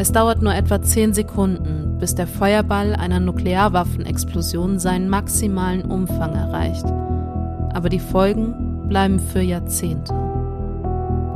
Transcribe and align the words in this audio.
Es 0.00 0.12
dauert 0.12 0.40
nur 0.40 0.54
etwa 0.54 0.80
10 0.80 1.12
Sekunden, 1.12 1.98
bis 1.98 2.14
der 2.14 2.26
Feuerball 2.26 2.96
einer 2.96 3.20
Nuklearwaffenexplosion 3.20 4.78
seinen 4.78 5.10
maximalen 5.10 5.82
Umfang 5.82 6.34
erreicht. 6.34 6.86
Aber 7.74 7.90
die 7.90 7.98
Folgen 7.98 8.88
bleiben 8.88 9.20
für 9.20 9.42
Jahrzehnte. 9.42 10.14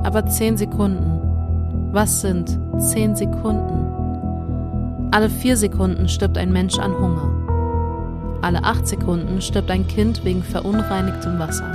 Aber 0.03 0.25
10 0.25 0.57
Sekunden. 0.57 1.91
Was 1.93 2.23
sind 2.23 2.59
10 2.79 3.17
Sekunden? 3.17 5.11
Alle 5.11 5.29
4 5.29 5.59
Sekunden 5.59 6.09
stirbt 6.09 6.39
ein 6.39 6.51
Mensch 6.51 6.79
an 6.79 6.95
Hunger. 6.95 8.39
Alle 8.41 8.65
8 8.65 8.89
Sekunden 8.89 9.43
stirbt 9.43 9.71
ein 9.71 9.87
Kind 9.89 10.25
wegen 10.25 10.43
verunreinigtem 10.43 11.39
Wasser. 11.39 11.71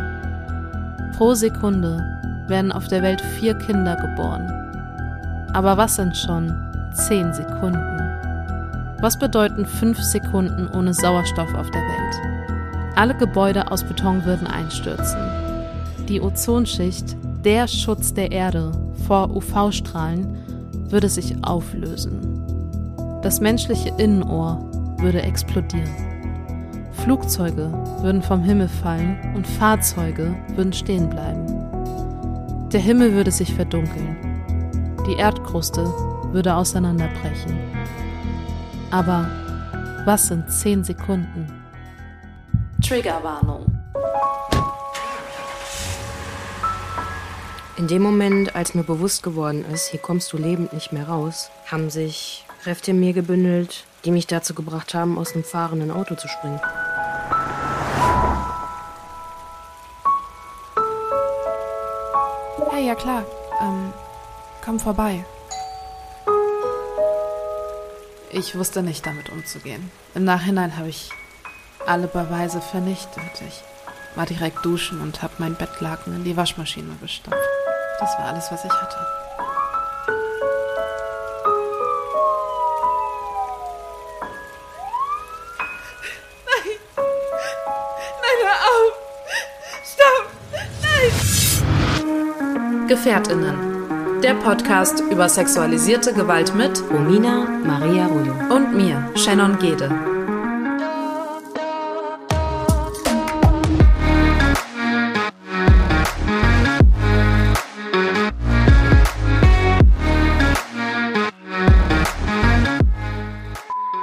Pro 1.16 1.36
Sekunde 1.36 2.04
werden 2.48 2.72
auf 2.72 2.88
der 2.88 3.04
Welt 3.04 3.22
vier 3.22 3.54
Kinder 3.60 3.96
geboren. 3.96 4.52
Aber 5.54 5.78
was 5.78 5.96
sind 5.96 6.18
schon 6.18 6.52
10 7.00 7.34
Sekunden? 7.34 8.98
Was 9.00 9.18
bedeuten 9.18 9.66
5 9.66 9.98
Sekunden 10.00 10.68
ohne 10.76 10.94
Sauerstoff 10.94 11.54
auf 11.54 11.72
der 11.72 11.82
Welt? 11.82 12.96
Alle 12.98 13.16
Gebäude 13.16 13.72
aus 13.72 13.86
Beton 13.86 14.26
würden 14.26 14.46
einstürzen. 14.46 15.20
Die 16.10 16.20
Ozonschicht, 16.20 17.16
der 17.46 17.70
Schutz 17.70 18.14
der 18.14 18.34
Erde 18.34 18.74
vor 19.08 19.34
UV-Strahlen, 19.34 20.36
würde 20.90 21.08
sich 21.08 21.42
auflösen. 21.42 22.20
Das 23.22 23.40
menschliche 23.40 23.94
Innenohr 23.98 24.60
würde 24.98 25.22
explodieren. 25.22 25.90
Flugzeuge 26.92 27.72
würden 28.02 28.22
vom 28.22 28.44
Himmel 28.44 28.68
fallen 28.68 29.18
und 29.36 29.48
Fahrzeuge 29.48 30.36
würden 30.56 30.74
stehen 30.74 31.10
bleiben. 31.10 31.46
Der 32.74 32.82
Himmel 32.82 33.14
würde 33.14 33.32
sich 33.32 33.54
verdunkeln. 33.54 34.18
Die 35.08 35.16
Erdkruste 35.16 35.90
würde 36.32 36.56
auseinanderbrechen. 36.56 37.58
Aber 38.92 39.30
was 40.06 40.28
sind 40.28 40.52
10 40.52 40.84
Sekunden? 40.84 41.48
Triggerwarnung. 42.82 43.66
In 47.78 47.88
dem 47.88 48.02
Moment, 48.02 48.56
als 48.56 48.74
mir 48.74 48.84
bewusst 48.84 49.24
geworden 49.24 49.64
ist, 49.74 49.88
hier 49.88 50.02
kommst 50.02 50.34
du 50.34 50.38
lebend 50.38 50.74
nicht 50.74 50.92
mehr 50.92 51.08
raus, 51.08 51.50
haben 51.72 51.90
sich 51.90 52.46
Kräfte 52.62 52.92
in 52.92 53.00
mir 53.00 53.14
gebündelt, 53.14 53.86
die 54.04 54.12
mich 54.12 54.28
dazu 54.28 54.54
gebracht 54.54 54.94
haben, 54.94 55.18
aus 55.18 55.34
einem 55.34 55.46
fahrenden 55.46 55.92
Auto 55.92 56.16
zu 56.16 56.28
springen. 56.28 56.60
Hey, 62.70 62.88
ja 62.88 62.96
klar. 62.96 63.24
Ähm, 63.62 63.94
komm 64.64 64.80
vorbei. 64.80 65.24
Ich 68.32 68.56
wusste 68.56 68.84
nicht 68.84 69.06
damit 69.06 69.30
umzugehen. 69.30 69.92
Im 70.14 70.24
Nachhinein 70.24 70.78
habe 70.78 70.90
ich 70.90 71.10
alle 71.88 72.08
Beweise 72.08 72.62
vernichtet. 72.62 73.24
Ich 73.48 73.64
war 74.16 74.28
direkt 74.28 74.64
duschen 74.64 75.02
und 75.02 75.24
habe 75.24 75.34
mein 75.40 75.56
Bettlaken 75.56 76.16
in 76.16 76.24
die 76.24 76.38
Waschmaschine 76.38 76.96
gestopft. 77.02 77.38
Das 78.00 78.12
war 78.20 78.26
alles, 78.26 78.52
was 78.52 78.64
ich 78.64 78.72
hatte. 78.72 78.98
Nein! 86.46 86.78
Nein, 88.22 88.40
hör 88.44 88.58
auf! 88.70 88.94
Stopp! 89.84 90.26
Nein! 92.04 92.88
Gefährtinnen. 92.88 93.69
Der 94.24 94.34
Podcast 94.34 95.02
über 95.12 95.30
sexualisierte 95.30 96.14
Gewalt 96.14 96.54
mit 96.54 96.84
Romina 96.92 97.48
Maria 97.66 98.06
Rullo. 98.08 98.34
und 98.54 98.76
mir, 98.76 99.10
Shannon 99.16 99.58
Gede. 99.60 99.90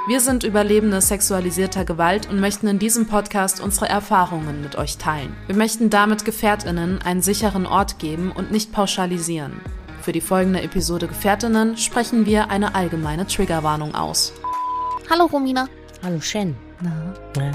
Wir 0.07 0.19
sind 0.19 0.43
Überlebende 0.43 0.99
sexualisierter 0.99 1.85
Gewalt 1.85 2.27
und 2.27 2.39
möchten 2.39 2.65
in 2.67 2.79
diesem 2.79 3.05
Podcast 3.05 3.61
unsere 3.61 3.87
Erfahrungen 3.87 4.61
mit 4.61 4.77
euch 4.77 4.97
teilen. 4.97 5.35
Wir 5.45 5.55
möchten 5.55 5.91
damit 5.91 6.25
Gefährtinnen 6.25 7.01
einen 7.03 7.21
sicheren 7.21 7.67
Ort 7.67 7.99
geben 7.99 8.31
und 8.31 8.49
nicht 8.49 8.71
pauschalisieren. 8.71 9.61
Für 10.07 10.13
die 10.13 10.21
folgende 10.21 10.61
Episode 10.61 11.05
Gefährtinnen 11.05 11.75
sprechen 11.75 12.25
wir 12.25 12.49
eine 12.49 12.75
allgemeine 12.75 13.27
Triggerwarnung 13.27 13.93
aus. 13.93 14.31
Hallo 15.09 15.25
Romina. 15.25 15.67
Hallo 16.01 16.21
Shen. 16.21 16.55
Na, 16.81 17.13
Ja. 17.35 17.51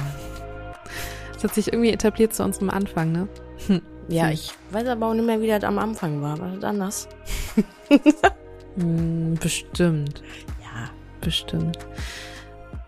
das 1.33 1.45
hat 1.45 1.55
sich 1.55 1.73
irgendwie 1.73 1.93
etabliert 1.93 2.35
zu 2.35 2.45
unserem 2.45 2.69
Anfang, 2.69 3.11
ne? 3.11 3.27
Ja, 4.09 4.29
ich 4.29 4.53
weiß 4.71 4.87
aber 4.89 5.07
auch 5.07 5.15
nicht 5.15 5.25
mehr, 5.25 5.41
wie 5.41 5.47
das 5.47 5.65
am 5.65 5.79
Anfang 5.79 6.21
war. 6.21 6.39
War 6.39 6.51
das 6.51 6.65
anders? 6.65 7.09
Hm, 8.77 9.35
bestimmt, 9.41 10.23
Ja. 10.61 10.91
bestimmt. 11.23 11.79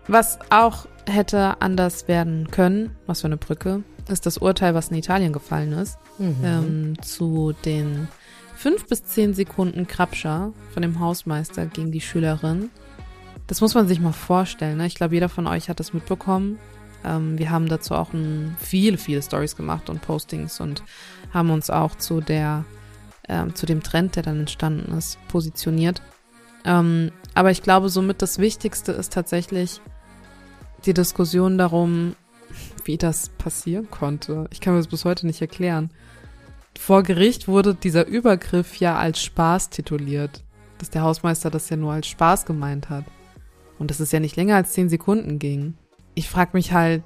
Was 0.07 0.37
auch 0.51 0.85
hätte 1.07 1.59
anders 1.59 2.07
werden 2.07 2.51
können, 2.51 2.95
was 3.07 3.21
für 3.21 3.27
eine 3.27 3.37
Brücke, 3.37 3.81
ist 4.09 4.27
das 4.27 4.37
Urteil, 4.37 4.75
was 4.75 4.89
in 4.89 4.97
Italien 4.97 5.33
gefallen 5.33 5.71
ist, 5.73 5.97
Mhm. 6.19 6.35
ähm, 6.43 7.01
zu 7.01 7.53
den 7.65 8.07
fünf 8.55 8.87
bis 8.87 9.03
zehn 9.03 9.33
Sekunden 9.33 9.87
Krabscher 9.87 10.53
von 10.73 10.81
dem 10.81 10.99
Hausmeister 10.99 11.65
gegen 11.65 11.91
die 11.91 12.01
Schülerin. 12.01 12.69
Das 13.47 13.61
muss 13.61 13.75
man 13.75 13.87
sich 13.87 13.99
mal 13.99 14.13
vorstellen. 14.13 14.77
Ne? 14.77 14.87
Ich 14.87 14.95
glaube, 14.95 15.13
jeder 15.13 15.29
von 15.29 15.47
euch 15.47 15.69
hat 15.69 15.79
das 15.79 15.93
mitbekommen. 15.93 16.57
Ähm, 17.03 17.37
wir 17.37 17.51
haben 17.51 17.67
dazu 17.67 17.93
auch 17.93 18.13
ein, 18.13 18.55
viele, 18.59 18.97
viele 18.97 19.21
Stories 19.21 19.55
gemacht 19.55 19.89
und 19.89 20.01
Postings 20.01 20.59
und 20.59 20.83
haben 21.33 21.51
uns 21.51 21.69
auch 21.69 21.95
zu 21.95 22.21
der, 22.21 22.65
ähm, 23.29 23.53
zu 23.53 23.65
dem 23.65 23.83
Trend, 23.83 24.15
der 24.15 24.23
dann 24.23 24.39
entstanden 24.39 24.97
ist, 24.97 25.19
positioniert. 25.27 26.01
Ähm, 26.63 27.11
aber 27.35 27.51
ich 27.51 27.61
glaube, 27.61 27.89
somit 27.89 28.21
das 28.21 28.39
Wichtigste 28.39 28.91
ist 28.91 29.13
tatsächlich 29.13 29.81
die 30.85 30.93
Diskussion 30.93 31.57
darum, 31.57 32.15
wie 32.83 32.97
das 32.97 33.29
passieren 33.29 33.89
konnte. 33.91 34.47
Ich 34.51 34.61
kann 34.61 34.73
mir 34.73 34.79
das 34.79 34.87
bis 34.87 35.05
heute 35.05 35.27
nicht 35.27 35.41
erklären. 35.41 35.91
Vor 36.77 37.03
Gericht 37.03 37.47
wurde 37.47 37.73
dieser 37.75 38.05
Übergriff 38.05 38.77
ja 38.77 38.97
als 38.97 39.21
Spaß 39.21 39.69
tituliert. 39.69 40.43
Dass 40.77 40.89
der 40.89 41.03
Hausmeister 41.03 41.49
das 41.49 41.69
ja 41.69 41.77
nur 41.77 41.93
als 41.93 42.07
Spaß 42.07 42.45
gemeint 42.45 42.89
hat. 42.89 43.05
Und 43.79 43.91
dass 43.91 43.99
es 43.99 44.11
ja 44.11 44.19
nicht 44.19 44.35
länger 44.35 44.55
als 44.55 44.73
zehn 44.73 44.89
Sekunden 44.89 45.39
ging. 45.39 45.75
Ich 46.13 46.29
frage 46.29 46.51
mich 46.53 46.73
halt, 46.73 47.03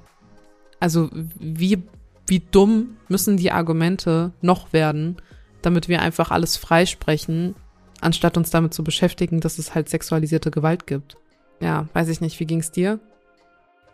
also 0.78 1.08
wie, 1.12 1.82
wie 2.26 2.40
dumm 2.40 2.96
müssen 3.08 3.36
die 3.36 3.52
Argumente 3.52 4.32
noch 4.40 4.72
werden, 4.72 5.16
damit 5.62 5.88
wir 5.88 6.00
einfach 6.00 6.30
alles 6.30 6.56
freisprechen, 6.56 7.54
anstatt 8.00 8.36
uns 8.36 8.50
damit 8.50 8.72
zu 8.72 8.82
beschäftigen, 8.82 9.40
dass 9.40 9.58
es 9.58 9.74
halt 9.74 9.88
sexualisierte 9.88 10.50
Gewalt 10.50 10.86
gibt. 10.86 11.16
Ja, 11.60 11.88
weiß 11.92 12.08
ich 12.08 12.20
nicht, 12.20 12.40
wie 12.40 12.46
ging's 12.46 12.70
dir? 12.70 12.98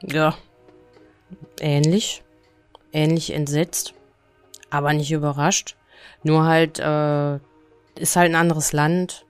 Ja. 0.03 0.37
Ähnlich. 1.61 2.23
Ähnlich 2.93 3.33
entsetzt. 3.33 3.95
Aber 4.71 4.93
nicht 4.93 5.13
überrascht. 5.13 5.77
Nur 6.23 6.45
halt, 6.45 6.79
äh, 6.79 7.37
ist 8.01 8.17
halt 8.17 8.31
ein 8.31 8.35
anderes 8.35 8.73
Land. 8.73 9.25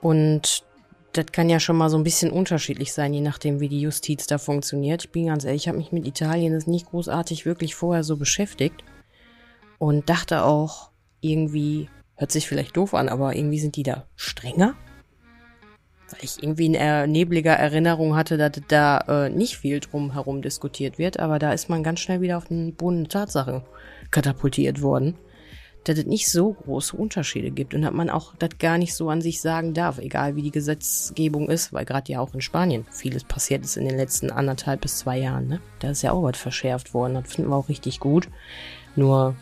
Und 0.00 0.64
das 1.12 1.26
kann 1.32 1.48
ja 1.48 1.60
schon 1.60 1.76
mal 1.76 1.90
so 1.90 1.96
ein 1.96 2.04
bisschen 2.04 2.30
unterschiedlich 2.30 2.92
sein, 2.92 3.14
je 3.14 3.20
nachdem, 3.20 3.60
wie 3.60 3.68
die 3.68 3.80
Justiz 3.80 4.26
da 4.26 4.38
funktioniert. 4.38 5.04
Ich 5.04 5.12
bin 5.12 5.26
ganz 5.26 5.44
ehrlich, 5.44 5.62
ich 5.62 5.68
habe 5.68 5.78
mich 5.78 5.92
mit 5.92 6.06
Italien 6.06 6.52
jetzt 6.52 6.68
nicht 6.68 6.86
großartig 6.86 7.46
wirklich 7.46 7.74
vorher 7.74 8.04
so 8.04 8.16
beschäftigt. 8.16 8.84
Und 9.78 10.08
dachte 10.08 10.42
auch, 10.44 10.90
irgendwie, 11.20 11.88
hört 12.16 12.32
sich 12.32 12.48
vielleicht 12.48 12.76
doof 12.76 12.94
an, 12.94 13.08
aber 13.08 13.36
irgendwie 13.36 13.58
sind 13.58 13.76
die 13.76 13.82
da 13.82 14.06
strenger. 14.16 14.74
Weil 16.10 16.20
ich 16.22 16.42
irgendwie 16.42 16.66
in 16.66 16.74
er 16.74 17.06
nebliger 17.06 17.52
Erinnerung 17.52 18.14
hatte, 18.14 18.36
dass 18.36 18.52
da 18.68 18.98
äh, 19.08 19.28
nicht 19.28 19.56
viel 19.56 19.80
drum 19.80 20.12
herum 20.12 20.40
diskutiert 20.40 20.98
wird, 20.98 21.18
aber 21.18 21.38
da 21.38 21.52
ist 21.52 21.68
man 21.68 21.82
ganz 21.82 22.00
schnell 22.00 22.20
wieder 22.20 22.38
auf 22.38 22.46
den 22.46 22.74
Boden 22.74 23.04
der 23.04 23.10
Tatsache 23.10 23.64
katapultiert 24.10 24.82
worden, 24.82 25.14
dass 25.84 25.98
es 25.98 26.06
nicht 26.06 26.30
so 26.30 26.52
große 26.52 26.96
Unterschiede 26.96 27.50
gibt 27.50 27.74
und 27.74 27.82
dass 27.82 27.92
man 27.92 28.10
auch 28.10 28.34
das 28.38 28.58
gar 28.58 28.78
nicht 28.78 28.94
so 28.94 29.08
an 29.08 29.20
sich 29.20 29.40
sagen 29.40 29.72
darf, 29.72 29.98
egal 29.98 30.34
wie 30.36 30.42
die 30.42 30.50
Gesetzgebung 30.50 31.48
ist, 31.48 31.72
weil 31.72 31.84
gerade 31.84 32.12
ja 32.12 32.20
auch 32.20 32.34
in 32.34 32.40
Spanien 32.40 32.84
vieles 32.90 33.24
passiert 33.24 33.64
ist 33.64 33.76
in 33.76 33.86
den 33.86 33.96
letzten 33.96 34.30
anderthalb 34.30 34.80
bis 34.80 34.98
zwei 34.98 35.18
Jahren. 35.18 35.46
Ne? 35.46 35.60
Da 35.78 35.90
ist 35.90 36.02
ja 36.02 36.12
auch 36.12 36.22
was 36.22 36.38
verschärft 36.38 36.92
worden, 36.94 37.14
das 37.14 37.32
finden 37.32 37.50
wir 37.50 37.56
auch 37.56 37.68
richtig 37.68 38.00
gut. 38.00 38.28
Nur 38.96 39.36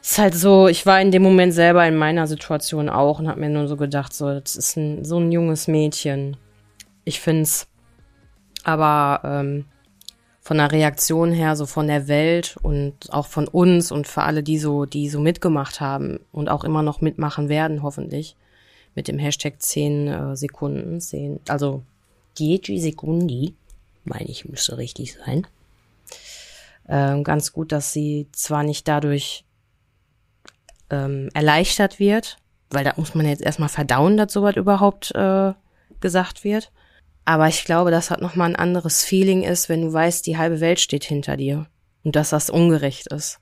ist 0.00 0.18
halt 0.18 0.34
so, 0.34 0.68
ich 0.68 0.86
war 0.86 1.00
in 1.00 1.10
dem 1.10 1.22
Moment 1.22 1.52
selber 1.52 1.86
in 1.86 1.96
meiner 1.96 2.26
Situation 2.26 2.88
auch 2.88 3.18
und 3.18 3.28
habe 3.28 3.40
mir 3.40 3.48
nur 3.48 3.68
so 3.68 3.76
gedacht, 3.76 4.12
so, 4.12 4.40
das 4.40 4.56
ist 4.56 4.76
ein, 4.76 5.04
so 5.04 5.18
ein 5.18 5.30
junges 5.30 5.68
Mädchen. 5.68 6.36
Ich 7.04 7.20
find's 7.20 7.68
aber 8.64 9.20
ähm, 9.24 9.66
von 10.40 10.56
der 10.56 10.72
Reaktion 10.72 11.32
her, 11.32 11.54
so 11.54 11.66
von 11.66 11.86
der 11.86 12.08
Welt 12.08 12.56
und 12.62 13.12
auch 13.12 13.26
von 13.26 13.46
uns 13.46 13.92
und 13.92 14.08
für 14.08 14.22
alle, 14.22 14.42
die 14.42 14.58
so, 14.58 14.86
die 14.86 15.08
so 15.08 15.20
mitgemacht 15.20 15.80
haben 15.80 16.20
und 16.32 16.48
auch 16.48 16.64
immer 16.64 16.82
noch 16.82 17.00
mitmachen 17.00 17.48
werden, 17.48 17.82
hoffentlich, 17.82 18.36
mit 18.94 19.06
dem 19.06 19.18
Hashtag 19.18 19.60
10 19.60 20.08
äh, 20.08 20.36
Sekunden, 20.36 21.00
10, 21.00 21.40
also 21.48 21.82
10 22.36 22.80
Sekundi, 22.80 23.54
meine 24.04 24.28
ich, 24.28 24.46
müsste 24.46 24.78
richtig 24.78 25.14
sein. 25.14 25.46
Ähm, 26.88 27.22
ganz 27.22 27.52
gut, 27.52 27.70
dass 27.70 27.92
sie 27.92 28.26
zwar 28.32 28.62
nicht 28.62 28.88
dadurch 28.88 29.44
ähm, 30.88 31.28
erleichtert 31.34 31.98
wird, 31.98 32.38
weil 32.70 32.84
da 32.84 32.94
muss 32.96 33.14
man 33.14 33.26
jetzt 33.26 33.42
erstmal 33.42 33.68
verdauen, 33.68 34.16
dass 34.16 34.32
sowas 34.32 34.56
überhaupt 34.56 35.14
äh, 35.14 35.52
gesagt 36.00 36.44
wird. 36.44 36.72
Aber 37.24 37.48
ich 37.48 37.64
glaube, 37.64 37.90
das 37.90 38.10
hat 38.10 38.20
nochmal 38.20 38.50
ein 38.50 38.56
anderes 38.56 39.04
Feeling 39.04 39.42
ist, 39.42 39.68
wenn 39.68 39.82
du 39.82 39.92
weißt, 39.92 40.26
die 40.26 40.36
halbe 40.36 40.60
Welt 40.60 40.80
steht 40.80 41.04
hinter 41.04 41.36
dir 41.36 41.66
und 42.02 42.16
dass 42.16 42.30
das 42.30 42.50
ungerecht 42.50 43.06
ist. 43.12 43.38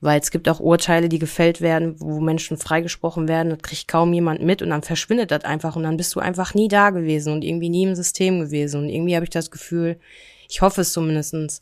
Weil 0.00 0.20
es 0.20 0.30
gibt 0.30 0.48
auch 0.48 0.60
Urteile, 0.60 1.08
die 1.08 1.18
gefällt 1.18 1.60
werden, 1.60 1.96
wo 2.00 2.20
Menschen 2.20 2.56
freigesprochen 2.56 3.26
werden, 3.26 3.50
das 3.50 3.62
kriegt 3.62 3.88
kaum 3.88 4.12
jemand 4.12 4.42
mit 4.42 4.62
und 4.62 4.70
dann 4.70 4.82
verschwindet 4.82 5.32
das 5.32 5.44
einfach 5.44 5.74
und 5.74 5.82
dann 5.82 5.96
bist 5.96 6.14
du 6.14 6.20
einfach 6.20 6.54
nie 6.54 6.68
da 6.68 6.90
gewesen 6.90 7.32
und 7.32 7.42
irgendwie 7.42 7.68
nie 7.68 7.82
im 7.82 7.96
System 7.96 8.38
gewesen. 8.38 8.82
Und 8.82 8.88
irgendwie 8.90 9.16
habe 9.16 9.24
ich 9.24 9.30
das 9.30 9.50
Gefühl, 9.50 9.98
ich 10.48 10.60
hoffe 10.60 10.82
es 10.82 10.92
zumindestens, 10.92 11.60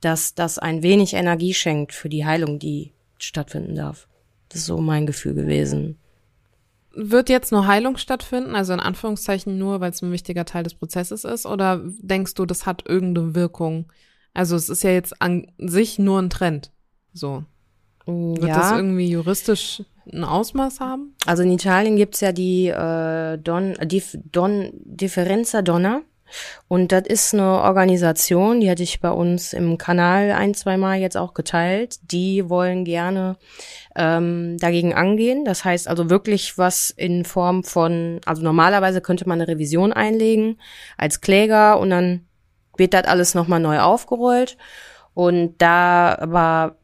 dass 0.00 0.34
das 0.34 0.58
ein 0.58 0.82
wenig 0.82 1.14
Energie 1.14 1.54
schenkt 1.54 1.92
für 1.92 2.08
die 2.08 2.24
Heilung, 2.24 2.58
die 2.58 2.92
stattfinden 3.18 3.76
darf. 3.76 4.08
Das 4.48 4.60
ist 4.60 4.66
so 4.66 4.78
mein 4.78 5.06
Gefühl 5.06 5.34
gewesen. 5.34 5.98
Wird 6.98 7.28
jetzt 7.28 7.52
nur 7.52 7.66
Heilung 7.66 7.98
stattfinden, 7.98 8.54
also 8.54 8.72
in 8.72 8.80
Anführungszeichen 8.80 9.58
nur, 9.58 9.80
weil 9.80 9.90
es 9.90 10.02
ein 10.02 10.12
wichtiger 10.12 10.46
Teil 10.46 10.62
des 10.62 10.74
Prozesses 10.74 11.24
ist, 11.24 11.44
oder 11.44 11.82
denkst 11.84 12.34
du, 12.34 12.46
das 12.46 12.64
hat 12.64 12.88
irgendeine 12.88 13.34
Wirkung? 13.34 13.92
Also 14.32 14.56
es 14.56 14.68
ist 14.68 14.82
ja 14.82 14.90
jetzt 14.90 15.20
an 15.20 15.46
sich 15.58 15.98
nur 15.98 16.20
ein 16.20 16.30
Trend. 16.30 16.72
So. 17.12 17.44
Wird 18.06 18.48
ja. 18.48 18.58
das 18.58 18.72
irgendwie 18.72 19.08
juristisch 19.08 19.82
ein 20.12 20.24
Ausmaß 20.24 20.80
haben? 20.80 21.14
Also 21.26 21.42
in 21.42 21.52
Italien 21.52 21.96
gibt's 21.96 22.20
ja 22.20 22.32
die 22.32 22.68
äh, 22.68 23.36
Don, 23.38 23.74
die 23.82 24.02
Don 24.30 24.70
Differenza 24.72 25.62
Donna. 25.62 26.02
Und 26.68 26.92
das 26.92 27.06
ist 27.06 27.34
eine 27.34 27.62
Organisation, 27.62 28.60
die 28.60 28.70
hatte 28.70 28.82
ich 28.82 29.00
bei 29.00 29.10
uns 29.10 29.52
im 29.52 29.78
Kanal 29.78 30.32
ein, 30.32 30.54
zwei 30.54 30.76
Mal 30.76 30.98
jetzt 30.98 31.16
auch 31.16 31.34
geteilt. 31.34 31.98
Die 32.10 32.48
wollen 32.48 32.84
gerne 32.84 33.36
ähm, 33.96 34.56
dagegen 34.58 34.94
angehen. 34.94 35.44
Das 35.44 35.64
heißt 35.64 35.88
also 35.88 36.10
wirklich 36.10 36.58
was 36.58 36.90
in 36.90 37.24
Form 37.24 37.64
von, 37.64 38.20
also 38.24 38.42
normalerweise 38.42 39.00
könnte 39.00 39.28
man 39.28 39.40
eine 39.40 39.48
Revision 39.48 39.92
einlegen 39.92 40.60
als 40.96 41.20
Kläger 41.20 41.78
und 41.80 41.90
dann 41.90 42.26
wird 42.76 42.94
das 42.94 43.04
alles 43.04 43.34
nochmal 43.34 43.60
neu 43.60 43.80
aufgerollt. 43.80 44.56
Und 45.14 45.54
da 45.58 46.18
war 46.22 46.76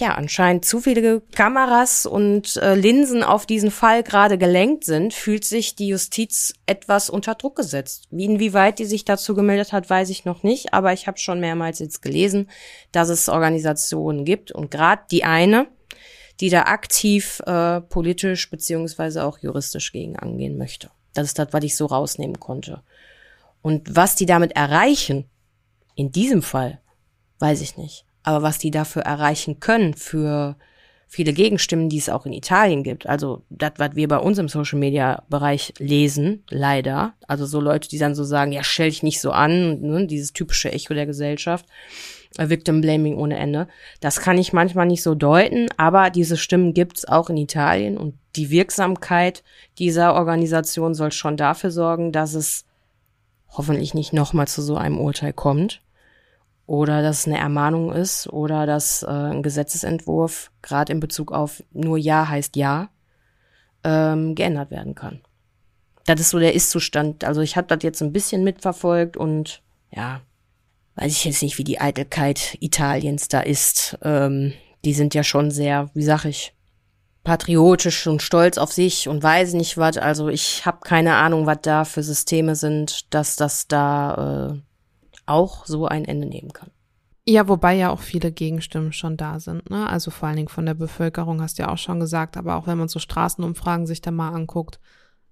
ja 0.00 0.14
anscheinend 0.14 0.64
zu 0.64 0.80
viele 0.80 1.20
Kameras 1.20 2.06
und 2.06 2.56
äh, 2.56 2.74
Linsen 2.74 3.22
auf 3.22 3.46
diesen 3.46 3.70
Fall 3.70 4.02
gerade 4.02 4.38
gelenkt 4.38 4.84
sind, 4.84 5.14
fühlt 5.14 5.44
sich 5.44 5.74
die 5.74 5.88
Justiz 5.88 6.54
etwas 6.66 7.10
unter 7.10 7.34
Druck 7.34 7.56
gesetzt. 7.56 8.06
Wie 8.10 8.24
inwieweit 8.24 8.78
die 8.78 8.84
sich 8.84 9.04
dazu 9.04 9.34
gemeldet 9.34 9.72
hat, 9.72 9.88
weiß 9.88 10.10
ich 10.10 10.24
noch 10.24 10.42
nicht, 10.42 10.74
aber 10.74 10.92
ich 10.92 11.06
habe 11.06 11.18
schon 11.18 11.40
mehrmals 11.40 11.78
jetzt 11.78 12.02
gelesen, 12.02 12.48
dass 12.92 13.08
es 13.08 13.28
Organisationen 13.28 14.24
gibt 14.24 14.52
und 14.52 14.70
gerade 14.70 15.02
die 15.10 15.24
eine, 15.24 15.66
die 16.40 16.50
da 16.50 16.62
aktiv 16.62 17.40
äh, 17.46 17.80
politisch 17.80 18.50
beziehungsweise 18.50 19.24
auch 19.24 19.38
juristisch 19.38 19.92
gegen 19.92 20.16
angehen 20.16 20.56
möchte. 20.56 20.90
Das 21.14 21.26
ist 21.26 21.38
das, 21.38 21.48
was 21.52 21.64
ich 21.64 21.76
so 21.76 21.86
rausnehmen 21.86 22.38
konnte. 22.38 22.82
Und 23.62 23.96
was 23.96 24.14
die 24.14 24.26
damit 24.26 24.52
erreichen, 24.52 25.24
in 25.94 26.12
diesem 26.12 26.42
Fall, 26.42 26.80
weiß 27.40 27.60
ich 27.60 27.76
nicht. 27.76 28.04
Aber 28.22 28.42
was 28.42 28.58
die 28.58 28.70
dafür 28.70 29.02
erreichen 29.02 29.58
können 29.58 29.94
für 29.94 30.56
viele 31.08 31.32
Gegenstimmen, 31.32 31.88
die 31.88 31.98
es 31.98 32.08
auch 32.08 32.26
in 32.26 32.32
Italien 32.32 32.82
gibt, 32.82 33.06
also 33.06 33.42
das, 33.48 33.72
was 33.78 33.96
wir 33.96 34.06
bei 34.06 34.18
uns 34.18 34.38
im 34.38 34.48
Social 34.48 34.78
Media 34.78 35.24
Bereich 35.28 35.72
lesen, 35.78 36.44
leider, 36.50 37.14
also 37.26 37.46
so 37.46 37.60
Leute, 37.60 37.88
die 37.88 37.98
dann 37.98 38.14
so 38.14 38.24
sagen, 38.24 38.52
ja, 38.52 38.62
stell 38.62 38.90
dich 38.90 39.02
nicht 39.02 39.20
so 39.20 39.32
an, 39.32 39.80
ne, 39.80 40.06
dieses 40.06 40.32
typische 40.32 40.70
Echo 40.70 40.94
der 40.94 41.06
Gesellschaft, 41.06 41.66
Victim 42.36 42.80
Blaming 42.80 43.16
ohne 43.16 43.38
Ende. 43.38 43.68
Das 44.00 44.20
kann 44.20 44.38
ich 44.38 44.52
manchmal 44.52 44.86
nicht 44.86 45.02
so 45.02 45.14
deuten, 45.14 45.68
aber 45.76 46.10
diese 46.10 46.36
Stimmen 46.36 46.74
gibt's 46.74 47.04
auch 47.06 47.30
in 47.30 47.36
Italien 47.36 47.96
und 47.96 48.14
die 48.36 48.50
Wirksamkeit 48.50 49.42
dieser 49.78 50.14
Organisation 50.14 50.94
soll 50.94 51.12
schon 51.12 51.36
dafür 51.36 51.70
sorgen, 51.70 52.12
dass 52.12 52.34
es 52.34 52.64
hoffentlich 53.50 53.94
nicht 53.94 54.12
nochmal 54.12 54.46
zu 54.46 54.62
so 54.62 54.76
einem 54.76 55.00
Urteil 55.00 55.32
kommt 55.32 55.82
oder 56.66 57.02
dass 57.02 57.20
es 57.20 57.26
eine 57.26 57.38
Ermahnung 57.38 57.92
ist 57.92 58.28
oder 58.28 58.66
dass 58.66 59.02
äh, 59.02 59.06
ein 59.06 59.42
Gesetzesentwurf 59.42 60.52
gerade 60.62 60.92
in 60.92 61.00
Bezug 61.00 61.32
auf 61.32 61.64
nur 61.72 61.96
Ja 61.96 62.28
heißt 62.28 62.56
Ja 62.56 62.90
ähm, 63.84 64.34
geändert 64.34 64.70
werden 64.70 64.94
kann. 64.94 65.20
Das 66.04 66.20
ist 66.20 66.30
so 66.30 66.38
der 66.38 66.54
Ist-Zustand. 66.54 67.24
Also 67.24 67.40
ich 67.40 67.56
habe 67.56 67.66
das 67.66 67.82
jetzt 67.82 68.02
ein 68.02 68.12
bisschen 68.12 68.44
mitverfolgt 68.44 69.16
und 69.16 69.62
ja, 69.90 70.20
weiß 71.00 71.12
ich 71.12 71.24
jetzt 71.24 71.42
nicht, 71.42 71.58
wie 71.58 71.64
die 71.64 71.80
Eitelkeit 71.80 72.56
Italiens 72.60 73.28
da 73.28 73.40
ist. 73.40 73.98
Ähm, 74.02 74.52
die 74.84 74.94
sind 74.94 75.14
ja 75.14 75.22
schon 75.22 75.50
sehr, 75.50 75.90
wie 75.94 76.02
sag 76.02 76.24
ich, 76.24 76.54
patriotisch 77.24 78.06
und 78.06 78.22
stolz 78.22 78.58
auf 78.58 78.72
sich 78.72 79.08
und 79.08 79.22
weiß 79.22 79.54
nicht 79.54 79.76
was. 79.76 79.96
Also 79.96 80.28
ich 80.28 80.64
habe 80.66 80.78
keine 80.82 81.14
Ahnung, 81.16 81.46
was 81.46 81.58
da 81.62 81.84
für 81.84 82.02
Systeme 82.02 82.56
sind, 82.56 83.12
dass 83.14 83.36
das 83.36 83.68
da 83.68 84.50
äh, 84.54 84.60
auch 85.26 85.66
so 85.66 85.86
ein 85.86 86.04
Ende 86.04 86.26
nehmen 86.26 86.52
kann. 86.52 86.70
Ja, 87.26 87.46
wobei 87.46 87.74
ja 87.74 87.90
auch 87.90 88.00
viele 88.00 88.32
Gegenstimmen 88.32 88.94
schon 88.94 89.18
da 89.18 89.38
sind, 89.38 89.68
ne? 89.68 89.86
Also 89.86 90.10
vor 90.10 90.28
allen 90.28 90.38
Dingen 90.38 90.48
von 90.48 90.64
der 90.64 90.72
Bevölkerung 90.72 91.42
hast 91.42 91.58
du 91.58 91.64
ja 91.64 91.68
auch 91.68 91.76
schon 91.76 92.00
gesagt, 92.00 92.38
aber 92.38 92.56
auch 92.56 92.66
wenn 92.66 92.78
man 92.78 92.88
so 92.88 92.98
Straßenumfragen 92.98 93.86
sich 93.86 94.00
da 94.00 94.10
mal 94.10 94.30
anguckt, 94.30 94.80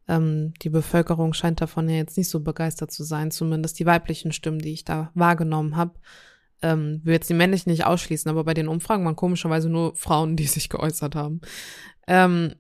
ähm, 0.09 0.55
die 0.63 0.71
Bevölkerung 0.71 1.33
scheint 1.33 1.61
davon 1.61 1.89
ja 1.89 1.97
jetzt 1.97 2.17
nicht 2.17 2.29
so 2.29 2.41
begeistert 2.41 2.91
zu 2.91 3.05
sein, 3.05 3.31
zumindest 3.31 3.79
die 3.79 3.87
weiblichen 3.87 4.33
Stimmen, 4.33 4.61
die 4.61 4.73
ich 4.73 4.85
da 4.85 5.11
wahrgenommen 5.15 5.77
habe. 5.77 5.95
Ähm, 6.63 7.01
will 7.05 7.15
jetzt 7.15 7.29
die 7.29 7.35
männlichen 7.35 7.71
nicht 7.71 7.85
ausschließen, 7.85 8.31
aber 8.31 8.45
bei 8.45 8.55
den 8.55 8.69
Umfragen 8.69 9.05
waren 9.05 9.17
komischerweise 9.17 9.69
nur 9.69 9.95
Frauen, 9.95 10.37
die 10.37 10.47
sich 10.47 10.69
geäußert 10.69 11.15
haben. 11.15 11.41
Ähm, 12.07 12.55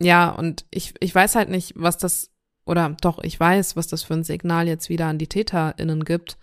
ja, 0.00 0.30
und 0.30 0.64
ich, 0.70 0.94
ich 1.00 1.14
weiß 1.14 1.34
halt 1.34 1.50
nicht, 1.50 1.74
was 1.76 1.98
das, 1.98 2.30
oder 2.64 2.96
doch, 3.00 3.22
ich 3.22 3.38
weiß, 3.38 3.76
was 3.76 3.86
das 3.86 4.02
für 4.02 4.14
ein 4.14 4.24
Signal 4.24 4.66
jetzt 4.66 4.88
wieder 4.88 5.06
an 5.06 5.18
die 5.18 5.26
TäterInnen 5.26 6.04
gibt, 6.04 6.38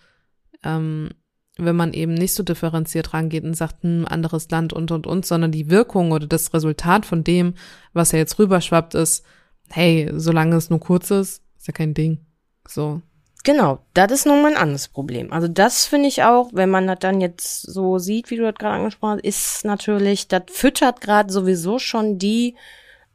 ähm, 0.64 1.10
wenn 1.58 1.76
man 1.76 1.94
eben 1.94 2.14
nicht 2.14 2.34
so 2.34 2.44
differenziert 2.44 3.14
rangeht 3.14 3.44
und 3.44 3.56
sagt, 3.56 3.84
ein 3.84 4.02
hm, 4.02 4.08
anderes 4.08 4.50
Land 4.50 4.74
und 4.74 4.92
und 4.92 5.08
und, 5.08 5.26
sondern 5.26 5.52
die 5.52 5.70
Wirkung 5.70 6.12
oder 6.12 6.28
das 6.28 6.54
Resultat 6.54 7.06
von 7.06 7.24
dem, 7.24 7.56
was 7.94 8.12
ja 8.12 8.20
jetzt 8.20 8.40
rüberschwappt, 8.40 8.96
ist, 8.96 9.26
hey, 9.72 10.10
solange 10.14 10.56
es 10.56 10.70
nur 10.70 10.80
kurz 10.80 11.12
ist, 11.12 11.42
ist 11.58 11.68
ja 11.68 11.74
kein 11.74 11.94
Ding. 11.94 12.20
So. 12.68 13.02
Genau, 13.44 13.80
das 13.94 14.12
ist 14.12 14.26
nun 14.28 14.42
mal 14.42 14.52
ein 14.52 14.62
anderes 14.62 14.88
Problem. 14.88 15.34
Also 15.34 15.48
das 15.48 15.86
finde 15.86 16.08
ich 16.08 16.24
auch, 16.24 16.52
wenn 16.54 16.70
man 16.70 16.86
das 16.86 17.00
dann 17.00 17.22
jetzt 17.22 17.62
so 17.62 17.98
sieht, 17.98 18.30
wie 18.30 18.38
du 18.38 18.44
das 18.44 18.56
gerade 18.56 18.76
angesprochen 18.76 19.14
hast, 19.16 19.26
ist 19.26 19.66
natürlich, 19.66 20.28
das 20.28 20.44
füttert 20.52 21.02
gerade 21.02 21.34
sowieso 21.34 21.80
schon 21.80 22.20
die 22.20 22.56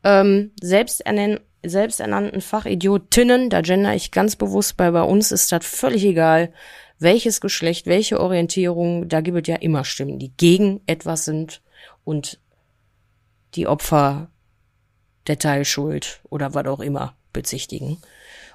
ähm, 0.02 0.52
selbsternannten 0.60 1.40
selbsternannten 1.64 2.40
Fachidiotinnen, 2.40 3.50
da 3.50 3.60
gender 3.60 3.94
ich 3.94 4.12
ganz 4.12 4.36
bewusst 4.36 4.76
bei, 4.76 4.90
bei 4.92 5.02
uns 5.02 5.32
ist 5.32 5.50
das 5.50 5.66
völlig 5.66 6.04
egal, 6.04 6.52
welches 6.98 7.40
Geschlecht, 7.40 7.86
welche 7.86 8.20
Orientierung, 8.20 9.08
da 9.08 9.20
gibt 9.20 9.36
es 9.36 9.48
ja 9.48 9.56
immer 9.56 9.84
Stimmen, 9.84 10.18
die 10.18 10.32
gegen 10.36 10.80
etwas 10.86 11.24
sind 11.24 11.62
und 12.04 12.40
die 13.54 13.66
Opfer 13.66 14.30
der 15.28 15.38
Teilschuld 15.38 16.20
oder 16.30 16.54
was 16.54 16.66
auch 16.66 16.80
immer 16.80 17.14
bezichtigen. 17.32 17.98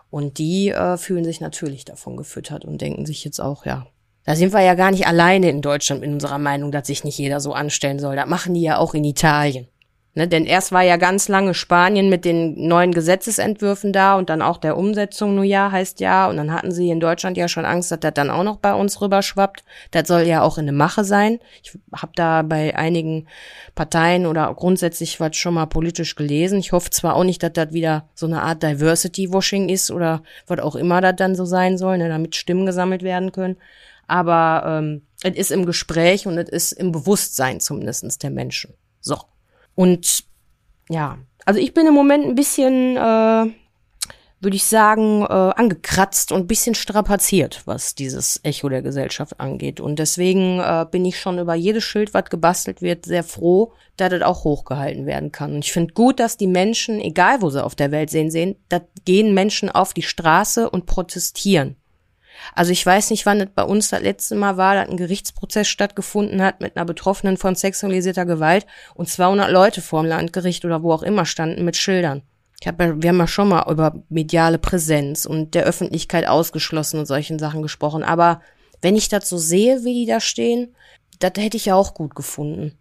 Und 0.10 0.38
die 0.38 0.70
äh, 0.70 0.98
fühlen 0.98 1.24
sich 1.24 1.40
natürlich 1.40 1.86
davon 1.86 2.18
gefüttert 2.18 2.66
und 2.66 2.82
denken 2.82 3.06
sich 3.06 3.24
jetzt 3.24 3.40
auch, 3.40 3.66
ja, 3.66 3.88
da 4.26 4.36
sind 4.36 4.54
wir 4.54 4.62
ja 4.62 4.76
gar 4.76 4.92
nicht 4.92 5.08
alleine 5.08 5.50
in 5.50 5.62
Deutschland 5.62 6.04
in 6.04 6.14
unserer 6.14 6.38
Meinung, 6.38 6.72
dass 6.72 6.88
sich 6.88 7.04
nicht 7.04 7.18
jeder 7.18 7.40
so 7.40 7.54
anstellen 7.54 8.00
soll. 8.00 8.16
Das 8.16 8.28
machen 8.28 8.54
die 8.54 8.62
ja 8.62 8.78
auch 8.78 8.94
in 8.94 9.04
Italien. 9.04 9.68
Ne, 10.14 10.28
denn 10.28 10.46
erst 10.46 10.74
war 10.74 10.82
ja 10.82 10.98
ganz 10.98 11.30
lange 11.30 11.54
Spanien 11.54 12.10
mit 12.10 12.26
den 12.26 12.68
neuen 12.68 12.92
Gesetzesentwürfen 12.92 13.94
da 13.94 14.18
und 14.18 14.30
dann 14.30 14.42
auch 14.42 14.58
der 14.58 14.76
Umsetzung 14.76 15.36
nur 15.36 15.46
ja 15.46 15.72
heißt 15.72 16.02
ja. 16.02 16.28
Und 16.28 16.36
dann 16.36 16.52
hatten 16.52 16.74
sie 16.74 16.90
in 16.90 17.00
Deutschland 17.00 17.38
ja 17.38 17.48
schon 17.48 17.64
Angst, 17.64 17.92
dass 17.92 18.02
das 18.02 18.14
dann 18.14 18.30
auch 18.30 18.44
noch 18.44 18.58
bei 18.58 18.74
uns 18.74 19.00
rüberschwappt. 19.00 19.64
Das 19.92 20.10
soll 20.10 20.24
ja 20.24 20.42
auch 20.42 20.58
in 20.58 20.66
der 20.66 20.76
Mache 20.76 21.06
sein. 21.06 21.40
Ich 21.64 21.78
habe 21.96 22.12
da 22.16 22.42
bei 22.42 22.76
einigen 22.76 23.28
Parteien 23.74 24.26
oder 24.26 24.54
grundsätzlich 24.54 25.22
was 25.22 25.38
schon 25.38 25.54
mal 25.54 25.68
politisch 25.68 26.16
gelesen. 26.16 26.60
Ich 26.60 26.74
hoffe 26.74 26.90
zwar 26.90 27.16
auch 27.16 27.24
nicht, 27.24 27.42
dass 27.42 27.54
das 27.54 27.72
wieder 27.72 28.10
so 28.14 28.26
eine 28.26 28.42
Art 28.42 28.64
Diversity-Washing 28.64 29.70
ist 29.70 29.92
oder 29.92 30.24
was 30.46 30.60
auch 30.60 30.76
immer 30.76 31.00
das 31.00 31.16
dann 31.16 31.36
so 31.36 31.46
sein 31.46 31.78
soll, 31.78 31.98
ne, 32.00 32.10
damit 32.10 32.36
Stimmen 32.36 32.66
gesammelt 32.66 33.04
werden 33.04 33.32
können. 33.32 33.56
Aber 34.08 34.64
ähm, 34.66 35.04
es 35.24 35.38
ist 35.38 35.52
im 35.52 35.66
Gespräch 35.66 36.28
und 36.28 36.38
es 36.38 36.50
ist 36.50 36.74
im 36.74 36.92
Bewusstsein 36.92 37.62
zumindestens 37.62 38.18
der 38.18 38.30
Menschen. 38.30 38.74
So. 39.00 39.16
Und 39.76 40.24
ja, 40.90 41.18
also 41.46 41.60
ich 41.60 41.74
bin 41.74 41.88
im 41.88 41.94
Moment 41.94 42.26
ein 42.26 42.36
bisschen, 42.36 42.98
äh, 42.98 43.52
würde 44.42 44.56
ich 44.56 44.64
sagen, 44.64 45.24
äh, 45.24 45.26
angekratzt 45.26 46.32
und 46.32 46.48
bisschen 46.48 46.76
strapaziert, 46.76 47.62
was 47.66 47.96
dieses 47.96 48.40
Echo 48.44 48.70
der 48.70 48.82
Gesellschaft 48.82 49.40
angeht. 49.40 49.80
Und 49.80 50.00
deswegen 50.00 50.60
äh, 50.60 50.86
bin 50.90 51.06
ich 51.06 51.20
schon 51.20 51.40
über 51.40 51.56
jedes 51.56 51.84
Schild, 51.84 52.14
was 52.14 52.30
gebastelt 52.30 52.82
wird, 52.82 53.06
sehr 53.06 53.24
froh, 53.24 53.74
dass 53.98 54.10
das 54.10 54.22
auch 54.24 54.44
hochgehalten 54.44 55.06
werden 55.06 55.32
kann. 55.32 55.54
Und 55.56 55.66
ich 55.66 55.72
finde 55.72 55.94
gut, 55.94 56.20
dass 56.20 56.38
die 56.38 56.48
Menschen, 56.48 57.00
egal 57.00 57.42
wo 57.42 57.50
sie 57.50 57.64
auf 57.64 57.76
der 57.76 57.92
Welt 57.92 58.10
sehen, 58.10 58.32
sehen, 58.32 58.56
da 58.70 58.82
gehen 59.06 59.34
Menschen 59.34 59.70
auf 59.70 59.94
die 59.94 60.02
Straße 60.02 60.70
und 60.70 60.86
protestieren. 60.86 61.76
Also 62.56 62.72
ich 62.72 62.86
weiß 62.86 63.10
nicht, 63.10 63.26
wann 63.26 63.42
es 63.42 63.50
bei 63.54 63.64
uns 63.64 63.90
das 63.90 64.02
letzte 64.02 64.36
Mal 64.36 64.58
war, 64.58 64.76
dass 64.76 64.90
ein 64.90 64.98
Gerichtsprozess 64.98 65.68
stattgefunden 65.68 66.42
hat 66.42 66.62
mit 66.62 66.76
einer 66.76 66.86
Betroffenen 66.86 67.38
von 67.38 67.56
sexualisierter 67.56 68.26
Gewalt 68.26 68.66
und 68.96 69.10
200 69.10 69.52
Leute 69.52 69.82
vor 69.82 70.02
dem 70.02 70.10
Landgericht 70.10 70.66
oder 70.66 70.84
wo 70.84 70.92
auch 70.94 71.04
immer 71.04 71.26
standen 71.26 71.66
mit 71.66 71.78
Schildern. 71.78 72.24
Ich 72.62 72.68
hab, 72.68 72.78
wir 72.78 73.10
haben 73.10 73.18
ja 73.18 73.28
schon 73.28 73.50
mal 73.50 73.70
über 73.72 74.04
mediale 74.10 74.60
Präsenz 74.60 75.26
und 75.26 75.56
der 75.56 75.64
Öffentlichkeit 75.64 76.28
ausgeschlossen 76.28 77.00
und 77.00 77.08
solchen 77.08 77.40
Sachen 77.40 77.64
gesprochen. 77.64 78.04
Aber 78.04 78.42
wenn 78.82 78.96
ich 78.96 79.10
das 79.10 79.28
so 79.28 79.40
sehe, 79.40 79.84
wie 79.84 79.94
die 79.94 80.06
da 80.06 80.20
stehen, 80.20 80.76
das 81.18 81.34
hätte 81.38 81.58
ich 81.58 81.66
ja 81.66 81.76
auch 81.76 81.96
gut 81.96 82.14
gefunden. 82.14 82.78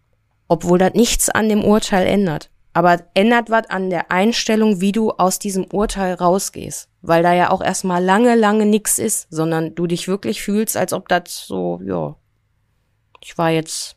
Obwohl 0.48 0.78
das 0.78 0.92
nichts 0.92 1.30
an 1.30 1.48
dem 1.48 1.64
Urteil 1.64 2.06
ändert. 2.06 2.50
Aber 2.74 3.00
ändert 3.14 3.48
was 3.48 3.70
an 3.70 3.88
der 3.88 4.10
Einstellung, 4.10 4.82
wie 4.82 4.92
du 4.92 5.12
aus 5.12 5.38
diesem 5.38 5.64
Urteil 5.72 6.12
rausgehst. 6.12 6.89
Weil 7.02 7.22
da 7.22 7.32
ja 7.32 7.50
auch 7.50 7.62
erstmal 7.62 8.04
lange, 8.04 8.34
lange 8.34 8.66
nix 8.66 8.98
ist, 8.98 9.26
sondern 9.30 9.74
du 9.74 9.86
dich 9.86 10.06
wirklich 10.06 10.42
fühlst, 10.42 10.76
als 10.76 10.92
ob 10.92 11.08
das 11.08 11.46
so, 11.46 11.80
ja, 11.82 12.16
ich 13.22 13.38
war 13.38 13.50
jetzt 13.50 13.96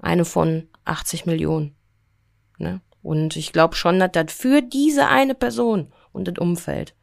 eine 0.00 0.24
von 0.24 0.68
80 0.84 1.26
Millionen. 1.26 1.74
Ne? 2.58 2.80
Und 3.02 3.36
ich 3.36 3.52
glaube 3.52 3.74
schon, 3.74 3.98
dass 3.98 4.12
das 4.12 4.32
für 4.32 4.62
diese 4.62 5.08
eine 5.08 5.34
Person 5.34 5.92
und 6.12 6.28
das 6.28 6.38
Umfeld 6.38 6.94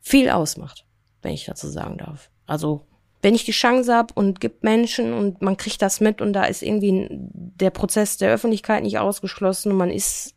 viel 0.00 0.30
ausmacht, 0.30 0.86
wenn 1.22 1.32
ich 1.32 1.46
dazu 1.46 1.68
sagen 1.68 1.98
darf. 1.98 2.30
Also, 2.46 2.82
wenn 3.22 3.34
ich 3.34 3.44
die 3.44 3.52
Chance 3.52 3.94
habe 3.94 4.12
und 4.14 4.40
gibt 4.40 4.64
Menschen 4.64 5.14
und 5.14 5.40
man 5.40 5.56
kriegt 5.56 5.80
das 5.80 6.00
mit 6.00 6.20
und 6.20 6.34
da 6.34 6.44
ist 6.44 6.62
irgendwie 6.62 7.08
der 7.10 7.70
Prozess 7.70 8.18
der 8.18 8.30
Öffentlichkeit 8.30 8.82
nicht 8.82 8.98
ausgeschlossen 8.98 9.72
und 9.72 9.78
man 9.78 9.90
ist, 9.90 10.33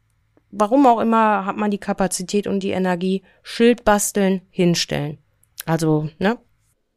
warum 0.51 0.85
auch 0.85 0.99
immer, 0.99 1.45
hat 1.45 1.57
man 1.57 1.71
die 1.71 1.77
Kapazität 1.77 2.47
und 2.47 2.61
die 2.61 2.71
Energie, 2.71 3.23
Schild 3.43 3.83
basteln, 3.83 4.41
hinstellen. 4.49 5.17
Also, 5.65 6.09
ne? 6.19 6.37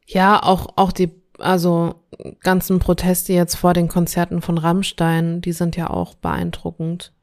Ja, 0.07 0.41
auch, 0.41 0.73
auch 0.77 0.91
die, 0.91 1.11
also 1.39 1.95
ganzen 2.41 2.79
Proteste 2.79 3.33
jetzt 3.33 3.55
vor 3.55 3.73
den 3.73 3.87
Konzerten 3.87 4.41
von 4.41 4.57
Rammstein, 4.57 5.41
die 5.41 5.53
sind 5.53 5.75
ja 5.75 5.89
auch 5.89 6.15
beeindruckend. 6.15 7.13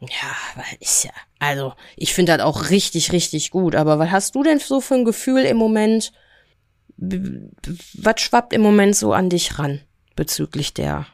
Ja, 0.00 0.30
weil 0.54 0.76
ist 0.78 1.04
ja, 1.04 1.10
also 1.40 1.72
ich 1.96 2.14
finde 2.14 2.36
das 2.36 2.46
auch 2.46 2.70
richtig, 2.70 3.12
richtig 3.12 3.50
gut. 3.50 3.74
Aber 3.74 3.98
was 3.98 4.10
hast 4.10 4.34
du 4.34 4.42
denn 4.42 4.60
so 4.60 4.80
für 4.80 4.94
ein 4.94 5.04
Gefühl 5.04 5.42
im 5.42 5.56
Moment? 5.56 6.12
Was 6.96 8.20
schwappt 8.20 8.52
im 8.52 8.60
Moment 8.60 8.96
so 8.96 9.12
an 9.12 9.28
dich 9.28 9.58
ran 9.58 9.80
bezüglich 10.14 10.74
der 10.74 11.06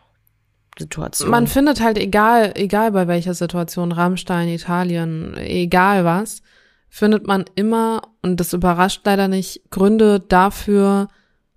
Situation? 0.78 1.30
Man 1.30 1.46
findet 1.46 1.80
halt 1.80 1.98
egal, 1.98 2.52
egal 2.56 2.92
bei 2.92 3.06
welcher 3.06 3.34
Situation, 3.34 3.92
Rammstein, 3.92 4.48
Italien, 4.48 5.36
egal 5.36 6.04
was, 6.04 6.42
findet 6.88 7.26
man 7.26 7.44
immer, 7.54 8.02
und 8.22 8.40
das 8.40 8.52
überrascht 8.52 9.02
leider 9.04 9.28
nicht, 9.28 9.70
Gründe 9.70 10.20
dafür, 10.20 11.08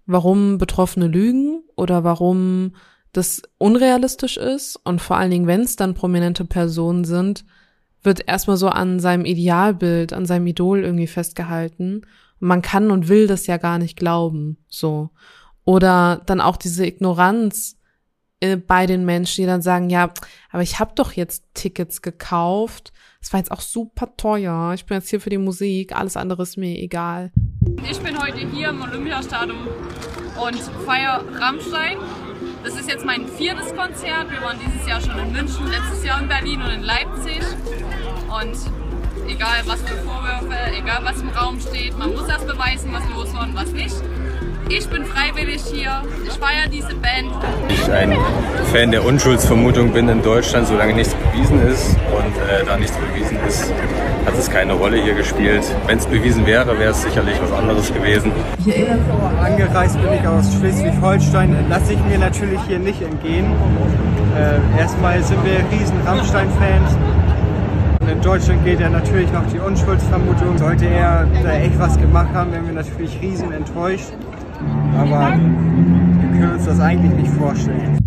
warum 0.05 0.57
Betroffene 0.57 1.07
lügen 1.07 1.63
oder 1.75 2.03
warum 2.03 2.73
das 3.13 3.41
unrealistisch 3.57 4.37
ist 4.37 4.79
und 4.83 5.01
vor 5.01 5.17
allen 5.17 5.31
Dingen, 5.31 5.47
wenn 5.47 5.61
es 5.61 5.75
dann 5.75 5.93
prominente 5.93 6.45
Personen 6.45 7.03
sind, 7.03 7.45
wird 8.03 8.27
erstmal 8.27 8.57
so 8.57 8.69
an 8.69 8.99
seinem 8.99 9.25
Idealbild, 9.25 10.13
an 10.13 10.25
seinem 10.25 10.47
Idol 10.47 10.83
irgendwie 10.83 11.07
festgehalten. 11.07 12.05
Und 12.39 12.47
man 12.47 12.61
kann 12.61 12.91
und 12.91 13.09
will 13.09 13.27
das 13.27 13.47
ja 13.47 13.57
gar 13.57 13.79
nicht 13.79 13.97
glauben, 13.97 14.57
so. 14.67 15.09
Oder 15.65 16.21
dann 16.25 16.39
auch 16.39 16.57
diese 16.57 16.85
Ignoranz 16.85 17.76
bei 18.67 18.85
den 18.85 19.05
Menschen, 19.05 19.41
die 19.41 19.47
dann 19.47 19.61
sagen, 19.61 19.89
ja, 19.89 20.11
aber 20.51 20.61
ich 20.61 20.79
habe 20.79 20.91
doch 20.95 21.13
jetzt 21.13 21.43
Tickets 21.53 22.01
gekauft. 22.01 22.93
Es 23.21 23.33
war 23.33 23.39
jetzt 23.39 23.51
auch 23.51 23.61
super 23.61 24.15
teuer. 24.15 24.73
Ich 24.75 24.85
bin 24.85 24.95
jetzt 24.95 25.09
hier 25.09 25.19
für 25.19 25.29
die 25.29 25.39
Musik. 25.39 25.95
Alles 25.95 26.15
andere 26.15 26.43
ist 26.43 26.57
mir 26.57 26.77
egal. 26.77 27.31
Ich 27.89 27.99
bin 27.99 28.17
heute 28.21 28.47
hier 28.49 28.69
im 28.69 28.81
Olympiastadion 28.81 29.67
und 30.39 30.59
feiere 30.85 31.23
Rammstein 31.39 31.97
das 32.67 32.75
ist 32.75 32.89
jetzt 32.89 33.05
mein 33.05 33.25
viertes 33.25 33.73
Konzert. 33.73 34.29
Wir 34.29 34.41
waren 34.41 34.57
dieses 34.59 34.85
Jahr 34.85 34.99
schon 34.99 35.17
in 35.17 35.31
München, 35.31 35.67
letztes 35.67 36.03
Jahr 36.03 36.21
in 36.21 36.27
Berlin 36.27 36.61
und 36.61 36.71
in 36.71 36.83
Leipzig. 36.83 37.41
Und 38.27 38.57
egal 39.29 39.61
was 39.65 39.81
für 39.83 39.95
Vorwürfe, 39.95 40.55
egal 40.75 40.99
was 41.03 41.21
im 41.21 41.29
Raum 41.29 41.59
steht, 41.61 41.97
man 41.97 42.13
muss 42.13 42.27
erst 42.27 42.45
beweisen, 42.45 42.91
was 42.91 43.07
los 43.09 43.33
war 43.33 43.43
und 43.47 43.55
was 43.55 43.71
nicht. 43.71 43.95
Ich 44.69 44.87
bin 44.89 45.05
freiwillig 45.05 45.63
hier, 45.63 46.01
ich 46.25 46.33
feiere 46.33 46.67
diese 46.69 46.93
Band. 46.95 47.31
Ich 47.69 47.89
ein 47.89 48.17
Fan 48.73 48.91
der 48.91 49.05
Unschuldsvermutung 49.05 49.93
bin 49.93 50.09
in 50.09 50.21
Deutschland, 50.21 50.67
solange 50.67 50.93
nichts 50.93 51.15
bewiesen 51.15 51.65
ist. 51.65 51.95
Und 52.11 52.35
äh, 52.35 52.65
da 52.65 52.77
nichts 52.77 52.97
bewiesen 52.97 53.37
ist, 53.47 53.71
hat 54.25 54.37
es 54.37 54.49
keine 54.49 54.73
Rolle 54.73 55.01
hier 55.01 55.13
gespielt. 55.13 55.63
Wenn 55.85 55.97
es 55.97 56.05
bewiesen 56.05 56.45
wäre, 56.45 56.77
wäre 56.77 56.91
es 56.91 57.01
sicherlich 57.01 57.35
was 57.41 57.51
anderes 57.53 57.93
gewesen. 57.93 58.33
Angereist 59.41 60.01
bin 60.01 60.13
ich 60.13 60.27
aus 60.27 60.53
Schleswig-Holstein, 60.59 61.55
lasse 61.69 61.93
ich 61.93 61.99
mir 62.03 62.17
natürlich 62.17 62.59
hier 62.67 62.79
nicht 62.79 63.01
entgehen. 63.01 63.45
Äh, 64.35 64.79
erstmal 64.79 65.23
sind 65.23 65.39
wir 65.45 65.59
riesen 65.71 65.95
Rammstein-Fans. 66.05 66.97
In 68.11 68.21
Deutschland 68.21 68.63
gilt 68.65 68.79
ja 68.79 68.89
natürlich 68.89 69.31
noch 69.31 69.45
die 69.51 69.59
Unschuldsvermutung. 69.59 70.57
Sollte 70.57 70.87
er 70.87 71.25
da 71.43 71.53
echt 71.53 71.79
was 71.79 71.97
gemacht 71.97 72.29
haben, 72.33 72.51
wären 72.51 72.65
wir 72.65 72.73
natürlich 72.73 73.17
riesen 73.21 73.51
enttäuscht. 73.51 74.11
Aber 74.95 75.37
wir 75.37 76.39
können 76.39 76.53
uns 76.53 76.65
das 76.65 76.79
eigentlich 76.79 77.13
nicht 77.13 77.33
vorstellen. 77.33 77.97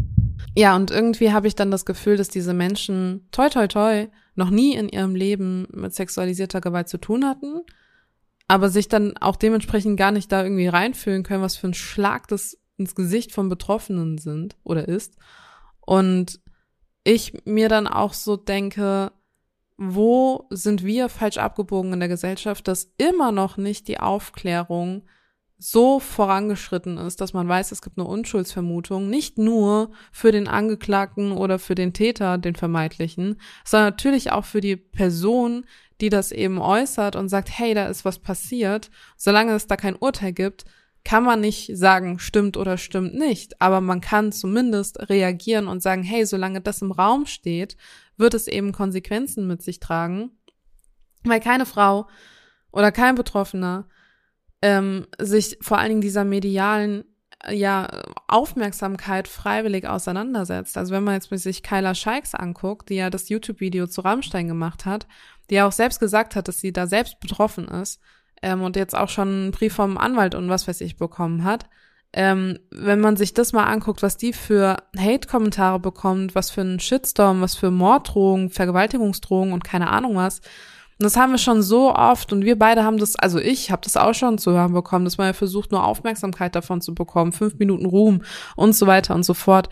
Ja, 0.57 0.75
und 0.77 0.91
irgendwie 0.91 1.33
habe 1.33 1.47
ich 1.47 1.55
dann 1.55 1.71
das 1.71 1.87
Gefühl, 1.87 2.17
dass 2.17 2.29
diese 2.29 2.55
Menschen, 2.55 3.29
toi, 3.31 3.49
toi, 3.49 3.69
toi, 3.69 4.09
noch 4.35 4.51
nie 4.51 4.75
in 4.75 4.89
ihrem 4.89 5.15
Leben 5.15 5.67
mit 5.73 5.95
sexualisierter 5.95 6.61
Gewalt 6.61 6.89
zu 6.89 6.99
tun 6.99 7.25
hatten, 7.25 7.61
aber 8.49 8.69
sich 8.69 8.89
dann 8.89 9.17
auch 9.19 9.37
dementsprechend 9.37 9.97
gar 9.97 10.11
nicht 10.11 10.33
da 10.33 10.43
irgendwie 10.43 10.67
reinfühlen 10.67 11.23
können, 11.23 11.43
was 11.43 11.57
für 11.57 11.69
ein 11.69 11.75
Schlag 11.75 12.27
das 12.29 12.59
ins 12.77 12.95
Gesicht 12.95 13.33
von 13.33 13.49
Betroffenen 13.49 14.19
sind 14.19 14.57
oder 14.65 14.89
ist. 14.89 15.17
Und 15.81 16.41
ich 17.05 17.45
mir 17.45 17.69
dann 17.69 17.87
auch 17.87 18.13
so 18.13 18.37
denke, 18.37 19.13
wo 19.77 20.47
sind 20.51 20.85
wir 20.85 21.09
falsch 21.09 21.39
abgebogen 21.39 21.93
in 21.93 22.01
der 22.01 22.09
Gesellschaft, 22.09 22.69
dass 22.69 22.93
immer 22.99 23.33
noch 23.33 23.57
nicht 23.57 23.89
die 23.89 24.01
Aufklärung 24.01 25.03
so 25.63 26.01
vorangeschritten 26.01 26.97
ist, 26.97 27.21
dass 27.21 27.35
man 27.35 27.47
weiß, 27.47 27.71
es 27.71 27.83
gibt 27.83 27.99
eine 27.99 28.09
Unschuldsvermutung, 28.09 29.11
nicht 29.11 29.37
nur 29.37 29.91
für 30.11 30.33
den 30.33 30.49
Angeklagten 30.49 31.33
oder 31.33 31.59
für 31.59 31.75
den 31.75 31.93
Täter, 31.93 32.39
den 32.39 32.57
vermeintlichen, 32.57 33.39
sondern 33.65 33.91
natürlich 33.91 34.33
auch 34.33 34.47
für 34.47 34.63
die 34.63 34.77
Person, 34.77 35.67
die 36.01 36.09
das 36.09 36.33
eben 36.33 36.59
äußert 36.59 37.15
und 37.15 37.29
sagt, 37.29 37.51
hey, 37.51 37.75
da 37.75 37.89
ist 37.89 38.07
was 38.07 38.19
passiert. 38.19 38.91
Solange 39.19 39.53
es 39.53 39.67
da 39.67 39.77
kein 39.77 39.97
Urteil 39.97 40.33
gibt, 40.33 40.65
kann 41.05 41.25
man 41.25 41.43
nicht 41.43 41.77
sagen, 41.77 42.19
stimmt 42.19 42.57
oder 42.57 42.79
stimmt 42.79 43.15
nicht, 43.15 43.61
aber 43.61 43.83
man 43.83 44.01
kann 44.01 44.33
zumindest 44.33 45.11
reagieren 45.11 45.67
und 45.67 45.83
sagen, 45.83 46.03
hey, 46.03 46.25
solange 46.25 46.63
das 46.63 46.81
im 46.81 46.91
Raum 46.93 47.27
steht, 47.27 47.77
wird 48.17 48.33
es 48.33 48.49
eben 48.49 48.73
Konsequenzen 48.73 49.47
mit 49.47 49.63
sich 49.63 49.79
tragen, 49.79 50.31
weil 51.23 51.41
keine 51.41 51.67
Frau 51.67 52.09
oder 52.73 52.93
kein 52.93 53.15
Betroffener 53.15 53.89
ähm, 54.63 55.07
sich 55.19 55.59
vor 55.61 55.79
allen 55.79 55.89
Dingen 55.89 56.01
dieser 56.01 56.25
medialen 56.25 57.05
ja, 57.49 57.89
Aufmerksamkeit 58.29 59.27
freiwillig 59.27 59.87
auseinandersetzt. 59.89 60.77
Also 60.77 60.95
wenn 60.95 61.05
man 61.05 61.15
jetzt 61.15 61.31
sich 61.43 61.63
Kyla 61.63 61.95
Scheiks 61.95 62.35
anguckt, 62.35 62.91
die 62.91 62.97
ja 62.97 63.09
das 63.09 63.29
YouTube-Video 63.29 63.87
zu 63.87 64.03
Rammstein 64.03 64.49
gemacht 64.49 64.85
hat, 64.85 65.07
die 65.49 65.55
ja 65.55 65.67
auch 65.67 65.73
selbst 65.73 66.01
gesagt 66.01 66.37
hat, 66.37 66.49
dass 66.49 66.61
sie 66.61 66.73
da 66.73 66.87
selbst 66.87 67.19
betroffen 67.21 67.67
ist 67.69 68.01
ähm, 68.43 68.63
und 68.63 68.77
jetzt 68.77 68.95
auch 68.95 69.09
schon 69.09 69.29
einen 69.29 69.51
Brief 69.53 69.75
vom 69.75 69.97
Anwalt 69.97 70.35
und 70.35 70.49
was 70.49 70.69
weiß 70.69 70.81
ich 70.83 70.97
bekommen 70.97 71.45
hat. 71.45 71.65
Ähm, 72.13 72.59
wenn 72.71 73.01
man 73.01 73.17
sich 73.17 73.35
das 73.35 73.53
mal 73.53 73.65
anguckt, 73.65 74.03
was 74.03 74.17
die 74.17 74.33
für 74.33 74.77
Hate-Kommentare 74.99 75.79
bekommt, 75.79 76.35
was 76.35 76.51
für 76.51 76.61
einen 76.61 76.81
Shitstorm, 76.81 77.41
was 77.41 77.55
für 77.55 77.71
Morddrohungen, 77.71 78.51
Vergewaltigungsdrohungen 78.51 79.55
und 79.55 79.65
keine 79.65 79.89
Ahnung 79.91 80.17
was, 80.17 80.41
und 81.01 81.05
das 81.05 81.17
haben 81.17 81.33
wir 81.33 81.39
schon 81.39 81.63
so 81.63 81.95
oft 81.95 82.31
und 82.31 82.45
wir 82.45 82.59
beide 82.59 82.85
haben 82.85 82.99
das, 82.99 83.17
also 83.17 83.39
ich 83.39 83.71
habe 83.71 83.81
das 83.83 83.97
auch 83.97 84.13
schon 84.13 84.37
zu 84.37 84.53
hören 84.53 84.75
bekommen, 84.75 85.07
dass 85.07 85.17
man 85.17 85.29
ja 85.29 85.33
versucht, 85.33 85.73
nur 85.73 85.83
Aufmerksamkeit 85.83 86.55
davon 86.55 86.83
zu 86.83 86.95
bekommen, 86.95 87.33
fünf 87.33 87.59
Minuten 87.59 87.87
Ruhm 87.87 88.21
und 88.55 88.75
so 88.75 88.87
weiter 88.87 89.15
und 89.15 89.23
so 89.23 89.33
fort. 89.33 89.71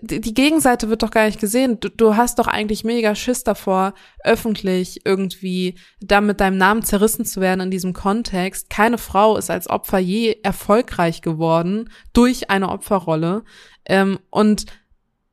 Die 0.00 0.34
Gegenseite 0.34 0.90
wird 0.90 1.02
doch 1.02 1.10
gar 1.10 1.26
nicht 1.26 1.40
gesehen. 1.40 1.80
Du, 1.80 1.88
du 1.88 2.14
hast 2.14 2.38
doch 2.38 2.46
eigentlich 2.46 2.84
mega 2.84 3.16
Schiss 3.16 3.42
davor, 3.42 3.94
öffentlich 4.22 5.00
irgendwie 5.04 5.74
da 6.00 6.20
mit 6.20 6.38
deinem 6.38 6.56
Namen 6.56 6.84
zerrissen 6.84 7.24
zu 7.24 7.40
werden 7.40 7.62
in 7.62 7.70
diesem 7.72 7.92
Kontext. 7.92 8.70
Keine 8.70 8.98
Frau 8.98 9.36
ist 9.36 9.50
als 9.50 9.68
Opfer 9.68 9.98
je 9.98 10.36
erfolgreich 10.44 11.20
geworden 11.20 11.90
durch 12.12 12.48
eine 12.48 12.68
Opferrolle. 12.68 13.42
Ähm, 13.86 14.20
und 14.30 14.66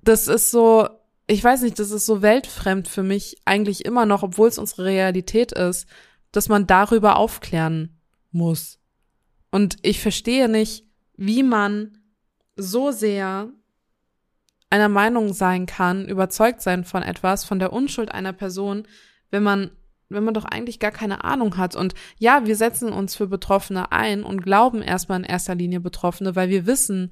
das 0.02 0.28
ist 0.28 0.50
so, 0.50 0.90
ich 1.28 1.44
weiß 1.44 1.62
nicht, 1.62 1.80
das 1.80 1.92
ist 1.92 2.06
so 2.06 2.22
weltfremd 2.22 2.88
für 2.88 3.04
mich 3.04 3.38
eigentlich 3.46 3.86
immer 3.86 4.06
noch, 4.06 4.24
obwohl 4.24 4.48
es 4.48 4.58
unsere 4.58 4.86
Realität 4.86 5.52
ist, 5.52 5.88
dass 6.32 6.50
man 6.50 6.68
darüber 6.68 7.16
aufklären 7.18 8.00
muss. 8.32 8.80
Und 9.52 9.78
ich 9.82 10.02
verstehe 10.02 10.50
nicht, 10.50 10.86
wie 11.16 11.44
man 11.44 11.98
so 12.56 12.92
sehr 12.92 13.50
einer 14.70 14.90
Meinung 14.90 15.34
sein 15.34 15.66
kann, 15.66 16.06
überzeugt 16.08 16.62
sein 16.62 16.84
von 16.84 17.04
etwas, 17.04 17.46
von 17.46 17.60
der 17.60 17.74
Unschuld 17.74 18.12
einer 18.12 18.34
Person, 18.34 18.88
wenn 19.32 19.44
man 19.44 19.72
wenn 20.10 20.24
man 20.24 20.36
doch 20.36 20.46
eigentlich 20.46 20.80
gar 20.80 20.92
keine 20.92 21.24
Ahnung 21.24 21.58
hat. 21.58 21.76
Und 21.76 21.94
ja, 22.20 22.46
wir 22.46 22.56
setzen 22.56 22.94
uns 22.94 23.16
für 23.16 23.28
Betroffene 23.28 23.92
ein 23.92 24.24
und 24.24 24.42
glauben 24.42 24.82
erstmal 24.82 25.20
in 25.20 25.26
erster 25.26 25.56
Linie 25.56 25.80
Betroffene, 25.80 26.36
weil 26.36 26.50
wir 26.50 26.68
wissen, 26.68 27.12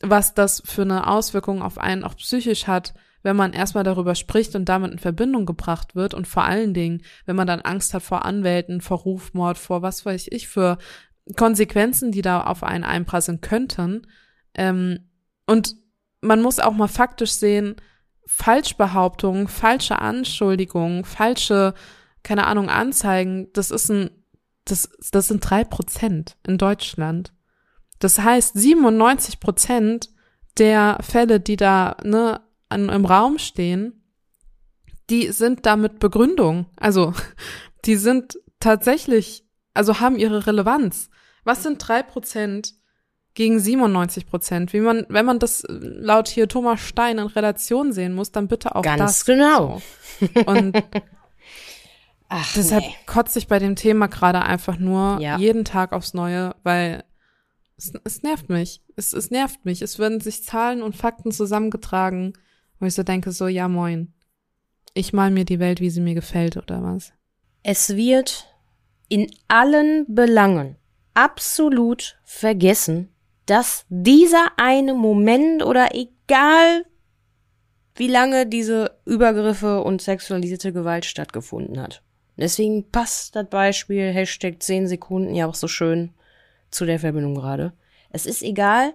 was 0.00 0.32
das 0.32 0.62
für 0.64 0.82
eine 0.82 1.06
Auswirkung 1.08 1.62
auf 1.62 1.76
einen 1.78 2.04
auch 2.04 2.16
psychisch 2.16 2.66
hat, 2.66 2.94
wenn 3.22 3.36
man 3.36 3.52
erstmal 3.52 3.84
darüber 3.84 4.14
spricht 4.14 4.54
und 4.54 4.68
damit 4.68 4.92
in 4.92 4.98
Verbindung 4.98 5.46
gebracht 5.46 5.94
wird 5.94 6.14
und 6.14 6.26
vor 6.26 6.44
allen 6.44 6.74
Dingen, 6.74 7.02
wenn 7.26 7.36
man 7.36 7.46
dann 7.46 7.60
Angst 7.60 7.94
hat 7.94 8.02
vor 8.02 8.24
Anwälten, 8.24 8.80
vor 8.80 8.98
Rufmord, 8.98 9.58
vor 9.58 9.82
was 9.82 10.06
weiß 10.06 10.28
ich 10.30 10.48
für 10.48 10.78
Konsequenzen, 11.36 12.12
die 12.12 12.22
da 12.22 12.42
auf 12.42 12.62
einen 12.62 12.84
einprasseln 12.84 13.40
könnten. 13.40 14.06
Ähm, 14.54 15.10
und 15.46 15.76
man 16.20 16.42
muss 16.42 16.60
auch 16.60 16.72
mal 16.72 16.88
faktisch 16.88 17.32
sehen, 17.32 17.76
Falschbehauptungen, 18.26 19.48
falsche 19.48 19.98
Anschuldigungen, 19.98 21.04
falsche, 21.04 21.74
keine 22.22 22.46
Ahnung, 22.46 22.68
Anzeigen, 22.68 23.48
das 23.52 23.70
ist 23.70 23.90
ein, 23.90 24.10
das, 24.64 24.88
das 25.10 25.28
sind 25.28 25.40
drei 25.40 25.64
Prozent 25.64 26.36
in 26.46 26.58
Deutschland. 26.58 27.32
Das 27.98 28.18
heißt, 28.18 28.56
97 28.56 29.40
Prozent 29.40 30.10
der 30.58 30.98
Fälle, 31.00 31.40
die 31.40 31.56
da 31.56 31.96
ne, 32.04 32.40
an, 32.70 32.88
im 32.88 33.04
Raum 33.04 33.38
stehen, 33.38 34.02
die 35.10 35.28
sind 35.32 35.66
damit 35.66 35.98
Begründung. 35.98 36.66
Also, 36.76 37.12
die 37.84 37.96
sind 37.96 38.38
tatsächlich, 38.60 39.44
also 39.74 40.00
haben 40.00 40.16
ihre 40.16 40.46
Relevanz. 40.46 41.10
Was 41.44 41.62
sind 41.62 41.78
drei 41.86 42.02
Prozent 42.02 42.74
gegen 43.34 43.60
97 43.60 44.26
Prozent. 44.26 44.72
Wie 44.72 44.80
man, 44.80 45.06
wenn 45.08 45.24
man 45.24 45.38
das 45.38 45.64
laut 45.68 46.28
hier 46.28 46.48
Thomas 46.48 46.80
Stein 46.80 47.18
in 47.18 47.26
Relation 47.26 47.92
sehen 47.92 48.12
muss, 48.14 48.32
dann 48.32 48.48
bitte 48.48 48.74
auch 48.74 48.82
Ganz 48.82 48.98
das. 48.98 49.24
genau. 49.24 49.80
So. 50.20 50.26
Und 50.46 50.82
Ach, 52.28 52.52
deshalb 52.54 52.84
nee. 52.84 52.94
kotze 53.06 53.38
ich 53.38 53.48
bei 53.48 53.58
dem 53.58 53.76
Thema 53.76 54.06
gerade 54.06 54.42
einfach 54.42 54.78
nur 54.78 55.18
Ja. 55.20 55.36
jeden 55.38 55.64
Tag 55.64 55.92
aufs 55.92 56.14
Neue, 56.14 56.54
weil 56.62 57.04
es, 57.76 57.92
es 58.04 58.22
nervt 58.22 58.48
mich. 58.48 58.82
Es, 58.96 59.12
es 59.12 59.30
nervt 59.30 59.64
mich. 59.64 59.82
Es 59.82 59.98
werden 59.98 60.20
sich 60.20 60.44
Zahlen 60.44 60.82
und 60.82 60.96
Fakten 60.96 61.32
zusammengetragen, 61.32 62.34
wo 62.80 62.86
ich 62.86 62.94
so 62.94 63.02
denke, 63.02 63.30
so, 63.30 63.46
ja 63.46 63.68
moin. 63.68 64.12
Ich 64.94 65.12
mal 65.12 65.30
mir 65.30 65.44
die 65.44 65.60
Welt, 65.60 65.80
wie 65.80 65.90
sie 65.90 66.00
mir 66.00 66.14
gefällt, 66.14 66.56
oder 66.56 66.82
was? 66.82 67.12
Es 67.62 67.94
wird 67.94 68.48
in 69.08 69.30
allen 69.46 70.06
Belangen 70.08 70.76
absolut 71.14 72.18
vergessen, 72.24 73.10
dass 73.46 73.84
dieser 73.88 74.52
eine 74.56 74.94
Moment 74.94 75.64
oder 75.64 75.94
egal 75.94 76.84
wie 77.96 78.08
lange 78.08 78.46
diese 78.46 78.98
Übergriffe 79.04 79.82
und 79.82 80.00
sexualisierte 80.00 80.72
Gewalt 80.72 81.04
stattgefunden 81.04 81.80
hat. 81.80 82.02
Deswegen 82.36 82.90
passt 82.90 83.36
das 83.36 83.48
Beispiel 83.48 84.12
Hashtag 84.12 84.62
10 84.62 84.88
Sekunden 84.88 85.34
ja 85.34 85.46
auch 85.46 85.54
so 85.54 85.68
schön 85.68 86.14
zu 86.70 86.86
der 86.86 86.98
Verbindung 86.98 87.34
gerade. 87.34 87.74
Es 88.10 88.24
ist 88.24 88.42
egal, 88.42 88.94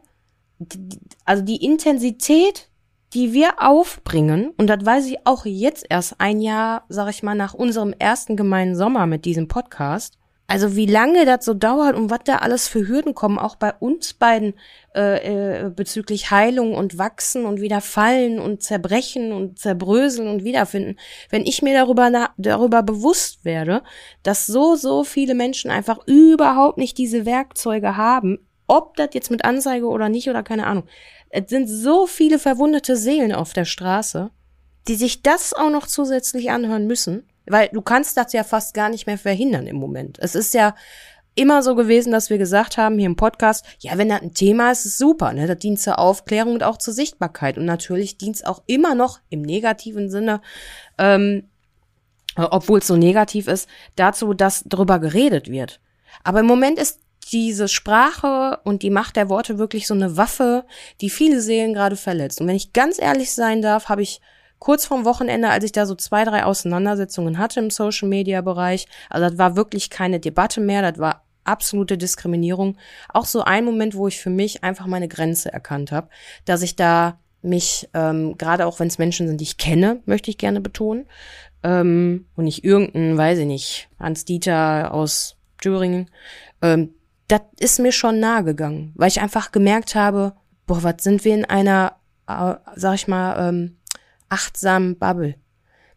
also 1.25 1.43
die 1.43 1.63
Intensität, 1.63 2.69
die 3.15 3.33
wir 3.33 3.61
aufbringen, 3.61 4.53
und 4.57 4.67
das 4.67 4.85
weiß 4.85 5.07
ich 5.07 5.25
auch 5.25 5.45
jetzt 5.45 5.85
erst 5.89 6.15
ein 6.19 6.41
Jahr, 6.41 6.83
sag 6.89 7.09
ich 7.09 7.23
mal, 7.23 7.35
nach 7.35 7.53
unserem 7.53 7.93
ersten 7.97 8.35
gemeinen 8.35 8.75
Sommer 8.75 9.07
mit 9.07 9.23
diesem 9.23 9.47
Podcast. 9.47 10.17
Also 10.47 10.75
wie 10.75 10.85
lange 10.85 11.25
das 11.25 11.43
so 11.43 11.55
dauert 11.55 11.95
und 11.95 12.11
was 12.11 12.19
da 12.25 12.37
alles 12.37 12.67
für 12.67 12.87
Hürden 12.87 13.15
kommen, 13.15 13.39
auch 13.39 13.55
bei 13.55 13.73
uns 13.73 14.13
beiden 14.13 14.53
äh, 14.93 15.63
äh, 15.65 15.69
bezüglich 15.71 16.29
Heilung 16.29 16.75
und 16.75 16.99
Wachsen 16.99 17.45
und 17.45 17.61
wieder 17.61 17.81
fallen 17.81 18.37
und 18.37 18.61
zerbrechen 18.61 19.31
und 19.31 19.57
zerbröseln 19.57 20.27
und 20.27 20.43
wiederfinden. 20.43 20.99
Wenn 21.31 21.43
ich 21.43 21.63
mir 21.63 21.73
darüber, 21.73 22.11
na, 22.11 22.29
darüber 22.37 22.83
bewusst 22.83 23.43
werde, 23.43 23.81
dass 24.21 24.45
so, 24.45 24.75
so 24.75 25.03
viele 25.03 25.33
Menschen 25.33 25.71
einfach 25.71 25.97
überhaupt 26.05 26.77
nicht 26.77 26.99
diese 26.99 27.25
Werkzeuge 27.25 27.97
haben, 27.97 28.37
ob 28.67 28.95
das 28.97 29.09
jetzt 29.13 29.31
mit 29.31 29.45
Anzeige 29.45 29.87
oder 29.87 30.09
nicht 30.09 30.29
oder 30.29 30.43
keine 30.43 30.67
Ahnung. 30.67 30.85
Es 31.35 31.49
sind 31.49 31.67
so 31.67 32.07
viele 32.07 32.39
verwundete 32.39 32.95
Seelen 32.95 33.33
auf 33.33 33.51
der 33.51 33.65
Straße, 33.65 34.31
die 34.87 34.95
sich 34.95 35.21
das 35.21 35.51
auch 35.51 35.69
noch 35.69 35.85
zusätzlich 35.85 36.49
anhören 36.49 36.87
müssen, 36.87 37.27
weil 37.45 37.67
du 37.73 37.81
kannst 37.81 38.15
das 38.15 38.31
ja 38.31 38.45
fast 38.45 38.73
gar 38.73 38.87
nicht 38.87 39.05
mehr 39.05 39.17
verhindern 39.17 39.67
im 39.67 39.75
Moment. 39.75 40.17
Es 40.21 40.33
ist 40.33 40.53
ja 40.53 40.75
immer 41.35 41.61
so 41.61 41.75
gewesen, 41.75 42.13
dass 42.13 42.29
wir 42.29 42.37
gesagt 42.37 42.77
haben 42.77 42.97
hier 42.97 43.07
im 43.07 43.17
Podcast, 43.17 43.65
ja, 43.79 43.97
wenn 43.97 44.07
das 44.07 44.21
ein 44.21 44.33
Thema 44.33 44.71
ist, 44.71 44.85
ist 44.85 44.97
super, 44.97 45.33
ne? 45.33 45.45
Das 45.45 45.59
dient 45.59 45.81
zur 45.81 45.99
Aufklärung 45.99 46.53
und 46.53 46.63
auch 46.63 46.77
zur 46.77 46.93
Sichtbarkeit. 46.93 47.57
Und 47.57 47.65
natürlich 47.65 48.17
dient 48.17 48.37
es 48.37 48.45
auch 48.45 48.63
immer 48.65 48.95
noch 48.95 49.19
im 49.29 49.41
negativen 49.41 50.09
Sinne, 50.09 50.39
ähm, 50.97 51.49
äh, 52.37 52.43
obwohl 52.43 52.79
es 52.79 52.87
so 52.87 52.95
negativ 52.95 53.49
ist, 53.49 53.67
dazu, 53.97 54.33
dass 54.33 54.63
darüber 54.65 54.99
geredet 54.99 55.51
wird. 55.51 55.81
Aber 56.23 56.39
im 56.39 56.45
Moment 56.45 56.79
ist 56.79 57.01
diese 57.31 57.67
Sprache 57.67 58.59
und 58.63 58.83
die 58.83 58.89
Macht 58.89 59.15
der 59.15 59.29
Worte 59.29 59.57
wirklich 59.57 59.87
so 59.87 59.93
eine 59.93 60.17
Waffe, 60.17 60.65
die 61.01 61.09
viele 61.09 61.41
Seelen 61.41 61.73
gerade 61.73 61.95
verletzt. 61.95 62.41
Und 62.41 62.47
wenn 62.47 62.55
ich 62.55 62.73
ganz 62.73 62.99
ehrlich 62.99 63.31
sein 63.31 63.61
darf, 63.61 63.89
habe 63.89 64.03
ich 64.03 64.21
kurz 64.59 64.85
vorm 64.85 65.05
Wochenende, 65.05 65.49
als 65.49 65.63
ich 65.63 65.71
da 65.71 65.85
so 65.85 65.95
zwei, 65.95 66.23
drei 66.23 66.43
Auseinandersetzungen 66.43 67.37
hatte 67.37 67.59
im 67.59 67.69
Social 67.69 68.07
Media 68.07 68.41
Bereich, 68.41 68.87
also 69.09 69.29
das 69.29 69.37
war 69.37 69.55
wirklich 69.55 69.89
keine 69.89 70.19
Debatte 70.19 70.61
mehr, 70.61 70.81
das 70.81 70.99
war 70.99 71.23
absolute 71.43 71.97
Diskriminierung. 71.97 72.77
Auch 73.09 73.25
so 73.25 73.41
ein 73.43 73.65
Moment, 73.65 73.95
wo 73.95 74.07
ich 74.07 74.19
für 74.19 74.29
mich 74.29 74.63
einfach 74.63 74.87
meine 74.87 75.07
Grenze 75.07 75.51
erkannt 75.51 75.91
habe, 75.91 76.09
dass 76.45 76.61
ich 76.61 76.75
da 76.75 77.19
mich, 77.41 77.87
ähm, 77.93 78.37
gerade 78.37 78.65
auch 78.65 78.79
wenn 78.79 78.87
es 78.87 78.97
Menschen 78.97 79.27
sind, 79.27 79.39
die 79.39 79.45
ich 79.45 79.57
kenne, 79.57 80.01
möchte 80.05 80.31
ich 80.31 80.37
gerne 80.37 80.61
betonen, 80.61 81.05
ähm, 81.63 82.25
und 82.35 82.45
nicht 82.45 82.63
irgendein, 82.63 83.17
weiß 83.17 83.39
ich 83.39 83.45
nicht, 83.45 83.89
Hans 83.99 84.25
Dieter 84.25 84.93
aus 84.93 85.37
Thüringen, 85.61 86.09
ähm, 86.61 86.93
das 87.27 87.41
ist 87.59 87.79
mir 87.79 87.91
schon 87.91 88.19
nahe 88.19 88.43
gegangen, 88.43 88.93
weil 88.95 89.07
ich 89.07 89.21
einfach 89.21 89.51
gemerkt 89.51 89.95
habe, 89.95 90.33
boah, 90.67 90.83
was 90.83 91.03
sind 91.03 91.25
wir 91.25 91.33
in 91.33 91.45
einer, 91.45 91.97
äh, 92.27 92.55
sag 92.75 92.95
ich 92.95 93.07
mal, 93.07 93.49
ähm, 93.49 93.77
achtsamen 94.29 94.97
Bubble. 94.97 95.35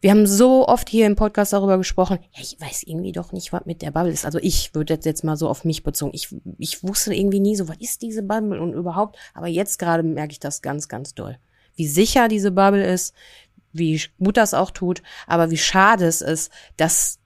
Wir 0.01 0.13
haben 0.13 0.27
so 0.27 0.69
oft 0.69 0.89
hier 0.89 1.07
im 1.07 1.17
Podcast 1.17 1.53
darüber 1.53 1.77
gesprochen, 1.77 2.19
ja, 2.33 2.41
ich 2.41 2.57
weiß 2.61 2.85
irgendwie 2.85 3.11
doch 3.11 3.33
nicht, 3.33 3.53
was 3.53 3.67
mit 3.67 3.83
der 3.83 3.91
Bubble 3.91 4.13
ist. 4.13 4.25
Also 4.25 4.39
ich 4.39 4.75
würde 4.75 4.95
jetzt, 4.95 5.07
jetzt 5.07 5.25
mal 5.25 5.37
so 5.37 5.49
auf 5.49 5.65
mich 5.65 5.83
bezogen. 5.83 6.13
Ich, 6.15 6.35
ich 6.59 6.85
wusste 6.85 7.13
irgendwie 7.13 7.41
nie 7.41 7.57
so, 7.57 7.69
was 7.69 7.79
ist 7.79 8.03
diese 8.03 8.23
Bubble 8.23 8.61
und 8.61 8.75
überhaupt. 8.75 9.19
Aber 9.35 9.49
jetzt 9.49 9.79
gerade 9.79 10.05
merke 10.05 10.33
ich 10.33 10.41
das 10.41 10.63
ganz, 10.63 10.89
ganz 10.89 11.15
doll. 11.15 11.39
Wie 11.75 11.89
sicher 11.89 12.29
diese 12.29 12.53
Bubble 12.53 12.87
ist, 12.87 13.13
wie 13.73 14.01
gut 14.19 14.37
das 14.37 14.55
auch 14.55 14.71
tut, 14.71 15.03
aber 15.27 15.51
wie 15.51 15.59
schade 15.59 16.07
es 16.07 16.21
ist, 16.21 16.53
dass 16.77 17.18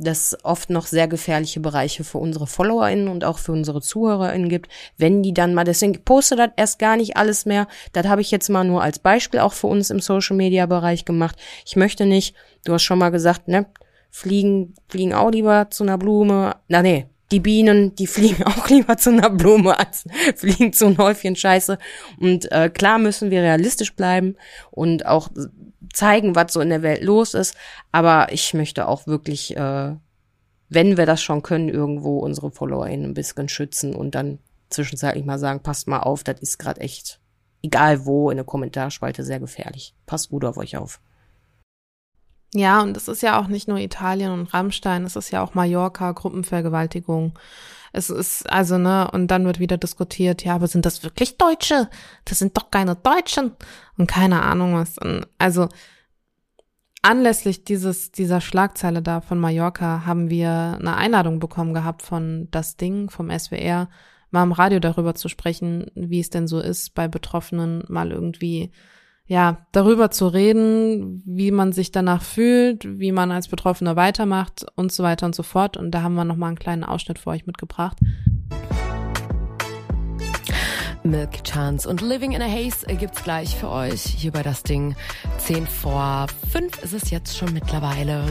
das 0.00 0.36
oft 0.44 0.70
noch 0.70 0.86
sehr 0.86 1.08
gefährliche 1.08 1.60
Bereiche 1.60 2.04
für 2.04 2.18
unsere 2.18 2.46
FollowerInnen 2.46 3.08
und 3.08 3.24
auch 3.24 3.38
für 3.38 3.52
unsere 3.52 3.82
ZuhörerInnen 3.82 4.48
gibt, 4.48 4.70
wenn 4.96 5.22
die 5.22 5.34
dann 5.34 5.54
mal, 5.54 5.64
deswegen 5.64 6.02
poste 6.04 6.36
das 6.36 6.50
erst 6.56 6.78
gar 6.78 6.96
nicht 6.96 7.16
alles 7.16 7.44
mehr. 7.44 7.68
Das 7.92 8.06
habe 8.06 8.22
ich 8.22 8.30
jetzt 8.30 8.48
mal 8.48 8.64
nur 8.64 8.82
als 8.82 8.98
Beispiel 8.98 9.40
auch 9.40 9.52
für 9.52 9.66
uns 9.66 9.90
im 9.90 10.00
Social 10.00 10.36
Media 10.36 10.66
Bereich 10.66 11.04
gemacht. 11.04 11.36
Ich 11.66 11.76
möchte 11.76 12.06
nicht, 12.06 12.34
du 12.64 12.72
hast 12.72 12.82
schon 12.82 12.98
mal 12.98 13.10
gesagt, 13.10 13.48
ne, 13.48 13.66
fliegen, 14.10 14.74
fliegen 14.88 15.12
auch 15.12 15.30
lieber 15.30 15.68
zu 15.70 15.84
einer 15.84 15.98
Blume. 15.98 16.56
Na 16.68 16.82
nee, 16.82 17.06
die 17.30 17.40
Bienen, 17.40 17.94
die 17.94 18.06
fliegen 18.06 18.42
auch 18.44 18.68
lieber 18.68 18.96
zu 18.96 19.10
einer 19.10 19.30
Blume 19.30 19.78
als 19.78 20.04
fliegen 20.36 20.72
zu 20.72 20.86
einem 20.86 20.98
Häufchen 20.98 21.36
Scheiße. 21.36 21.78
Und 22.18 22.50
äh, 22.52 22.70
klar 22.70 22.98
müssen 22.98 23.30
wir 23.30 23.42
realistisch 23.42 23.94
bleiben 23.94 24.36
und 24.70 25.06
auch 25.06 25.28
zeigen, 25.92 26.34
was 26.34 26.52
so 26.52 26.60
in 26.60 26.70
der 26.70 26.82
Welt 26.82 27.02
los 27.02 27.34
ist. 27.34 27.54
Aber 27.92 28.32
ich 28.32 28.54
möchte 28.54 28.88
auch 28.88 29.06
wirklich, 29.06 29.56
äh, 29.56 29.96
wenn 30.68 30.96
wir 30.96 31.06
das 31.06 31.22
schon 31.22 31.42
können, 31.42 31.68
irgendwo 31.68 32.18
unsere 32.18 32.50
FollowerInnen 32.50 33.10
ein 33.10 33.14
bisschen 33.14 33.48
schützen 33.48 33.94
und 33.94 34.14
dann 34.14 34.38
zwischenzeitlich 34.68 35.24
mal 35.24 35.38
sagen, 35.38 35.60
passt 35.60 35.88
mal 35.88 36.00
auf, 36.00 36.22
das 36.22 36.40
ist 36.40 36.58
gerade 36.58 36.80
echt, 36.80 37.20
egal 37.62 38.06
wo, 38.06 38.30
in 38.30 38.36
der 38.36 38.46
Kommentarspalte 38.46 39.24
sehr 39.24 39.40
gefährlich. 39.40 39.94
Passt 40.06 40.30
gut 40.30 40.44
auf 40.44 40.56
euch 40.56 40.76
auf. 40.76 41.00
Ja, 42.54 42.82
und 42.82 42.96
es 42.96 43.06
ist 43.06 43.22
ja 43.22 43.40
auch 43.40 43.46
nicht 43.46 43.68
nur 43.68 43.78
Italien 43.78 44.32
und 44.32 44.52
Rammstein, 44.52 45.04
es 45.04 45.14
ist 45.16 45.30
ja 45.30 45.42
auch 45.42 45.54
Mallorca, 45.54 46.10
Gruppenvergewaltigung. 46.12 47.38
Es 47.92 48.10
ist, 48.10 48.50
also, 48.50 48.78
ne, 48.78 49.08
und 49.12 49.28
dann 49.28 49.44
wird 49.44 49.58
wieder 49.58 49.76
diskutiert, 49.76 50.44
ja, 50.44 50.54
aber 50.54 50.68
sind 50.68 50.86
das 50.86 51.02
wirklich 51.02 51.38
Deutsche? 51.38 51.88
Das 52.24 52.38
sind 52.38 52.56
doch 52.56 52.70
keine 52.70 52.96
Deutschen. 52.96 53.52
Und 53.96 54.06
keine 54.06 54.42
Ahnung 54.42 54.74
was. 54.74 54.98
Und 54.98 55.26
also, 55.38 55.68
anlässlich 57.02 57.64
dieses, 57.64 58.12
dieser 58.12 58.40
Schlagzeile 58.40 59.02
da 59.02 59.20
von 59.20 59.38
Mallorca 59.38 60.04
haben 60.06 60.30
wir 60.30 60.78
eine 60.78 60.96
Einladung 60.96 61.40
bekommen 61.40 61.74
gehabt 61.74 62.02
von 62.02 62.48
Das 62.50 62.76
Ding, 62.76 63.10
vom 63.10 63.30
SWR, 63.36 63.88
mal 64.30 64.42
im 64.44 64.52
Radio 64.52 64.78
darüber 64.80 65.14
zu 65.14 65.28
sprechen, 65.28 65.90
wie 65.94 66.20
es 66.20 66.30
denn 66.30 66.46
so 66.46 66.60
ist, 66.60 66.94
bei 66.94 67.08
Betroffenen 67.08 67.84
mal 67.88 68.12
irgendwie 68.12 68.70
ja, 69.30 69.58
darüber 69.70 70.10
zu 70.10 70.26
reden, 70.26 71.22
wie 71.24 71.52
man 71.52 71.72
sich 71.72 71.92
danach 71.92 72.20
fühlt, 72.20 72.98
wie 72.98 73.12
man 73.12 73.30
als 73.30 73.46
Betroffener 73.46 73.94
weitermacht 73.94 74.66
und 74.74 74.90
so 74.90 75.04
weiter 75.04 75.24
und 75.24 75.36
so 75.36 75.44
fort. 75.44 75.76
Und 75.76 75.92
da 75.92 76.02
haben 76.02 76.16
wir 76.16 76.24
nochmal 76.24 76.48
einen 76.48 76.58
kleinen 76.58 76.82
Ausschnitt 76.82 77.20
für 77.20 77.30
euch 77.30 77.46
mitgebracht. 77.46 77.96
Milk 81.04 81.44
Chance 81.44 81.88
und 81.88 82.00
Living 82.00 82.32
in 82.32 82.42
a 82.42 82.48
Haze 82.48 82.84
gibt's 82.96 83.22
gleich 83.22 83.54
für 83.54 83.70
euch 83.70 84.02
hier 84.02 84.32
bei 84.32 84.42
das 84.42 84.64
Ding. 84.64 84.96
10 85.38 85.64
vor 85.64 86.26
5 86.50 86.82
ist 86.82 86.92
es 86.92 87.10
jetzt 87.10 87.38
schon 87.38 87.52
mittlerweile. 87.52 88.24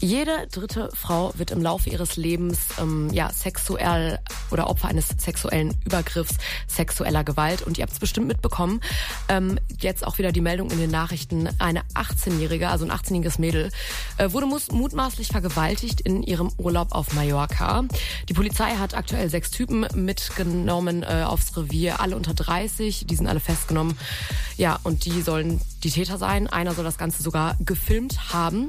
Jede 0.00 0.46
dritte 0.52 0.90
Frau 0.94 1.32
wird 1.36 1.50
im 1.50 1.60
Laufe 1.60 1.90
ihres 1.90 2.16
Lebens 2.16 2.58
ähm, 2.80 3.10
ja 3.12 3.32
sexuell 3.32 4.20
oder 4.52 4.70
Opfer 4.70 4.88
eines 4.88 5.08
sexuellen 5.18 5.74
Übergriffs, 5.84 6.36
sexueller 6.68 7.24
Gewalt. 7.24 7.62
Und 7.62 7.78
ihr 7.78 7.82
habt 7.82 7.92
es 7.92 7.98
bestimmt 7.98 8.28
mitbekommen. 8.28 8.80
Ähm, 9.28 9.58
jetzt 9.80 10.06
auch 10.06 10.18
wieder 10.18 10.30
die 10.30 10.40
Meldung 10.40 10.70
in 10.70 10.78
den 10.78 10.90
Nachrichten: 10.90 11.48
Eine 11.58 11.82
18-jährige, 11.94 12.68
also 12.68 12.84
ein 12.84 12.92
18-jähriges 12.92 13.40
Mädel, 13.40 13.70
äh, 14.18 14.30
wurde 14.30 14.46
mutmaßlich 14.46 15.28
vergewaltigt 15.28 16.00
in 16.00 16.22
ihrem 16.22 16.52
Urlaub 16.58 16.92
auf 16.92 17.12
Mallorca. 17.14 17.84
Die 18.28 18.34
Polizei 18.34 18.76
hat 18.76 18.94
aktuell 18.94 19.28
sechs 19.28 19.50
Typen 19.50 19.84
mitgenommen 19.94 21.02
äh, 21.02 21.24
aufs 21.26 21.56
Revier, 21.56 22.00
alle 22.00 22.14
unter 22.14 22.34
30. 22.34 23.06
Die 23.06 23.16
sind 23.16 23.26
alle 23.26 23.40
festgenommen. 23.40 23.98
Ja, 24.56 24.78
und 24.84 25.04
die 25.04 25.22
sollen 25.22 25.60
die 25.84 25.90
Täter 25.90 26.18
sein. 26.18 26.46
Einer 26.46 26.74
soll 26.74 26.84
das 26.84 26.98
Ganze 26.98 27.22
sogar 27.22 27.56
gefilmt 27.60 28.32
haben. 28.32 28.68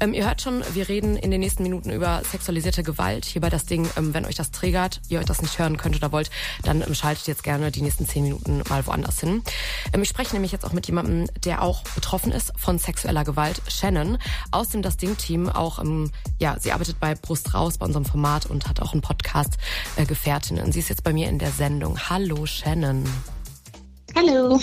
Ähm, 0.00 0.14
ihr 0.14 0.26
hört 0.26 0.42
schon, 0.42 0.62
wir 0.74 0.88
reden 0.88 1.16
in 1.16 1.30
den 1.30 1.40
nächsten 1.40 1.62
Minuten 1.62 1.90
über 1.90 2.22
sexualisierte 2.30 2.82
Gewalt. 2.82 3.24
Hier 3.24 3.40
bei 3.40 3.50
das 3.50 3.64
Ding, 3.64 3.88
ähm, 3.96 4.14
wenn 4.14 4.24
euch 4.24 4.34
das 4.34 4.50
triggert, 4.50 5.00
ihr 5.08 5.18
euch 5.18 5.26
das 5.26 5.42
nicht 5.42 5.58
hören 5.58 5.76
könnt 5.76 5.96
oder 5.96 6.12
wollt, 6.12 6.30
dann 6.62 6.82
ähm, 6.82 6.94
schaltet 6.94 7.26
jetzt 7.26 7.42
gerne 7.42 7.70
die 7.70 7.82
nächsten 7.82 8.06
zehn 8.06 8.24
Minuten 8.24 8.62
mal 8.68 8.86
woanders 8.86 9.20
hin. 9.20 9.42
Ähm, 9.92 10.02
ich 10.02 10.08
spreche 10.08 10.34
nämlich 10.34 10.52
jetzt 10.52 10.64
auch 10.64 10.72
mit 10.72 10.86
jemandem, 10.86 11.28
der 11.44 11.62
auch 11.62 11.82
betroffen 11.94 12.32
ist 12.32 12.52
von 12.56 12.78
sexueller 12.78 13.24
Gewalt. 13.24 13.62
Shannon 13.68 14.18
aus 14.50 14.68
dem 14.68 14.82
Das 14.82 14.96
Ding-Team. 14.96 15.48
Auch, 15.48 15.78
ähm, 15.78 16.10
ja, 16.38 16.56
sie 16.58 16.72
arbeitet 16.72 17.00
bei 17.00 17.14
Brust 17.14 17.54
raus, 17.54 17.78
bei 17.78 17.86
unserem 17.86 18.04
Format 18.04 18.46
und 18.46 18.68
hat 18.68 18.80
auch 18.80 18.92
einen 18.92 19.02
Podcast 19.02 19.58
äh, 19.96 20.04
Gefährtinnen. 20.04 20.72
Sie 20.72 20.80
ist 20.80 20.88
jetzt 20.88 21.04
bei 21.04 21.12
mir 21.12 21.28
in 21.28 21.38
der 21.38 21.50
Sendung. 21.50 21.98
Hallo 22.08 22.46
Shannon. 22.46 23.04
Hallo. 24.14 24.60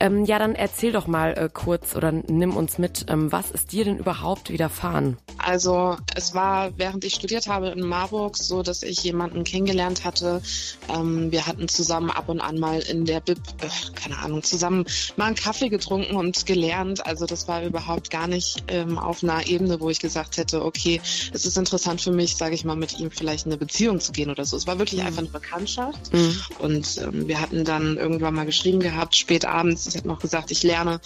Ähm, 0.00 0.24
ja, 0.26 0.38
dann 0.38 0.54
erzähl 0.54 0.92
doch 0.92 1.06
mal 1.08 1.32
äh, 1.36 1.48
kurz 1.52 1.96
oder 1.96 2.12
nimm 2.12 2.56
uns 2.56 2.78
mit, 2.78 3.06
ähm, 3.08 3.32
was 3.32 3.50
ist 3.50 3.72
dir 3.72 3.84
denn 3.84 3.98
überhaupt 3.98 4.50
widerfahren? 4.50 5.16
Also 5.38 5.96
es 6.14 6.34
war, 6.34 6.70
während 6.76 7.04
ich 7.04 7.14
studiert 7.14 7.48
habe 7.48 7.68
in 7.70 7.80
Marburg, 7.80 8.36
so, 8.36 8.62
dass 8.62 8.82
ich 8.84 9.02
jemanden 9.02 9.42
kennengelernt 9.44 10.04
hatte. 10.04 10.40
Ähm, 10.88 11.32
wir 11.32 11.46
hatten 11.46 11.66
zusammen 11.68 12.10
ab 12.10 12.28
und 12.28 12.40
an 12.40 12.58
mal 12.58 12.78
in 12.80 13.06
der 13.06 13.20
Bib, 13.20 13.38
äh, 13.60 13.68
keine 13.94 14.18
Ahnung, 14.18 14.42
zusammen 14.44 14.84
mal 15.16 15.26
einen 15.26 15.34
Kaffee 15.36 15.68
getrunken 15.68 16.14
und 16.16 16.46
gelernt. 16.46 17.04
Also 17.06 17.26
das 17.26 17.48
war 17.48 17.64
überhaupt 17.64 18.10
gar 18.10 18.28
nicht 18.28 18.62
ähm, 18.68 18.98
auf 18.98 19.22
einer 19.24 19.46
Ebene, 19.48 19.80
wo 19.80 19.90
ich 19.90 19.98
gesagt 19.98 20.36
hätte, 20.36 20.64
okay, 20.64 21.00
es 21.32 21.44
ist 21.44 21.58
interessant 21.58 22.00
für 22.00 22.12
mich, 22.12 22.36
sage 22.36 22.54
ich 22.54 22.64
mal, 22.64 22.76
mit 22.76 23.00
ihm 23.00 23.10
vielleicht 23.10 23.46
in 23.46 23.52
eine 23.52 23.58
Beziehung 23.58 23.98
zu 24.00 24.12
gehen 24.12 24.30
oder 24.30 24.44
so. 24.44 24.56
Es 24.56 24.66
war 24.66 24.78
wirklich 24.78 25.00
Mhm. 25.00 25.06
einfach 25.08 25.22
eine 25.22 25.28
Bekanntschaft. 25.30 26.12
Mhm. 26.12 26.36
Und 26.60 26.98
ähm, 27.02 27.26
wir 27.26 27.40
hatten 27.40 27.64
dann 27.64 27.96
irgendwann 28.18 28.34
mal 28.34 28.46
geschrieben 28.46 28.80
gehabt, 28.80 29.14
spät 29.14 29.44
abends. 29.44 29.86
Ich 29.86 29.96
habe 29.96 30.08
noch 30.08 30.18
gesagt, 30.18 30.50
ich 30.50 30.64
lerne. 30.64 31.00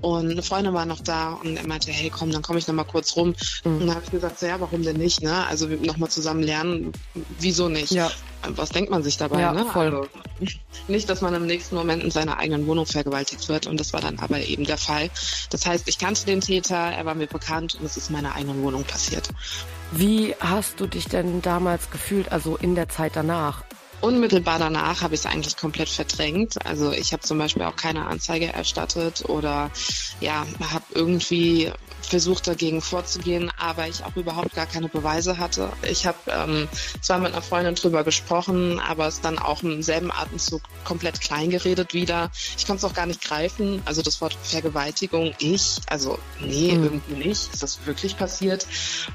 Und 0.00 0.30
eine 0.30 0.42
Freundin 0.42 0.74
war 0.74 0.84
noch 0.84 1.00
da 1.00 1.34
und 1.34 1.56
er 1.56 1.66
meinte, 1.66 1.92
hey, 1.92 2.10
komm, 2.10 2.32
dann 2.32 2.42
komme 2.42 2.58
ich 2.58 2.66
noch 2.66 2.74
mal 2.74 2.84
kurz 2.84 3.16
rum. 3.16 3.34
Mhm. 3.64 3.72
Und 3.72 3.80
dann 3.86 3.94
habe 3.94 4.04
ich 4.04 4.10
gesagt, 4.10 4.40
so, 4.40 4.46
ja, 4.46 4.60
warum 4.60 4.82
denn 4.82 4.96
nicht? 4.96 5.22
Ne? 5.22 5.46
Also 5.46 5.70
wir 5.70 5.78
noch 5.78 5.96
mal 5.96 6.08
zusammen 6.08 6.42
lernen, 6.42 6.92
wieso 7.38 7.68
nicht? 7.68 7.92
Ja. 7.92 8.10
Was 8.48 8.70
denkt 8.70 8.90
man 8.90 9.02
sich 9.02 9.16
dabei? 9.16 9.40
Ja, 9.40 9.52
ne? 9.52 9.64
voll. 9.72 9.86
Also, 9.86 10.08
nicht, 10.88 11.08
dass 11.08 11.20
man 11.20 11.34
im 11.34 11.46
nächsten 11.46 11.74
Moment 11.74 12.02
in 12.02 12.10
seiner 12.10 12.38
eigenen 12.38 12.66
Wohnung 12.66 12.86
vergewaltigt 12.86 13.48
wird. 13.48 13.66
Und 13.66 13.78
das 13.80 13.92
war 13.92 14.00
dann 14.00 14.18
aber 14.18 14.40
eben 14.40 14.64
der 14.64 14.78
Fall. 14.78 15.10
Das 15.50 15.66
heißt, 15.66 15.88
ich 15.88 15.98
kannte 15.98 16.26
den 16.26 16.40
Täter, 16.40 16.76
er 16.76 17.04
war 17.06 17.14
mir 17.14 17.26
bekannt 17.26 17.76
und 17.78 17.86
es 17.86 17.96
ist 17.96 18.08
in 18.08 18.16
meiner 18.16 18.34
eigenen 18.34 18.62
Wohnung 18.62 18.84
passiert. 18.84 19.28
Wie 19.92 20.34
hast 20.40 20.80
du 20.80 20.86
dich 20.86 21.06
denn 21.06 21.42
damals 21.42 21.90
gefühlt, 21.90 22.30
also 22.30 22.56
in 22.56 22.74
der 22.74 22.88
Zeit 22.88 23.12
danach? 23.14 23.62
Unmittelbar 24.00 24.58
danach 24.58 25.02
habe 25.02 25.14
ich 25.14 25.20
es 25.20 25.26
eigentlich 25.26 25.56
komplett 25.56 25.88
verdrängt. 25.88 26.54
Also 26.64 26.92
ich 26.92 27.12
habe 27.12 27.22
zum 27.22 27.38
Beispiel 27.38 27.62
auch 27.62 27.76
keine 27.76 28.06
Anzeige 28.06 28.52
erstattet 28.52 29.24
oder 29.28 29.70
ja, 30.20 30.46
habe 30.70 30.84
irgendwie 30.94 31.72
versucht 32.02 32.46
dagegen 32.46 32.82
vorzugehen, 32.82 33.50
aber 33.58 33.88
ich 33.88 34.04
auch 34.04 34.14
überhaupt 34.14 34.54
gar 34.54 34.66
keine 34.66 34.88
Beweise 34.88 35.38
hatte. 35.38 35.72
Ich 35.82 36.06
habe 36.06 36.18
ähm, 36.28 36.68
zwar 37.00 37.18
mit 37.18 37.32
einer 37.32 37.42
Freundin 37.42 37.74
drüber 37.74 38.04
gesprochen, 38.04 38.78
aber 38.78 39.08
es 39.08 39.20
dann 39.20 39.38
auch 39.38 39.62
im 39.64 39.82
selben 39.82 40.12
Atemzug 40.12 40.62
komplett 40.84 41.20
klein 41.20 41.50
geredet 41.50 41.94
wieder. 41.94 42.30
Ich 42.56 42.66
konnte 42.66 42.86
es 42.86 42.90
auch 42.90 42.94
gar 42.94 43.06
nicht 43.06 43.22
greifen. 43.22 43.82
Also 43.86 44.02
das 44.02 44.20
Wort 44.20 44.38
Vergewaltigung, 44.42 45.34
ich, 45.38 45.78
also 45.88 46.18
nee, 46.40 46.74
Mhm. 46.76 46.84
irgendwie 46.84 47.28
nicht. 47.28 47.52
Ist 47.52 47.62
das 47.62 47.86
wirklich 47.86 48.16
passiert? 48.16 48.66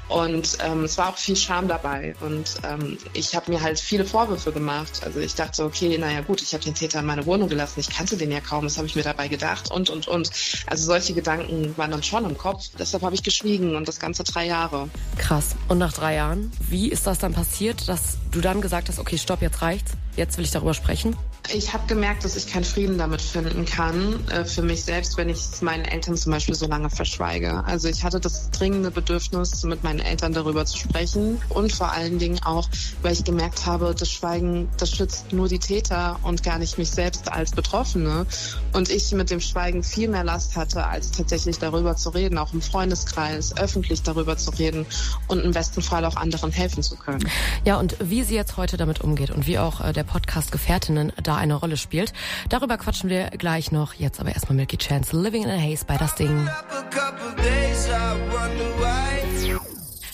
Und 0.08 0.58
ähm, 0.60 0.84
es 0.84 0.98
war 0.98 1.08
auch 1.08 1.16
viel 1.18 1.36
Scham 1.36 1.68
dabei. 1.68 2.14
Und 2.20 2.56
ähm, 2.64 2.98
ich 3.14 3.34
habe 3.34 3.50
mir 3.52 3.62
halt 3.62 3.80
viele 3.80 4.04
Vorwürfe 4.04 4.52
gemacht. 4.52 4.71
Also 5.02 5.20
ich 5.20 5.34
dachte, 5.34 5.64
okay, 5.64 5.96
naja 5.98 6.20
gut, 6.20 6.42
ich 6.42 6.52
habe 6.52 6.64
den 6.64 6.74
Täter 6.74 7.00
in 7.00 7.06
meine 7.06 7.26
Wohnung 7.26 7.48
gelassen. 7.48 7.80
Ich 7.80 7.90
kannte 7.90 8.16
den 8.16 8.30
ja 8.30 8.40
kaum. 8.40 8.64
Das 8.64 8.76
habe 8.76 8.86
ich 8.86 8.96
mir 8.96 9.02
dabei 9.02 9.28
gedacht. 9.28 9.70
Und, 9.70 9.90
und, 9.90 10.08
und. 10.08 10.30
Also 10.66 10.86
solche 10.86 11.12
Gedanken 11.14 11.76
waren 11.76 11.90
dann 11.90 12.02
schon 12.02 12.24
im 12.24 12.36
Kopf. 12.36 12.70
Deshalb 12.78 13.02
habe 13.02 13.14
ich 13.14 13.22
geschwiegen 13.22 13.76
und 13.76 13.88
das 13.88 14.00
ganze 14.00 14.24
drei 14.24 14.46
Jahre. 14.46 14.88
Krass. 15.18 15.56
Und 15.68 15.78
nach 15.78 15.92
drei 15.92 16.14
Jahren, 16.14 16.52
wie 16.68 16.88
ist 16.88 17.06
das 17.06 17.18
dann 17.18 17.32
passiert, 17.32 17.88
dass 17.88 18.18
du 18.30 18.40
dann 18.40 18.60
gesagt 18.60 18.88
hast, 18.88 18.98
okay, 18.98 19.18
stopp, 19.18 19.42
jetzt 19.42 19.62
reicht's, 19.62 19.92
jetzt 20.16 20.38
will 20.38 20.44
ich 20.44 20.50
darüber 20.50 20.74
sprechen? 20.74 21.16
Ich 21.50 21.72
habe 21.72 21.86
gemerkt, 21.86 22.24
dass 22.24 22.36
ich 22.36 22.46
keinen 22.46 22.64
Frieden 22.64 22.98
damit 22.98 23.20
finden 23.20 23.64
kann, 23.64 24.26
äh, 24.28 24.44
für 24.44 24.62
mich 24.62 24.84
selbst, 24.84 25.16
wenn 25.16 25.28
ich 25.28 25.38
es 25.38 25.60
meinen 25.60 25.84
Eltern 25.84 26.16
zum 26.16 26.32
Beispiel 26.32 26.54
so 26.54 26.66
lange 26.66 26.88
verschweige. 26.88 27.64
Also 27.64 27.88
ich 27.88 28.04
hatte 28.04 28.20
das 28.20 28.50
dringende 28.50 28.90
Bedürfnis, 28.90 29.62
mit 29.64 29.82
meinen 29.82 29.98
Eltern 29.98 30.32
darüber 30.32 30.64
zu 30.64 30.78
sprechen 30.78 31.42
und 31.48 31.72
vor 31.72 31.92
allen 31.92 32.18
Dingen 32.18 32.40
auch, 32.44 32.68
weil 33.02 33.12
ich 33.12 33.24
gemerkt 33.24 33.66
habe, 33.66 33.94
das 33.98 34.10
Schweigen, 34.10 34.68
das 34.78 34.90
schützt 34.92 35.32
nur 35.32 35.48
die 35.48 35.58
Täter 35.58 36.18
und 36.22 36.42
gar 36.42 36.58
nicht 36.58 36.78
mich 36.78 36.90
selbst 36.90 37.30
als 37.30 37.50
Betroffene. 37.50 38.26
Und 38.72 38.88
ich 38.88 39.12
mit 39.12 39.30
dem 39.30 39.40
Schweigen 39.40 39.82
viel 39.82 40.08
mehr 40.08 40.24
Last 40.24 40.56
hatte, 40.56 40.86
als 40.86 41.10
tatsächlich 41.10 41.58
darüber 41.58 41.96
zu 41.96 42.10
reden, 42.10 42.38
auch 42.38 42.52
im 42.54 42.62
Freundeskreis, 42.62 43.56
öffentlich 43.56 44.02
darüber 44.02 44.36
zu 44.36 44.50
reden 44.50 44.86
und 45.28 45.40
im 45.40 45.50
besten 45.50 45.82
Fall 45.82 46.04
auch 46.04 46.16
anderen 46.16 46.52
helfen 46.52 46.82
zu 46.82 46.96
können. 46.96 47.28
Ja, 47.64 47.78
und 47.78 47.96
wie 48.00 48.22
sie 48.22 48.36
jetzt 48.36 48.56
heute 48.56 48.76
damit 48.76 49.00
umgeht 49.00 49.30
und 49.30 49.46
wie 49.46 49.58
auch 49.58 49.80
äh, 49.80 49.92
der 49.92 50.04
Podcast 50.04 50.52
Gefährtinnen 50.52 51.12
da 51.22 51.31
eine 51.36 51.54
Rolle 51.54 51.76
spielt, 51.76 52.12
darüber 52.48 52.78
quatschen 52.78 53.10
wir 53.10 53.30
gleich 53.30 53.72
noch. 53.72 53.94
Jetzt 53.94 54.20
aber 54.20 54.32
erstmal 54.32 54.56
Milky 54.56 54.78
Chance, 54.78 55.20
Living 55.20 55.44
in 55.44 55.50
a 55.50 55.58
Haze 55.58 55.84
bei 55.84 55.96
das 55.96 56.14
Ding. 56.14 56.48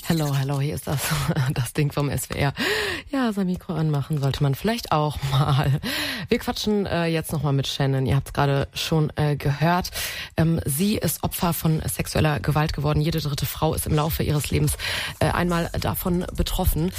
Hello, 0.08 0.34
hello, 0.34 0.58
hier 0.58 0.74
ist 0.74 0.86
das, 0.86 1.02
das 1.52 1.74
Ding 1.74 1.92
vom 1.92 2.10
SWR. 2.10 2.54
Ja, 3.10 3.30
sein 3.34 3.46
Mikro 3.46 3.74
anmachen 3.74 4.18
sollte 4.18 4.42
man 4.42 4.54
vielleicht 4.54 4.90
auch 4.90 5.18
mal. 5.30 5.80
Wir 6.30 6.38
quatschen 6.38 6.86
äh, 6.86 7.04
jetzt 7.04 7.30
nochmal 7.30 7.52
mit 7.52 7.66
Shannon. 7.66 8.06
Ihr 8.06 8.16
habt 8.16 8.28
es 8.28 8.32
gerade 8.32 8.68
schon 8.72 9.12
äh, 9.16 9.36
gehört. 9.36 9.90
Ähm, 10.38 10.62
sie 10.64 10.96
ist 10.96 11.24
Opfer 11.24 11.52
von 11.52 11.82
sexueller 11.86 12.40
Gewalt 12.40 12.72
geworden. 12.72 13.02
Jede 13.02 13.20
dritte 13.20 13.44
Frau 13.44 13.74
ist 13.74 13.86
im 13.86 13.94
Laufe 13.94 14.22
ihres 14.22 14.50
Lebens 14.50 14.78
äh, 15.18 15.26
einmal 15.26 15.70
davon 15.78 16.24
betroffen. 16.34 16.90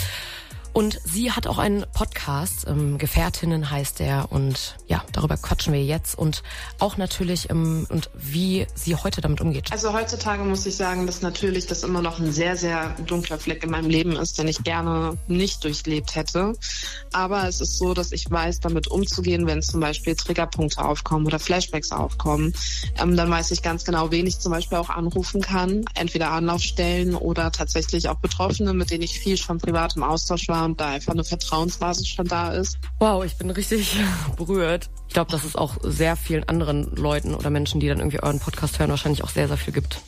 Und 0.72 1.00
sie 1.04 1.32
hat 1.32 1.48
auch 1.48 1.58
einen 1.58 1.86
Podcast, 1.94 2.66
ähm, 2.68 2.98
Gefährtinnen 2.98 3.72
heißt 3.72 4.00
der. 4.00 4.32
Und 4.32 4.78
ja, 4.88 5.04
darüber 5.12 5.36
quatschen 5.36 5.74
wir 5.74 5.84
jetzt 5.84 6.18
und 6.18 6.44
auch 6.78 6.98
natürlich, 6.98 7.50
ähm, 7.50 7.88
und 7.90 8.10
wie 8.14 8.68
sie 8.76 8.96
heute 8.96 9.22
damit 9.22 9.42
umgeht. 9.42 9.72
Also 9.72 9.94
heutzutage 9.94 10.44
muss 10.44 10.66
ich 10.66 10.76
sagen, 10.76 11.08
dass 11.08 11.22
natürlich 11.22 11.66
das 11.66 11.84
immer 11.84 12.02
noch 12.02 12.20
ein 12.20 12.32
sehr, 12.32 12.56
sehr 12.56 12.96
dunkler 13.08 13.40
Fleck 13.40 13.64
in 13.64 13.72
meinem 13.72 13.90
Leben 13.90 14.16
ist, 14.16 14.38
den 14.38 14.48
ich 14.48 14.64
gerne 14.64 15.18
nicht 15.28 15.64
durchlebt 15.64 16.16
hätte. 16.16 16.54
Aber 17.12 17.48
es 17.48 17.62
ist 17.62 17.78
so, 17.78 17.94
dass 17.94 18.12
ich 18.12 18.30
weiß, 18.30 18.60
damit 18.60 18.88
umzugehen, 18.88 19.48
wenn 19.48 19.62
zum 19.62 19.80
Beispiel 19.80 20.16
Triggerpunkte 20.16 20.84
aufkommen 20.84 21.26
oder 21.26 21.40
Flashbacks 21.40 21.92
aufkommen. 21.92 22.54
Ähm, 23.02 23.18
dann 23.18 23.30
weiß 23.30 23.52
ich 23.52 23.64
ganz 23.64 23.86
genau, 23.86 24.12
wen 24.12 24.28
ich 24.28 24.40
zum 24.40 24.52
Beispiel 24.52 24.78
auch 24.78 24.90
anrufen 24.90 25.42
kann. 25.42 25.86
Entweder 25.96 26.32
Anlaufstellen 26.32 27.16
oder 27.16 27.52
tatsächlich 27.52 28.08
auch 28.08 28.20
Betroffene, 28.20 28.74
mit 28.74 28.92
denen 28.92 29.04
ich 29.04 29.20
viel 29.20 29.38
schon 29.38 29.58
privat 29.58 29.96
im 29.96 30.04
Austausch 30.04 30.48
war 30.48 30.69
und 30.70 30.82
da 30.82 30.90
einfach 30.90 31.14
eine 31.14 31.24
Vertrauensbasis 31.24 32.08
schon 32.08 32.28
da 32.28 32.52
ist. 32.52 32.78
Wow, 33.00 33.24
ich 33.26 33.36
bin 33.38 33.50
richtig 33.50 33.98
berührt. 34.38 34.90
Ich 35.08 35.14
glaube, 35.14 35.32
dass 35.32 35.44
es 35.44 35.56
auch 35.56 35.78
sehr 35.82 36.16
vielen 36.16 36.48
anderen 36.48 36.96
Leuten 36.96 37.34
oder 37.34 37.50
Menschen, 37.50 37.80
die 37.80 37.88
dann 37.88 37.98
irgendwie 37.98 38.22
euren 38.22 38.40
Podcast 38.40 38.78
hören, 38.78 38.92
wahrscheinlich 38.92 39.24
auch 39.24 39.30
sehr, 39.30 39.48
sehr 39.48 39.58
viel 39.58 39.74
gibt. 39.74 40.02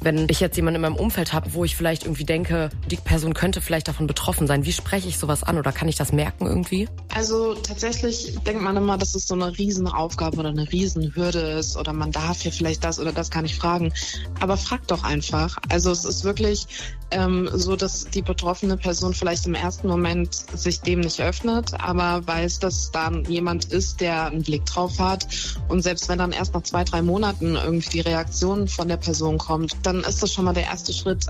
Wenn 0.00 0.28
ich 0.28 0.38
jetzt 0.38 0.56
jemanden 0.56 0.76
in 0.76 0.82
meinem 0.82 0.94
Umfeld 0.96 1.32
habe, 1.32 1.54
wo 1.54 1.64
ich 1.64 1.74
vielleicht 1.74 2.04
irgendwie 2.04 2.24
denke, 2.24 2.70
die 2.88 2.96
Person 2.96 3.34
könnte 3.34 3.60
vielleicht 3.60 3.88
davon 3.88 4.06
betroffen 4.06 4.46
sein, 4.46 4.64
wie 4.64 4.72
spreche 4.72 5.08
ich 5.08 5.18
sowas 5.18 5.42
an 5.42 5.58
oder 5.58 5.72
kann 5.72 5.88
ich 5.88 5.96
das 5.96 6.12
merken 6.12 6.46
irgendwie? 6.46 6.88
Also 7.12 7.54
tatsächlich 7.54 8.38
denkt 8.46 8.62
man 8.62 8.76
immer, 8.76 8.96
dass 8.96 9.16
es 9.16 9.26
so 9.26 9.34
eine 9.34 9.58
Riesenaufgabe 9.58 10.36
oder 10.36 10.50
eine 10.50 10.70
Riesenhürde 10.70 11.40
ist 11.40 11.76
oder 11.76 11.92
man 11.92 12.12
darf 12.12 12.40
hier 12.42 12.52
vielleicht 12.52 12.84
das 12.84 13.00
oder 13.00 13.12
das 13.12 13.30
gar 13.30 13.42
nicht 13.42 13.56
fragen. 13.56 13.92
Aber 14.38 14.56
frag 14.56 14.86
doch 14.86 15.02
einfach. 15.02 15.58
Also 15.68 15.90
es 15.90 16.04
ist 16.04 16.22
wirklich 16.22 16.66
ähm, 17.10 17.48
so, 17.52 17.76
dass 17.76 18.04
die 18.06 18.22
betroffene 18.22 18.76
Person 18.76 19.14
vielleicht 19.14 19.46
im 19.46 19.54
ersten 19.54 19.88
Moment 19.88 20.34
sich 20.34 20.80
dem 20.80 21.00
nicht 21.00 21.20
öffnet, 21.20 21.72
aber 21.78 22.26
weiß, 22.26 22.58
dass 22.58 22.90
da 22.90 23.10
jemand 23.28 23.66
ist, 23.66 24.00
der 24.00 24.26
einen 24.26 24.42
Blick 24.42 24.66
drauf 24.66 24.98
hat. 24.98 25.26
Und 25.68 25.82
selbst 25.82 26.08
wenn 26.08 26.18
dann 26.18 26.32
erst 26.32 26.54
nach 26.54 26.62
zwei, 26.62 26.84
drei 26.84 27.02
Monaten 27.02 27.56
irgendwie 27.56 27.88
die 27.88 28.00
Reaktion 28.00 28.68
von 28.68 28.88
der 28.88 28.96
Person 28.96 29.38
kommt, 29.38 29.76
dann 29.82 30.00
ist 30.00 30.22
das 30.22 30.32
schon 30.32 30.44
mal 30.44 30.52
der 30.52 30.64
erste 30.64 30.92
Schritt. 30.92 31.26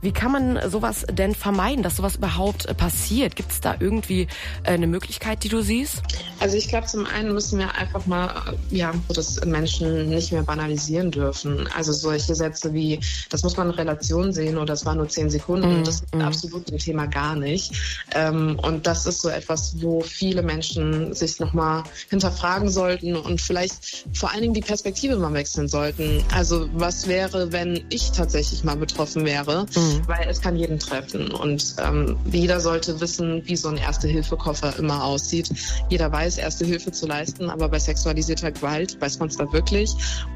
Wie 0.00 0.12
kann 0.12 0.32
man 0.32 0.70
sowas 0.70 1.06
denn 1.10 1.34
vermeiden, 1.34 1.82
dass 1.82 1.96
sowas 1.96 2.16
überhaupt 2.16 2.66
äh, 2.66 2.74
passiert? 2.74 3.36
Gibt 3.36 3.52
es 3.52 3.60
da 3.60 3.76
irgendwie 3.78 4.22
äh, 4.64 4.72
eine 4.72 4.86
Möglichkeit, 4.86 5.44
die 5.44 5.48
du 5.48 5.62
siehst? 5.62 6.02
Also 6.40 6.56
ich 6.56 6.68
glaube, 6.68 6.86
zum 6.86 7.06
einen 7.06 7.32
müssen 7.32 7.58
wir 7.58 7.74
einfach 7.74 8.06
mal, 8.06 8.28
äh, 8.70 8.76
ja, 8.76 8.92
das 9.08 9.44
Menschen 9.44 10.08
nicht 10.08 10.32
mehr 10.32 10.42
banalisieren 10.42 11.10
dürfen. 11.10 11.68
Also 11.76 11.92
solche 11.92 12.34
Sätze 12.34 12.74
wie, 12.74 12.98
das 13.30 13.42
muss 13.42 13.56
man 13.56 13.68
in 13.68 13.74
Relation 13.74 14.32
sehen 14.32 14.56
oder 14.56 14.66
das 14.66 14.84
war 14.84 14.94
nur 14.94 15.08
zehn 15.12 15.30
Sekunden, 15.30 15.80
mm, 15.80 15.84
das 15.84 15.96
ist 15.96 16.14
absolut 16.14 16.70
ein 16.70 16.78
Thema 16.78 17.06
gar 17.06 17.36
nicht. 17.36 17.72
Ähm, 18.14 18.58
und 18.62 18.86
das 18.86 19.06
ist 19.06 19.22
so 19.22 19.28
etwas, 19.28 19.76
wo 19.80 20.00
viele 20.00 20.42
Menschen 20.42 21.14
sich 21.14 21.38
nochmal 21.38 21.84
hinterfragen 22.10 22.68
sollten 22.68 23.16
und 23.16 23.40
vielleicht 23.40 24.06
vor 24.12 24.30
allen 24.30 24.42
Dingen 24.42 24.54
die 24.54 24.60
Perspektive 24.60 25.16
mal 25.16 25.32
wechseln 25.32 25.68
sollten. 25.68 26.22
Also 26.34 26.68
was 26.72 27.06
wäre, 27.06 27.52
wenn 27.52 27.84
ich 27.90 28.12
tatsächlich 28.12 28.64
mal 28.64 28.76
betroffen 28.76 29.24
wäre? 29.24 29.66
Mm. 29.74 30.08
Weil 30.08 30.28
es 30.28 30.40
kann 30.40 30.56
jeden 30.56 30.78
treffen 30.78 31.30
und 31.30 31.74
ähm, 31.78 32.16
jeder 32.30 32.60
sollte 32.60 33.00
wissen, 33.00 33.42
wie 33.44 33.56
so 33.56 33.68
ein 33.68 33.76
Erste-Hilfe-Koffer 33.76 34.78
immer 34.78 35.04
aussieht. 35.04 35.50
Jeder 35.88 36.10
weiß, 36.10 36.38
Erste 36.38 36.64
Hilfe 36.64 36.92
zu 36.92 37.06
leisten, 37.06 37.50
aber 37.50 37.68
bei 37.68 37.78
sexualisierter 37.78 38.50
Gewalt 38.52 39.00
weiß 39.00 39.18
man 39.18 39.28
es 39.28 39.36
da 39.36 39.52
wirklich. 39.52 39.94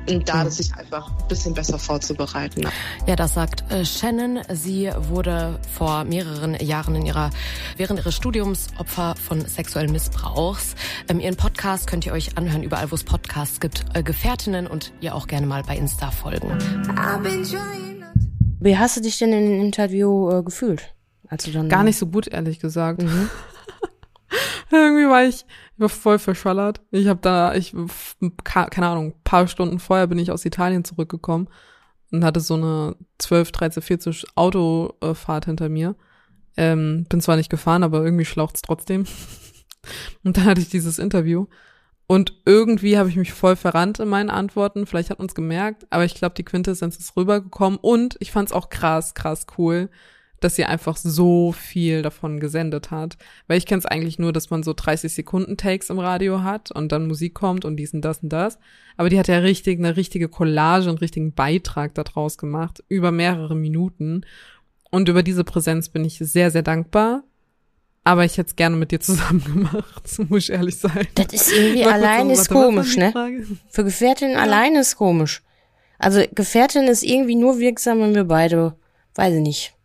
Und 0.09 0.29
da 0.29 0.45
mhm. 0.45 0.51
sich 0.51 0.75
einfach 0.75 1.09
ein 1.09 1.29
bisschen 1.29 1.55
besser 1.55 1.79
vorzubereiten. 1.79 2.69
Ja, 3.07 3.17
das 3.17 3.35
sagt 3.35 3.71
äh, 3.73 3.85
Shannon. 3.85 4.41
Sie 4.53 4.66
wurde 4.67 5.61
vor 5.73 6.05
mehreren 6.05 6.55
Jahren 6.55 6.97
in 6.97 7.07
ihrer, 7.07 7.31
während 7.77 8.01
ihres 8.01 8.15
Studiums 8.15 8.69
Opfer 8.79 9.15
von 9.17 9.41
sexuellen 9.43 9.93
Missbrauchs. 9.93 10.75
Ähm, 11.09 11.21
ihren 11.21 11.37
Podcast 11.37 11.87
könnt 11.87 12.05
ihr 12.05 12.13
euch 12.13 12.37
anhören, 12.37 12.63
überall 12.65 12.91
wo 12.91 12.97
es 12.97 13.05
Podcasts 13.05 13.61
gibt. 13.61 13.85
Äh, 13.95 14.03
Gefährtinnen 14.03 14.67
und 14.67 14.93
ihr 15.01 15.15
auch 15.15 15.29
gerne 15.29 15.47
mal 15.47 15.63
bei 15.63 15.77
Insta 15.77 16.11
folgen. 16.11 16.59
Wie 18.61 18.77
hast 18.77 18.97
du 18.97 19.01
dich 19.01 19.19
denn 19.19 19.33
in 19.33 19.51
dem 19.51 19.61
Interview 19.61 20.31
äh, 20.31 20.43
gefühlt? 20.43 20.95
Als 21.29 21.45
du 21.45 21.53
dann 21.53 21.69
Gar 21.69 21.85
nicht 21.85 21.99
so 21.99 22.07
gut, 22.07 22.27
ehrlich 22.27 22.59
gesagt. 22.59 23.03
Mhm. 23.03 23.31
Irgendwie 24.73 25.09
war 25.09 25.25
ich, 25.25 25.47
ich 25.47 25.81
war 25.81 25.89
voll 25.89 26.19
verschallert. 26.19 26.81
Ich 26.91 27.07
habe 27.07 27.21
da, 27.23 27.55
ich, 27.55 27.75
keine 28.45 28.89
Ahnung, 28.89 29.15
paar 29.23 29.47
Stunden 29.47 29.79
vorher 29.79 30.09
bin 30.09 30.19
ich 30.19 30.33
aus 30.33 30.45
Italien 30.45 30.85
zurückgekommen 30.85 31.49
und 32.12 32.25
hatte 32.25 32.40
so 32.40 32.55
eine 32.55 32.97
12, 33.19 33.53
13, 33.53 33.83
14 33.83 34.14
Autofahrt 34.35 35.47
hinter 35.47 35.69
mir. 35.69 35.97
Ähm, 36.57 37.05
bin 37.09 37.21
zwar 37.21 37.37
nicht 37.37 37.51
gefahren, 37.51 37.83
aber 37.83 38.03
irgendwie 38.03 38.25
schlaucht's 38.25 38.62
trotzdem. 38.62 39.05
und 40.25 40.37
dann 40.37 40.45
hatte 40.45 40.61
ich 40.61 40.69
dieses 40.69 40.99
Interview. 40.99 41.47
Und 42.07 42.35
irgendwie 42.45 42.99
habe 42.99 43.09
ich 43.09 43.16
mich 43.16 43.33
voll 43.33 43.57
verrannt 43.57 43.99
in 43.99 44.09
meinen 44.09 44.31
Antworten. 44.31 44.87
Vielleicht 44.87 45.11
hat 45.11 45.21
es 45.21 45.35
gemerkt, 45.35 45.87
aber 45.90 46.05
ich 46.05 46.14
glaube, 46.14 46.37
die 46.37 46.45
Quintessenz 46.45 46.97
ist 46.97 47.16
rübergekommen. 47.16 47.79
Und 47.81 48.16
ich 48.21 48.31
fand 48.31 48.49
es 48.49 48.55
auch 48.55 48.71
krass, 48.71 49.14
krass 49.14 49.47
cool, 49.59 49.90
dass 50.40 50.57
sie 50.57 50.64
einfach 50.64 50.96
so 50.96 51.53
viel 51.53 52.03
davon 52.03 52.40
gesendet 52.40 52.90
hat. 52.90 53.16
Weil 53.46 53.59
ich 53.59 53.66
kenne 53.66 53.79
es 53.79 53.87
eigentlich 53.87 54.18
nur, 54.18 54.33
dass 54.33 54.51
man 54.51 54.62
so 54.62 54.72
30 54.75 55.12
Sekunden 55.12 55.57
Takes 55.57 55.90
im 55.90 55.99
Radio 55.99 56.42
hat 56.42 56.70
und 56.70 56.92
dann 56.92 57.07
Musik 57.07 57.35
kommt 57.35 57.64
und 57.64 57.77
dies 57.77 57.94
und 57.94 58.03
das 58.03 58.22
und 58.22 58.31
das. 58.31 58.59
Aber 58.96 59.09
die 59.09 59.18
hat 59.18 59.29
ja 59.29 59.38
richtig 59.38 59.79
eine 59.79 59.96
richtige 59.96 60.29
Collage 60.29 60.90
und 60.90 61.01
richtigen 61.01 61.33
Beitrag 61.33 61.94
daraus 61.94 62.38
gemacht, 62.38 62.85
über 62.88 63.12
mehrere 63.12 63.55
Minuten. 63.55 64.25
Und 64.90 65.09
über 65.09 65.22
diese 65.22 65.44
Präsenz 65.44 65.88
bin 65.88 66.05
ich 66.05 66.18
sehr, 66.18 66.51
sehr 66.51 66.62
dankbar. 66.62 67.25
Aber 68.05 68.25
ich 68.25 68.38
hätte 68.38 68.51
es 68.51 68.57
gerne 68.57 68.77
mit 68.77 68.92
dir 68.92 69.01
zusammen 69.01 69.42
gemacht, 69.44 70.18
muss 70.29 70.44
ich 70.44 70.51
ehrlich 70.51 70.79
sein. 70.79 71.09
Das 71.16 71.33
ist 71.33 71.53
irgendwie 71.53 71.85
allein 71.85 72.31
ist 72.31 72.49
komisch, 72.49 72.96
ne? 72.96 73.12
Für 73.68 73.83
Gefährtin 73.83 74.31
ja. 74.31 74.38
allein 74.38 74.77
ist 74.77 74.96
komisch. 74.96 75.42
Also 75.99 76.22
Gefährtin 76.33 76.85
ist 76.85 77.03
irgendwie 77.03 77.35
nur 77.35 77.59
wirksam, 77.59 78.01
wenn 78.01 78.14
wir 78.14 78.25
beide, 78.25 78.77
weiß 79.16 79.35
ich 79.35 79.40
nicht, 79.40 79.76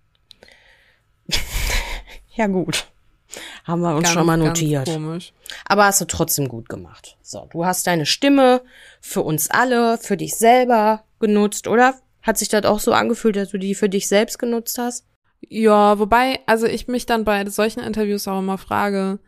ja, 2.41 2.47
gut. 2.47 2.87
Haben 3.65 3.81
wir 3.81 3.95
uns 3.95 4.05
ganz, 4.05 4.13
schon 4.13 4.25
mal 4.25 4.37
notiert. 4.37 4.89
Aber 5.65 5.85
hast 5.85 6.01
du 6.01 6.05
trotzdem 6.05 6.47
gut 6.47 6.69
gemacht. 6.69 7.17
So, 7.21 7.47
du 7.51 7.65
hast 7.65 7.85
deine 7.85 8.07
Stimme 8.07 8.61
für 8.99 9.21
uns 9.21 9.49
alle, 9.51 9.99
für 9.99 10.17
dich 10.17 10.35
selber 10.35 11.03
genutzt, 11.19 11.67
oder? 11.67 11.93
Hat 12.23 12.39
sich 12.39 12.49
das 12.49 12.65
auch 12.65 12.79
so 12.79 12.93
angefühlt, 12.93 13.35
dass 13.35 13.49
du 13.49 13.59
die 13.59 13.75
für 13.75 13.89
dich 13.89 14.07
selbst 14.07 14.39
genutzt 14.39 14.79
hast? 14.79 15.05
Ja, 15.39 15.99
wobei, 15.99 16.39
also 16.47 16.65
ich 16.65 16.87
mich 16.87 17.05
dann 17.05 17.23
bei 17.23 17.47
solchen 17.47 17.81
Interviews 17.81 18.27
auch 18.27 18.39
immer 18.39 18.57
frage, 18.57 19.19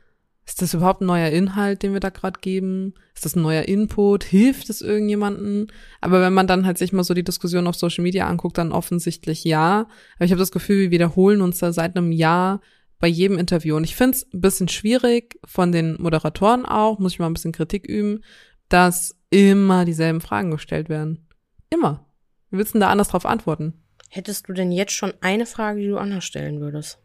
ist 0.45 0.62
das 0.62 0.73
überhaupt 0.73 1.02
ein 1.02 1.06
neuer 1.06 1.30
Inhalt, 1.30 1.84
den 1.84 1.93
wir 1.93 1.99
da 1.99 2.10
gerade 2.10 2.39
geben? 2.39 2.95
Ist 3.15 3.26
das 3.26 3.36
ein 3.36 3.43
neuer 3.43 3.63
Input? 3.63 4.23
Hilft 4.23 4.69
es 4.69 4.82
irgendjemanden? 4.82 5.71
Aber 6.02 6.19
wenn 6.21 6.34
man 6.34 6.47
dann 6.47 6.65
halt 6.65 6.78
sich 6.78 6.91
mal 6.91 7.04
so 7.04 7.13
die 7.13 7.23
Diskussion 7.23 7.67
auf 7.67 7.76
Social 7.76 8.02
Media 8.02 8.28
anguckt, 8.28 8.58
dann 8.58 8.71
offensichtlich 8.71 9.43
ja. 9.43 9.88
Aber 10.15 10.26
ich 10.26 10.32
habe 10.32 10.39
das 10.39 10.52
Gefühl, 10.52 10.80
wir 10.80 10.91
wiederholen 10.91 11.41
uns 11.41 11.60
da 11.60 11.71
seit 11.71 11.95
einem 11.95 12.12
Jahr 12.12 12.60
bei 13.04 13.10
jedem 13.10 13.38
Interview. 13.38 13.76
Und 13.76 13.84
ich 13.84 13.98
finde 13.98 14.16
es 14.16 14.34
ein 14.34 14.39
bisschen 14.39 14.70
schwierig 14.70 15.38
von 15.44 15.74
den 15.74 16.02
Moderatoren 16.02 16.66
auch, 16.66 17.00
muss 17.00 17.12
ich 17.12 17.20
mal 17.20 17.26
ein 17.26 17.34
bisschen 17.34 17.52
Kritik 17.52 17.86
üben, 17.86 18.24
dass 18.70 19.20
immer 19.30 19.84
dieselben 19.84 20.22
Fragen 20.22 20.52
gestellt 20.52 20.88
werden. 20.88 21.28
Immer. 21.70 22.06
Wie 22.50 22.58
willst 22.58 22.74
du 22.74 22.76
denn 22.76 22.86
da 22.86 22.92
anders 22.92 23.10
drauf 23.10 23.26
antworten? 23.26 23.74
Hättest 24.08 24.48
du 24.48 24.54
denn 24.54 24.72
jetzt 24.72 24.94
schon 24.94 25.13
eine 25.20 25.46
Frage, 25.46 25.82
die 25.82 25.89
du 25.89 25.98
anders 25.98 26.24
stellen 26.24 26.62
würdest? 26.62 26.98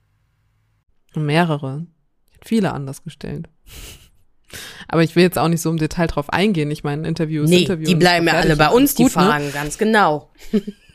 Mehrere 1.16 1.88
viele 2.44 2.72
anders 2.72 3.02
gestellt. 3.02 3.48
Aber 4.86 5.02
ich 5.02 5.16
will 5.16 5.24
jetzt 5.24 5.36
auch 5.36 5.48
nicht 5.48 5.62
so 5.62 5.70
im 5.70 5.78
Detail 5.78 6.06
drauf 6.06 6.32
eingehen. 6.32 6.70
Ich 6.70 6.84
meine, 6.84 7.08
Interviews, 7.08 7.50
nee, 7.50 7.62
Interviews. 7.62 7.88
Die 7.88 7.96
bleiben 7.96 8.28
ja 8.28 8.34
alle 8.34 8.54
bei 8.54 8.68
uns, 8.68 8.94
die 8.94 9.02
ne? 9.02 9.10
Fragen, 9.10 9.46
ne? 9.46 9.50
ganz 9.50 9.78
genau. 9.78 10.30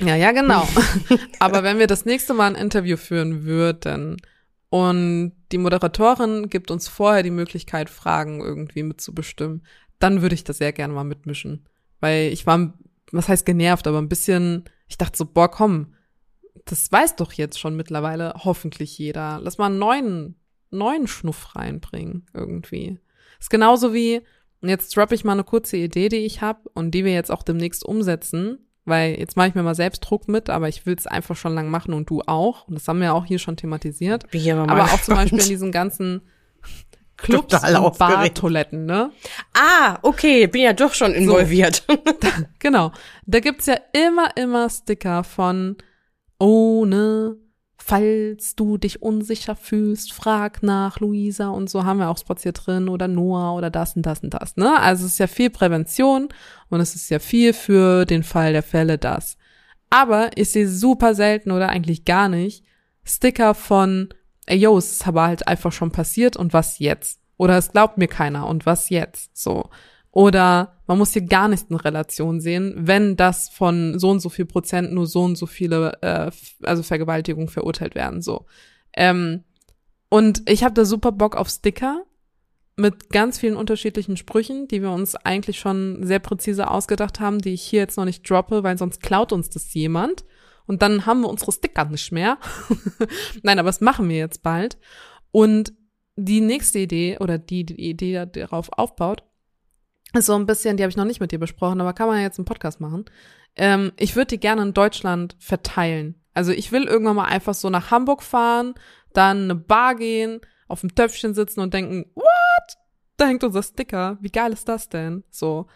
Ja, 0.00 0.16
ja, 0.16 0.32
genau. 0.32 0.66
Aber 1.38 1.62
wenn 1.62 1.78
wir 1.78 1.86
das 1.86 2.04
nächste 2.04 2.34
Mal 2.34 2.54
ein 2.54 2.60
Interview 2.60 2.96
führen 2.96 3.44
würden 3.44 4.16
und 4.70 5.32
die 5.52 5.58
Moderatorin 5.58 6.48
gibt 6.48 6.70
uns 6.70 6.88
vorher 6.88 7.22
die 7.22 7.30
Möglichkeit, 7.30 7.90
Fragen 7.90 8.40
irgendwie 8.40 8.82
mitzubestimmen, 8.82 9.64
dann 9.98 10.22
würde 10.22 10.34
ich 10.34 10.44
das 10.44 10.58
sehr 10.58 10.72
gerne 10.72 10.94
mal 10.94 11.04
mitmischen. 11.04 11.66
Weil 12.00 12.32
ich 12.32 12.46
war, 12.46 12.74
was 13.12 13.28
heißt 13.28 13.46
genervt, 13.46 13.86
aber 13.86 13.98
ein 13.98 14.08
bisschen, 14.08 14.64
ich 14.88 14.98
dachte 14.98 15.16
so, 15.16 15.24
boah, 15.24 15.50
komm, 15.50 15.94
das 16.64 16.90
weiß 16.90 17.16
doch 17.16 17.32
jetzt 17.32 17.58
schon 17.58 17.76
mittlerweile 17.76 18.34
hoffentlich 18.44 18.98
jeder. 18.98 19.38
Lass 19.42 19.58
mal 19.58 19.66
einen 19.66 19.78
neuen 19.78 20.36
neuen 20.74 21.06
Schnuff 21.06 21.54
reinbringen 21.56 22.26
irgendwie. 22.34 22.98
Ist 23.40 23.50
genauso 23.50 23.94
wie, 23.94 24.20
jetzt 24.60 24.94
droppe 24.96 25.14
ich 25.14 25.24
mal 25.24 25.32
eine 25.32 25.44
kurze 25.44 25.76
Idee, 25.76 26.08
die 26.08 26.18
ich 26.18 26.42
habe 26.42 26.68
und 26.74 26.90
die 26.90 27.04
wir 27.04 27.12
jetzt 27.12 27.30
auch 27.30 27.42
demnächst 27.42 27.84
umsetzen, 27.84 28.58
weil 28.84 29.18
jetzt 29.18 29.36
mache 29.36 29.48
ich 29.48 29.54
mir 29.54 29.62
mal 29.62 29.74
selbst 29.74 30.00
Druck 30.00 30.28
mit, 30.28 30.50
aber 30.50 30.68
ich 30.68 30.84
will 30.86 30.94
es 30.94 31.06
einfach 31.06 31.36
schon 31.36 31.54
lang 31.54 31.70
machen 31.70 31.94
und 31.94 32.10
du 32.10 32.22
auch. 32.26 32.68
Und 32.68 32.74
das 32.74 32.86
haben 32.86 33.00
wir 33.00 33.14
auch 33.14 33.24
hier 33.24 33.38
schon 33.38 33.56
thematisiert. 33.56 34.26
aber, 34.34 34.68
aber 34.68 34.84
auch 34.84 35.00
zum 35.00 35.14
Beispiel 35.14 35.40
in 35.40 35.48
diesen 35.48 35.72
ganzen 35.72 36.22
Clubs 37.16 37.54
Total 37.54 37.76
und 37.76 37.98
Bar-Toiletten, 37.98 38.86
ne? 38.86 39.10
Ah, 39.54 39.98
okay, 40.02 40.46
bin 40.48 40.62
ja 40.62 40.72
doch 40.72 40.94
schon 40.94 41.12
involviert. 41.12 41.84
So. 41.88 41.96
da, 42.20 42.28
genau. 42.58 42.92
Da 43.26 43.40
gibt's 43.40 43.66
ja 43.66 43.76
immer, 43.92 44.36
immer 44.36 44.68
Sticker 44.68 45.24
von 45.24 45.76
ohne 46.38 47.36
falls 47.86 48.56
du 48.56 48.78
dich 48.78 49.02
unsicher 49.02 49.54
fühlst, 49.54 50.14
frag 50.14 50.62
nach 50.62 51.00
Luisa 51.00 51.48
und 51.48 51.68
so 51.68 51.84
haben 51.84 51.98
wir 51.98 52.08
auch 52.08 52.16
Spots 52.16 52.42
hier 52.42 52.52
drin 52.52 52.88
oder 52.88 53.08
Noah 53.08 53.54
oder 53.54 53.68
das 53.68 53.94
und 53.94 54.06
das 54.06 54.20
und 54.20 54.32
das, 54.32 54.56
ne? 54.56 54.80
Also 54.80 55.04
es 55.04 55.12
ist 55.12 55.18
ja 55.18 55.26
viel 55.26 55.50
Prävention 55.50 56.28
und 56.70 56.80
es 56.80 56.94
ist 56.94 57.10
ja 57.10 57.18
viel 57.18 57.52
für 57.52 58.06
den 58.06 58.22
Fall 58.22 58.54
der 58.54 58.62
Fälle 58.62 58.96
das. 58.96 59.36
Aber 59.90 60.30
ich 60.34 60.50
sehe 60.50 60.66
super 60.66 61.14
selten 61.14 61.50
oder 61.50 61.68
eigentlich 61.68 62.06
gar 62.06 62.30
nicht 62.30 62.64
Sticker 63.04 63.52
von, 63.52 64.08
ey 64.46 64.56
yo, 64.56 64.78
es 64.78 64.92
ist 64.92 65.06
aber 65.06 65.24
halt 65.24 65.46
einfach 65.46 65.70
schon 65.70 65.90
passiert 65.90 66.38
und 66.38 66.54
was 66.54 66.78
jetzt? 66.78 67.20
Oder 67.36 67.58
es 67.58 67.72
glaubt 67.72 67.98
mir 67.98 68.08
keiner 68.08 68.46
und 68.46 68.64
was 68.64 68.88
jetzt? 68.88 69.36
So. 69.36 69.68
Oder 70.14 70.76
man 70.86 70.98
muss 70.98 71.12
hier 71.12 71.22
gar 71.22 71.48
nicht 71.48 71.70
in 71.70 71.76
Relation 71.76 72.40
sehen, 72.40 72.72
wenn 72.76 73.16
das 73.16 73.48
von 73.48 73.98
so 73.98 74.10
und 74.10 74.20
so 74.20 74.28
viel 74.28 74.44
Prozent 74.44 74.92
nur 74.92 75.08
so 75.08 75.22
und 75.22 75.34
so 75.34 75.46
viele, 75.46 76.00
äh, 76.02 76.30
also 76.62 76.84
Vergewaltigungen 76.84 77.48
verurteilt 77.48 77.96
werden. 77.96 78.22
So. 78.22 78.46
Ähm, 78.92 79.42
und 80.10 80.48
ich 80.48 80.62
habe 80.62 80.72
da 80.72 80.84
super 80.84 81.10
Bock 81.10 81.34
auf 81.34 81.48
Sticker 81.48 82.04
mit 82.76 83.10
ganz 83.10 83.40
vielen 83.40 83.56
unterschiedlichen 83.56 84.16
Sprüchen, 84.16 84.68
die 84.68 84.82
wir 84.82 84.92
uns 84.92 85.16
eigentlich 85.16 85.58
schon 85.58 86.06
sehr 86.06 86.20
präzise 86.20 86.70
ausgedacht 86.70 87.18
haben, 87.18 87.40
die 87.40 87.54
ich 87.54 87.62
hier 87.62 87.80
jetzt 87.80 87.96
noch 87.96 88.04
nicht 88.04 88.28
droppe, 88.30 88.62
weil 88.62 88.78
sonst 88.78 89.02
klaut 89.02 89.32
uns 89.32 89.50
das 89.50 89.74
jemand. 89.74 90.24
Und 90.66 90.80
dann 90.82 91.06
haben 91.06 91.22
wir 91.22 91.28
unsere 91.28 91.50
Sticker 91.50 91.86
nicht 91.86 92.12
mehr. 92.12 92.38
Nein, 93.42 93.58
aber 93.58 93.68
das 93.68 93.80
machen 93.80 94.08
wir 94.08 94.18
jetzt 94.18 94.44
bald. 94.44 94.78
Und 95.32 95.72
die 96.14 96.40
nächste 96.40 96.78
Idee 96.78 97.18
oder 97.18 97.36
die, 97.36 97.66
die 97.66 97.90
Idee, 97.90 98.26
die 98.26 98.40
darauf 98.42 98.72
aufbaut, 98.72 99.24
ist 100.14 100.26
so 100.26 100.34
ein 100.34 100.46
bisschen, 100.46 100.76
die 100.76 100.82
habe 100.82 100.90
ich 100.90 100.96
noch 100.96 101.04
nicht 101.04 101.20
mit 101.20 101.32
dir 101.32 101.38
besprochen, 101.38 101.80
aber 101.80 101.92
kann 101.92 102.08
man 102.08 102.18
ja 102.18 102.22
jetzt 102.22 102.38
einen 102.38 102.46
Podcast 102.46 102.80
machen. 102.80 103.04
Ähm, 103.56 103.92
ich 103.96 104.16
würde 104.16 104.28
die 104.28 104.40
gerne 104.40 104.62
in 104.62 104.74
Deutschland 104.74 105.36
verteilen. 105.38 106.16
Also 106.32 106.52
ich 106.52 106.72
will 106.72 106.84
irgendwann 106.84 107.16
mal 107.16 107.26
einfach 107.26 107.54
so 107.54 107.70
nach 107.70 107.90
Hamburg 107.90 108.22
fahren, 108.22 108.74
dann 109.12 109.44
eine 109.44 109.54
Bar 109.54 109.94
gehen, 109.94 110.40
auf 110.66 110.80
dem 110.80 110.94
Töpfchen 110.94 111.34
sitzen 111.34 111.60
und 111.60 111.72
denken, 111.72 112.10
what? 112.14 112.76
Da 113.16 113.26
hängt 113.26 113.44
unser 113.44 113.62
Sticker. 113.62 114.18
Wie 114.20 114.30
geil 114.30 114.52
ist 114.52 114.68
das 114.68 114.88
denn? 114.88 115.22
So. 115.30 115.66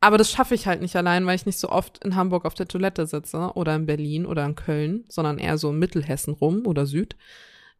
Aber 0.00 0.16
das 0.16 0.30
schaffe 0.30 0.54
ich 0.54 0.68
halt 0.68 0.80
nicht 0.80 0.94
allein, 0.94 1.26
weil 1.26 1.34
ich 1.34 1.46
nicht 1.46 1.58
so 1.58 1.70
oft 1.70 2.04
in 2.04 2.14
Hamburg 2.14 2.44
auf 2.44 2.54
der 2.54 2.68
Toilette 2.68 3.06
sitze 3.06 3.50
oder 3.54 3.74
in 3.74 3.86
Berlin 3.86 4.26
oder 4.26 4.44
in 4.46 4.54
Köln, 4.54 5.04
sondern 5.08 5.38
eher 5.38 5.58
so 5.58 5.70
in 5.70 5.78
Mittelhessen 5.78 6.34
rum 6.34 6.66
oder 6.66 6.86
Süd 6.86 7.16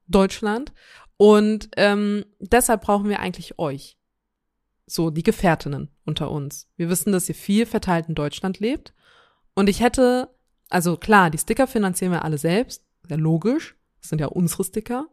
Deutschland. 0.08 0.72
Und 1.16 1.68
ähm, 1.76 2.24
deshalb 2.40 2.82
brauchen 2.82 3.08
wir 3.08 3.20
eigentlich 3.20 3.58
euch. 3.58 3.97
So, 4.90 5.10
die 5.10 5.22
Gefährtinnen 5.22 5.90
unter 6.04 6.30
uns. 6.30 6.68
Wir 6.76 6.88
wissen, 6.88 7.12
dass 7.12 7.28
ihr 7.28 7.34
viel 7.34 7.66
verteilt 7.66 8.08
in 8.08 8.14
Deutschland 8.14 8.58
lebt. 8.58 8.94
Und 9.54 9.68
ich 9.68 9.80
hätte, 9.80 10.30
also 10.70 10.96
klar, 10.96 11.30
die 11.30 11.38
Sticker 11.38 11.66
finanzieren 11.66 12.12
wir 12.12 12.24
alle 12.24 12.38
selbst. 12.38 12.84
Sehr 13.06 13.18
logisch. 13.18 13.76
Das 14.00 14.08
sind 14.08 14.20
ja 14.20 14.28
unsere 14.28 14.64
Sticker. 14.64 15.06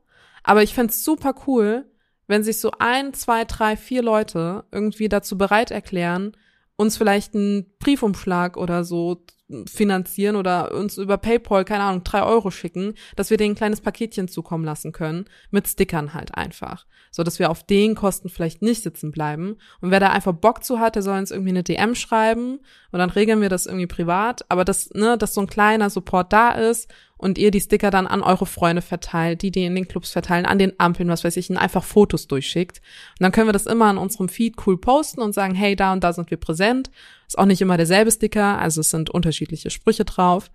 Aber 0.43 0.63
ich 0.63 0.73
fände 0.73 0.93
super 0.93 1.35
cool, 1.45 1.85
wenn 2.27 2.43
sich 2.43 2.59
so 2.59 2.71
ein, 2.79 3.13
zwei, 3.13 3.43
drei, 3.43 3.75
vier 3.75 4.01
Leute 4.01 4.63
irgendwie 4.71 5.09
dazu 5.09 5.38
bereit 5.38 5.71
erklären, 5.71 6.38
uns 6.77 6.97
vielleicht 6.97 7.35
einen 7.35 7.65
Briefumschlag 7.79 8.57
oder 8.57 8.83
so 8.83 9.25
finanzieren 9.67 10.36
oder 10.36 10.73
uns 10.73 10.97
über 10.97 11.17
PayPal, 11.17 11.65
keine 11.65 11.84
Ahnung, 11.84 12.03
drei 12.03 12.23
Euro 12.23 12.49
schicken, 12.49 12.95
dass 13.15 13.29
wir 13.29 13.38
denen 13.38 13.53
ein 13.53 13.58
kleines 13.58 13.79
Paketchen 13.79 14.27
zukommen 14.27 14.65
lassen 14.65 14.91
können, 14.91 15.25
mit 15.51 15.67
Stickern 15.67 16.13
halt 16.15 16.36
einfach. 16.36 16.86
So 17.12 17.23
dass 17.23 17.38
wir 17.38 17.51
auf 17.51 17.63
den 17.63 17.95
Kosten 17.95 18.29
vielleicht 18.29 18.62
nicht 18.62 18.81
sitzen 18.81 19.12
bleiben. 19.12 19.58
Und 19.81 19.91
wer 19.91 19.99
da 19.99 20.10
einfach 20.10 20.34
Bock 20.34 20.63
zu 20.63 20.79
hat, 20.79 20.95
der 20.95 21.03
soll 21.03 21.17
uns 21.19 21.31
irgendwie 21.31 21.51
eine 21.51 21.63
DM 21.63 21.93
schreiben 21.93 22.60
und 22.91 22.99
dann 22.99 23.10
regeln 23.12 23.41
wir 23.41 23.49
das 23.49 23.67
irgendwie 23.67 23.88
privat. 23.88 24.45
Aber 24.49 24.65
dass, 24.65 24.89
ne, 24.91 25.17
dass 25.17 25.36
so 25.36 25.41
ein 25.41 25.47
kleiner 25.47 25.89
Support 25.89 26.34
da 26.34 26.51
ist 26.51 26.91
und 27.17 27.38
ihr 27.38 27.51
die 27.51 27.62
Sticker 27.62 27.91
dann 27.91 28.08
an 28.08 28.21
eure 28.21 28.45
Freunde 28.45 28.81
verteilt, 28.81 29.41
die 29.41 29.51
die 29.51 29.65
in 29.65 29.75
den 29.75 29.88
Clubs 29.88 30.12
verteilen, 30.12 30.45
an 30.45 30.60
den 30.60 30.73
Ampeln, 30.79 31.10
was 31.10 31.23
weiß 31.23 31.38
ich, 31.38 31.49
und 31.49 31.58
einfach 31.58 31.84
Fotos 31.84 32.27
durchschickt. 32.27 32.81
Und 33.12 33.23
dann 33.23 33.31
können 33.31 33.47
wir 33.47 33.53
das 33.53 33.67
immer 33.67 33.86
an 33.86 33.97
unserem 33.97 34.27
Feed 34.27 34.55
cool 34.65 34.77
posten 34.77 35.21
und 35.21 35.34
sagen, 35.34 35.55
hey, 35.55 35.75
da 35.75 35.93
und 35.93 36.03
da 36.03 36.13
sind 36.13 36.29
wir 36.31 36.38
präsent. 36.38 36.89
Ist 37.27 37.38
auch 37.38 37.45
nicht 37.45 37.61
immer 37.61 37.77
derselbe 37.77 38.11
Sticker, 38.11 38.59
also 38.59 38.81
es 38.81 38.89
sind 38.89 39.09
unterschiedliche 39.09 39.69
Sprüche 39.69 40.05
drauf. 40.05 40.51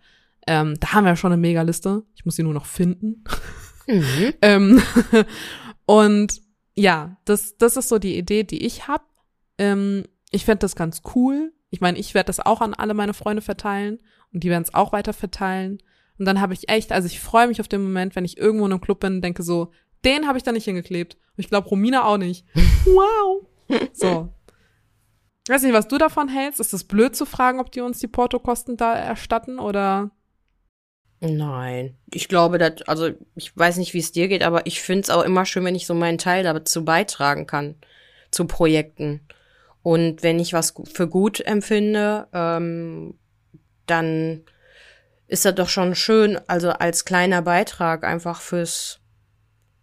Ähm, 0.46 0.78
da 0.80 0.92
haben 0.92 1.04
wir 1.04 1.11
ja 1.11 1.16
schon 1.16 1.33
eine 1.33 1.40
Mega-Liste. 1.40 2.04
Ich 2.14 2.24
muss 2.24 2.37
sie 2.37 2.42
nur 2.42 2.54
noch 2.54 2.66
finden. 2.66 3.24
Mhm. 3.87 4.35
ähm, 4.42 4.83
und 5.87 6.40
ja, 6.74 7.16
das, 7.24 7.56
das 7.59 7.76
ist 7.76 7.88
so 7.88 7.98
die 7.98 8.16
Idee, 8.16 8.44
die 8.44 8.64
ich 8.64 8.88
habe. 8.88 9.04
Ähm, 9.59 10.04
ich 10.30 10.44
fände 10.44 10.61
das 10.61 10.76
ganz 10.76 11.02
cool. 11.14 11.52
Ich 11.70 11.80
meine, 11.80 11.98
ich 11.98 12.14
werde 12.14 12.28
das 12.28 12.40
auch 12.40 12.61
an 12.61 12.74
alle 12.74 12.94
meine 12.94 13.14
Freunde 13.14 13.42
verteilen 13.42 13.98
und 14.33 14.42
die 14.42 14.50
werden 14.50 14.64
es 14.64 14.74
auch 14.74 14.92
weiter 14.92 15.12
verteilen. 15.12 15.78
Und 16.18 16.26
dann 16.26 16.40
habe 16.40 16.52
ich 16.52 16.68
echt, 16.68 16.92
also 16.92 17.06
ich 17.06 17.20
freue 17.20 17.48
mich 17.48 17.61
auf 17.61 17.68
den 17.68 17.83
Moment, 17.83 18.14
wenn 18.14 18.24
ich 18.24 18.38
irgendwo 18.38 18.66
in 18.66 18.72
einem 18.72 18.80
Club 18.80 19.00
bin 19.00 19.16
und 19.16 19.22
denke 19.22 19.42
so, 19.42 19.72
den 20.04 20.26
habe 20.26 20.38
ich 20.38 20.44
da 20.44 20.52
nicht 20.52 20.64
hingeklebt. 20.64 21.14
Und 21.14 21.38
ich 21.38 21.48
glaube, 21.48 21.68
Romina 21.68 22.04
auch 22.04 22.18
nicht. 22.18 22.44
wow. 22.85 23.46
So. 23.92 24.28
Weiß 25.48 25.62
nicht, 25.62 25.72
was 25.72 25.88
du 25.88 25.98
davon 25.98 26.29
hältst. 26.29 26.61
Ist 26.61 26.72
es 26.72 26.85
blöd 26.85 27.16
zu 27.16 27.26
fragen, 27.26 27.61
ob 27.61 27.72
die 27.72 27.81
uns 27.81 27.98
die 27.98 28.09
Portokosten 28.09 28.76
da 28.76 28.94
erstatten 28.94 29.59
oder? 29.59 30.11
Nein. 31.20 31.96
Ich 32.12 32.29
glaube, 32.29 32.59
dass, 32.59 32.83
also 32.83 33.11
ich 33.35 33.57
weiß 33.57 33.76
nicht, 33.76 33.92
wie 33.92 33.98
es 33.98 34.12
dir 34.12 34.29
geht, 34.29 34.42
aber 34.42 34.66
ich 34.66 34.81
finde 34.81 35.03
es 35.03 35.11
auch 35.11 35.22
immer 35.22 35.44
schön, 35.44 35.64
wenn 35.64 35.74
ich 35.74 35.87
so 35.87 35.94
meinen 35.94 36.18
Teil 36.18 36.44
dazu 36.44 36.85
beitragen 36.85 37.46
kann 37.46 37.76
zu 38.31 38.46
Projekten. 38.46 39.20
Und 39.83 40.22
wenn 40.22 40.38
ich 40.38 40.53
was 40.53 40.74
für 40.92 41.09
gut 41.09 41.40
empfinde, 41.40 42.29
ähm, 42.33 43.18
dann 43.87 44.44
ist 45.26 45.44
das 45.44 45.55
doch 45.55 45.68
schon 45.68 45.94
schön, 45.94 46.38
also 46.48 46.70
als 46.70 47.05
kleiner 47.05 47.42
Beitrag 47.42 48.05
einfach 48.05 48.40
fürs 48.40 49.00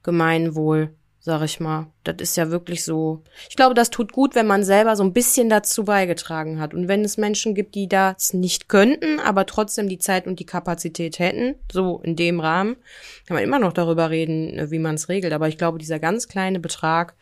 Gemeinwohl, 0.03 0.95
sag 1.27 1.43
ich 1.43 1.59
mal. 1.59 1.91
Das 2.05 2.15
ist 2.19 2.37
ja 2.37 2.51
wirklich 2.51 2.85
so. 2.85 3.21
Ich 3.49 3.57
glaube, 3.57 3.75
das 3.75 3.89
tut 3.89 4.13
gut, 4.13 4.33
wenn 4.33 4.47
man 4.47 4.63
selber 4.63 4.95
so 4.95 5.03
ein 5.03 5.11
bisschen 5.11 5.49
dazu 5.49 5.83
beigetragen 5.83 6.57
hat. 6.57 6.73
Und 6.73 6.87
wenn 6.87 7.03
es 7.03 7.17
Menschen 7.17 7.53
gibt, 7.53 7.75
die 7.75 7.89
das 7.89 8.33
nicht 8.33 8.69
könnten, 8.69 9.19
aber 9.19 9.45
trotzdem 9.45 9.89
die 9.89 9.99
Zeit 9.99 10.25
und 10.25 10.39
die 10.39 10.45
Kapazität 10.45 11.19
hätten, 11.19 11.55
so 11.69 11.99
in 11.99 12.15
dem 12.15 12.39
Rahmen, 12.39 12.77
kann 13.25 13.35
man 13.35 13.43
immer 13.43 13.59
noch 13.59 13.73
darüber 13.73 14.09
reden, 14.09 14.71
wie 14.71 14.79
man 14.79 14.95
es 14.95 15.09
regelt. 15.09 15.33
Aber 15.33 15.49
ich 15.49 15.57
glaube, 15.57 15.79
dieser 15.79 15.99
ganz 15.99 16.29
kleine 16.29 16.61
Betrag, 16.61 17.15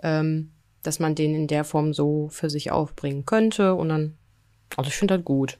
ähm, 0.00 0.52
dass 0.84 1.00
man 1.00 1.16
den 1.16 1.34
in 1.34 1.48
der 1.48 1.64
Form 1.64 1.92
so 1.92 2.28
für 2.28 2.50
sich 2.50 2.70
aufbringen 2.70 3.26
könnte 3.26 3.74
und 3.74 3.88
dann, 3.88 4.16
also 4.76 4.88
ich 4.88 4.96
finde 4.96 5.16
das 5.16 5.24
gut. 5.24 5.58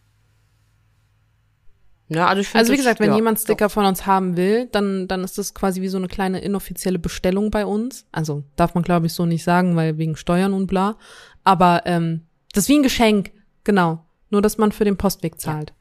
Ja, 2.13 2.27
also, 2.27 2.41
ich 2.41 2.53
also 2.57 2.73
wie 2.73 2.77
gesagt, 2.77 2.99
wenn 2.99 3.11
ja, 3.11 3.17
jemand 3.17 3.39
Sticker 3.39 3.67
doch. 3.67 3.73
von 3.73 3.85
uns 3.85 4.05
haben 4.05 4.37
will, 4.37 4.67
dann, 4.67 5.07
dann 5.07 5.23
ist 5.23 5.39
das 5.39 5.55
quasi 5.55 5.81
wie 5.81 5.89
so 5.89 5.97
eine 5.97 6.09
kleine 6.09 6.41
inoffizielle 6.41 6.99
Bestellung 6.99 7.53
bei 7.53 7.65
uns. 7.65 8.05
Also 8.11 8.43
darf 8.57 8.75
man, 8.75 8.83
glaube 8.83 9.07
ich, 9.07 9.13
so 9.13 9.27
nicht 9.27 9.45
sagen, 9.45 9.77
weil 9.77 9.97
wegen 9.97 10.17
Steuern 10.17 10.53
und 10.53 10.67
bla. 10.67 10.97
Aber 11.45 11.83
ähm, 11.85 12.23
das 12.53 12.65
ist 12.65 12.69
wie 12.69 12.79
ein 12.79 12.83
Geschenk, 12.83 13.31
genau. 13.63 14.05
Nur, 14.29 14.43
dass 14.43 14.59
man 14.59 14.73
für 14.73 14.85
den 14.85 14.97
Postweg 14.97 15.41
zahlt. 15.41 15.73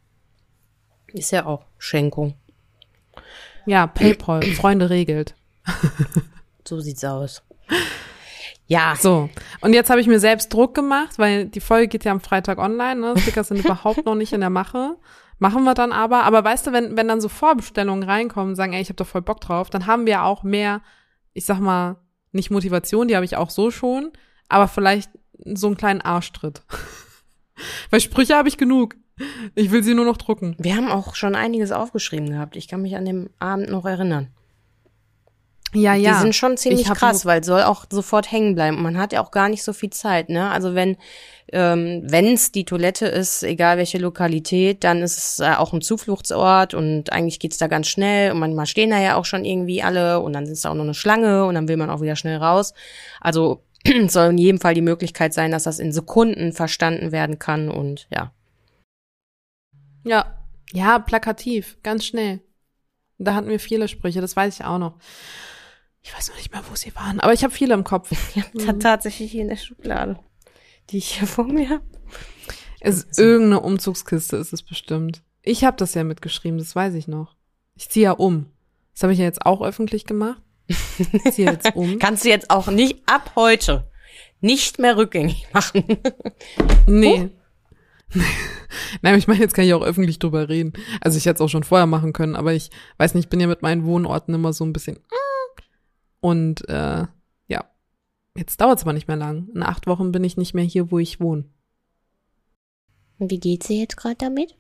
Ist 1.07 1.31
ja 1.31 1.47
auch 1.47 1.65
Schenkung. 1.79 2.35
Ja, 3.65 3.87
PayPal, 3.87 4.43
Freunde 4.55 4.91
regelt. 4.91 5.33
so 6.63 6.79
sieht's 6.79 7.03
aus. 7.03 7.41
Ja. 8.67 8.93
So. 8.99 9.29
Und 9.61 9.73
jetzt 9.73 9.89
habe 9.89 9.99
ich 9.99 10.05
mir 10.05 10.19
selbst 10.19 10.53
Druck 10.53 10.75
gemacht, 10.75 11.17
weil 11.17 11.47
die 11.47 11.59
Folge 11.59 11.87
geht 11.87 12.05
ja 12.05 12.11
am 12.11 12.21
Freitag 12.21 12.59
online. 12.59 13.01
Ne? 13.01 13.19
Sticker 13.19 13.43
sind 13.43 13.59
überhaupt 13.65 14.05
noch 14.05 14.15
nicht 14.15 14.31
in 14.31 14.41
der 14.41 14.51
Mache. 14.51 14.95
Machen 15.39 15.63
wir 15.63 15.73
dann 15.73 15.91
aber. 15.91 16.23
Aber 16.23 16.43
weißt 16.43 16.67
du, 16.67 16.73
wenn, 16.73 16.95
wenn 16.97 17.07
dann 17.07 17.21
so 17.21 17.29
Vorbestellungen 17.29 18.03
reinkommen 18.03 18.55
sagen, 18.55 18.73
ey, 18.73 18.81
ich 18.81 18.89
habe 18.89 18.97
da 18.97 19.05
voll 19.05 19.21
Bock 19.21 19.41
drauf, 19.41 19.69
dann 19.69 19.87
haben 19.87 20.05
wir 20.05 20.23
auch 20.23 20.43
mehr, 20.43 20.81
ich 21.33 21.45
sag 21.45 21.59
mal, 21.59 21.97
nicht 22.31 22.51
Motivation, 22.51 23.07
die 23.07 23.15
habe 23.15 23.25
ich 23.25 23.37
auch 23.37 23.49
so 23.49 23.71
schon, 23.71 24.11
aber 24.49 24.67
vielleicht 24.67 25.09
so 25.45 25.67
einen 25.67 25.77
kleinen 25.77 26.01
Arschtritt. 26.01 26.61
Weil 27.89 28.01
Sprüche 28.01 28.35
habe 28.35 28.49
ich 28.49 28.57
genug. 28.57 28.95
Ich 29.55 29.71
will 29.71 29.83
sie 29.83 29.95
nur 29.95 30.05
noch 30.05 30.17
drucken. 30.17 30.55
Wir 30.59 30.75
haben 30.75 30.89
auch 30.89 31.15
schon 31.15 31.35
einiges 31.35 31.71
aufgeschrieben 31.71 32.29
gehabt. 32.29 32.55
Ich 32.55 32.67
kann 32.67 32.81
mich 32.81 32.95
an 32.95 33.05
dem 33.05 33.29
Abend 33.39 33.69
noch 33.69 33.85
erinnern. 33.85 34.29
Ja, 35.73 35.93
ja. 35.93 36.13
Die 36.13 36.19
sind 36.21 36.35
schon 36.35 36.57
ziemlich 36.57 36.85
krass, 36.85 37.25
weil 37.25 37.43
soll 37.43 37.61
auch 37.61 37.85
sofort 37.91 38.31
hängen 38.31 38.55
bleiben. 38.55 38.77
Und 38.77 38.83
man 38.83 38.97
hat 38.97 39.13
ja 39.13 39.21
auch 39.21 39.31
gar 39.31 39.49
nicht 39.49 39.63
so 39.63 39.73
viel 39.73 39.91
Zeit, 39.91 40.29
ne? 40.29 40.49
Also 40.49 40.73
wenn 40.73 40.97
ähm, 41.51 42.03
wenn 42.03 42.33
es 42.33 42.51
die 42.51 42.65
Toilette 42.65 43.07
ist, 43.07 43.43
egal 43.43 43.77
welche 43.77 43.97
Lokalität, 43.97 44.83
dann 44.83 45.01
ist 45.01 45.17
es 45.17 45.39
äh, 45.39 45.55
auch 45.55 45.73
ein 45.73 45.81
Zufluchtsort 45.81 46.73
und 46.73 47.11
eigentlich 47.11 47.39
geht's 47.39 47.57
da 47.57 47.67
ganz 47.67 47.87
schnell 47.87 48.31
und 48.31 48.39
manchmal 48.39 48.67
stehen 48.67 48.91
da 48.91 48.99
ja 48.99 49.15
auch 49.15 49.25
schon 49.25 49.45
irgendwie 49.45 49.81
alle 49.81 50.19
und 50.19 50.33
dann 50.33 50.45
ist 50.45 50.65
da 50.65 50.69
auch 50.69 50.75
noch 50.75 50.83
eine 50.83 50.93
Schlange 50.93 51.45
und 51.45 51.55
dann 51.55 51.67
will 51.67 51.77
man 51.77 51.89
auch 51.89 52.01
wieder 52.01 52.15
schnell 52.15 52.37
raus. 52.37 52.73
Also 53.19 53.63
soll 54.07 54.29
in 54.29 54.37
jedem 54.37 54.61
Fall 54.61 54.73
die 54.73 54.81
Möglichkeit 54.81 55.33
sein, 55.33 55.51
dass 55.51 55.63
das 55.63 55.79
in 55.79 55.91
Sekunden 55.91 56.53
verstanden 56.53 57.11
werden 57.11 57.39
kann 57.39 57.69
und 57.69 58.07
ja. 58.11 58.31
Ja, 60.03 60.37
ja, 60.71 60.99
plakativ, 60.99 61.77
ganz 61.81 62.05
schnell. 62.05 62.41
Da 63.17 63.33
hatten 63.33 63.49
wir 63.49 63.59
viele 63.59 63.87
Sprüche, 63.87 64.21
das 64.21 64.35
weiß 64.35 64.59
ich 64.59 64.65
auch 64.65 64.77
noch. 64.77 64.95
Ich 66.01 66.15
weiß 66.15 66.29
noch 66.29 66.37
nicht 66.37 66.51
mehr, 66.51 66.63
wo 66.69 66.75
sie 66.75 66.95
waren, 66.95 67.19
aber 67.19 67.33
ich 67.33 67.43
habe 67.43 67.53
viele 67.53 67.73
im 67.73 67.83
Kopf. 67.83 68.11
Ja, 68.35 68.43
mhm. 68.53 68.79
tatsächlich 68.79 69.31
hier 69.31 69.41
in 69.41 69.49
der 69.49 69.57
Schublade 69.57 70.19
die 70.91 70.97
ich 70.97 71.17
hier 71.17 71.27
vor 71.27 71.45
mir 71.45 71.69
habe. 71.69 71.83
Es 72.79 73.03
ist 73.03 73.19
irgendeine 73.19 73.59
Umzugskiste 73.61 74.37
ist 74.37 74.53
es 74.53 74.63
bestimmt. 74.63 75.21
Ich 75.43 75.63
habe 75.63 75.77
das 75.77 75.93
ja 75.93 76.03
mitgeschrieben, 76.03 76.59
das 76.59 76.75
weiß 76.75 76.93
ich 76.95 77.07
noch. 77.07 77.35
Ich 77.75 77.89
ziehe 77.89 78.05
ja 78.05 78.11
um. 78.11 78.47
Das 78.93 79.03
habe 79.03 79.13
ich 79.13 79.19
ja 79.19 79.25
jetzt 79.25 79.45
auch 79.45 79.61
öffentlich 79.61 80.05
gemacht. 80.05 80.41
Ich 80.67 81.33
ziehe 81.33 81.51
jetzt 81.51 81.75
um. 81.75 81.99
Kannst 81.99 82.25
du 82.25 82.29
jetzt 82.29 82.49
auch 82.49 82.67
nicht 82.67 83.01
ab 83.05 83.33
heute 83.35 83.89
nicht 84.41 84.79
mehr 84.79 84.97
rückgängig 84.97 85.47
machen. 85.53 85.83
nee. 86.87 87.29
Oh. 88.15 88.19
Nein, 89.01 89.17
ich 89.17 89.27
meine, 89.27 89.39
jetzt 89.39 89.53
kann 89.53 89.65
ich 89.65 89.73
auch 89.73 89.83
öffentlich 89.83 90.19
drüber 90.19 90.49
reden. 90.49 90.73
Also 91.01 91.17
ich 91.17 91.25
hätte 91.25 91.35
es 91.35 91.41
auch 91.41 91.49
schon 91.49 91.63
vorher 91.63 91.85
machen 91.85 92.13
können, 92.13 92.35
aber 92.35 92.53
ich 92.53 92.71
weiß 92.97 93.13
nicht, 93.13 93.25
ich 93.25 93.29
bin 93.29 93.39
ja 93.39 93.47
mit 93.47 93.61
meinen 93.61 93.85
Wohnorten 93.85 94.33
immer 94.33 94.53
so 94.53 94.63
ein 94.63 94.73
bisschen 94.73 94.99
und 96.21 96.67
äh, 96.69 97.05
Jetzt 98.39 98.61
dauert 98.61 98.77
es 98.77 98.83
aber 98.83 98.93
nicht 98.93 99.09
mehr 99.09 99.17
lang. 99.17 99.49
In 99.53 99.63
acht 99.63 99.85
Wochen 99.85 100.13
bin 100.13 100.23
ich 100.23 100.37
nicht 100.37 100.53
mehr 100.53 100.63
hier, 100.63 100.91
wo 100.91 100.97
ich 100.97 101.19
wohne. 101.19 101.43
Wie 103.17 103.39
geht's 103.39 103.67
dir 103.67 103.79
jetzt 103.79 103.97
gerade 103.97 104.15
damit? 104.15 104.55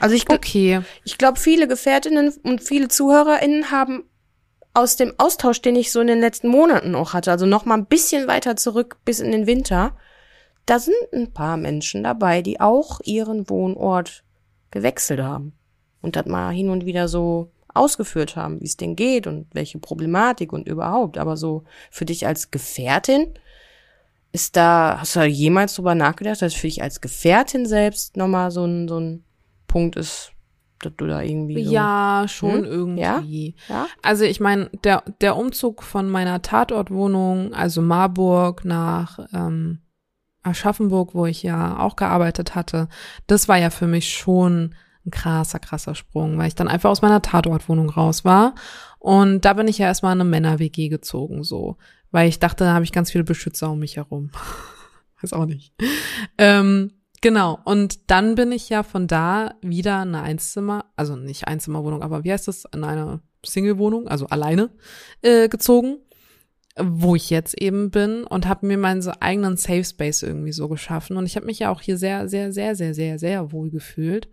Also 0.00 0.16
ich 0.16 0.28
okay. 0.28 0.80
Ich 1.04 1.18
glaube, 1.18 1.38
viele 1.38 1.68
Gefährtinnen 1.68 2.32
und 2.42 2.62
viele 2.62 2.88
ZuhörerInnen 2.88 3.70
haben 3.70 4.04
aus 4.74 4.96
dem 4.96 5.12
Austausch, 5.18 5.62
den 5.62 5.76
ich 5.76 5.92
so 5.92 6.00
in 6.00 6.08
den 6.08 6.18
letzten 6.18 6.48
Monaten 6.48 6.96
auch 6.96 7.12
hatte, 7.12 7.30
also 7.30 7.46
noch 7.46 7.64
mal 7.64 7.76
ein 7.76 7.86
bisschen 7.86 8.26
weiter 8.26 8.56
zurück 8.56 8.96
bis 9.04 9.20
in 9.20 9.30
den 9.30 9.46
Winter, 9.46 9.96
da 10.66 10.80
sind 10.80 10.96
ein 11.12 11.32
paar 11.32 11.56
Menschen 11.56 12.02
dabei, 12.02 12.42
die 12.42 12.58
auch 12.58 13.00
ihren 13.04 13.48
Wohnort 13.48 14.24
gewechselt 14.72 15.20
haben 15.20 15.52
und 16.00 16.16
das 16.16 16.26
mal 16.26 16.50
hin 16.50 16.70
und 16.70 16.86
wieder 16.86 17.06
so 17.06 17.51
ausgeführt 17.74 18.36
haben, 18.36 18.60
wie 18.60 18.66
es 18.66 18.76
denen 18.76 18.96
geht 18.96 19.26
und 19.26 19.46
welche 19.52 19.78
Problematik 19.78 20.52
und 20.52 20.68
überhaupt. 20.68 21.18
Aber 21.18 21.36
so 21.36 21.64
für 21.90 22.04
dich 22.04 22.26
als 22.26 22.50
Gefährtin, 22.50 23.34
ist 24.32 24.56
da, 24.56 24.96
hast 24.98 25.14
du 25.14 25.20
da 25.20 25.26
jemals 25.26 25.74
drüber 25.74 25.94
nachgedacht, 25.94 26.40
dass 26.42 26.54
für 26.54 26.66
dich 26.66 26.82
als 26.82 27.00
Gefährtin 27.00 27.66
selbst 27.66 28.16
nochmal 28.16 28.50
so 28.50 28.64
ein, 28.64 28.88
so 28.88 28.98
ein 28.98 29.24
Punkt 29.68 29.96
ist, 29.96 30.32
dass 30.80 30.92
du 30.96 31.06
da 31.06 31.20
irgendwie. 31.20 31.64
So, 31.64 31.72
ja, 31.72 32.24
schon 32.28 32.64
Hm? 32.64 32.64
irgendwie. 32.64 33.54
Ja? 33.68 33.86
Also 34.02 34.24
ich 34.24 34.40
meine, 34.40 34.70
der, 34.84 35.02
der 35.20 35.36
Umzug 35.36 35.82
von 35.82 36.08
meiner 36.08 36.40
Tatortwohnung, 36.40 37.52
also 37.52 37.82
Marburg 37.82 38.64
nach 38.64 39.18
ähm, 39.34 39.80
Aschaffenburg, 40.42 41.14
wo 41.14 41.26
ich 41.26 41.42
ja 41.42 41.78
auch 41.78 41.94
gearbeitet 41.94 42.54
hatte, 42.54 42.88
das 43.26 43.48
war 43.48 43.58
ja 43.58 43.70
für 43.70 43.86
mich 43.86 44.12
schon 44.14 44.74
ein 45.06 45.10
krasser, 45.10 45.58
krasser 45.58 45.94
Sprung, 45.94 46.38
weil 46.38 46.48
ich 46.48 46.54
dann 46.54 46.68
einfach 46.68 46.90
aus 46.90 47.02
meiner 47.02 47.22
Tatortwohnung 47.22 47.90
raus 47.90 48.24
war. 48.24 48.54
Und 48.98 49.44
da 49.44 49.54
bin 49.54 49.68
ich 49.68 49.78
ja 49.78 49.86
erstmal 49.86 50.14
in 50.14 50.20
eine 50.20 50.30
Männer-WG 50.30 50.88
gezogen, 50.88 51.42
so. 51.42 51.76
Weil 52.10 52.28
ich 52.28 52.38
dachte, 52.38 52.64
da 52.64 52.74
habe 52.74 52.84
ich 52.84 52.92
ganz 52.92 53.10
viele 53.10 53.24
Beschützer 53.24 53.70
um 53.70 53.78
mich 53.78 53.96
herum. 53.96 54.30
Weiß 55.22 55.32
auch 55.32 55.46
nicht. 55.46 55.72
Ähm, 56.38 56.92
genau. 57.20 57.58
Und 57.64 58.10
dann 58.10 58.34
bin 58.34 58.52
ich 58.52 58.68
ja 58.68 58.82
von 58.82 59.06
da 59.06 59.54
wieder 59.60 60.02
in 60.02 60.14
eine 60.14 60.22
Einzimmer, 60.22 60.84
also 60.96 61.16
nicht 61.16 61.48
Einzimmerwohnung, 61.48 62.02
aber 62.02 62.24
wie 62.24 62.32
heißt 62.32 62.48
das? 62.48 62.64
In 62.72 62.84
eine 62.84 63.20
Single-Wohnung, 63.44 64.08
also 64.08 64.26
alleine, 64.26 64.70
äh, 65.22 65.48
gezogen 65.48 65.98
wo 66.78 67.14
ich 67.14 67.28
jetzt 67.30 67.60
eben 67.60 67.90
bin 67.90 68.24
und 68.24 68.48
habe 68.48 68.66
mir 68.66 68.78
meinen 68.78 69.02
so 69.02 69.12
eigenen 69.20 69.56
Safe 69.56 69.84
Space 69.84 70.22
irgendwie 70.22 70.52
so 70.52 70.68
geschaffen 70.68 71.16
und 71.16 71.26
ich 71.26 71.36
habe 71.36 71.46
mich 71.46 71.58
ja 71.58 71.70
auch 71.70 71.80
hier 71.80 71.98
sehr 71.98 72.28
sehr 72.28 72.52
sehr 72.52 72.74
sehr 72.74 72.94
sehr 72.94 73.18
sehr 73.18 73.52
wohl 73.52 73.70
gefühlt 73.70 74.28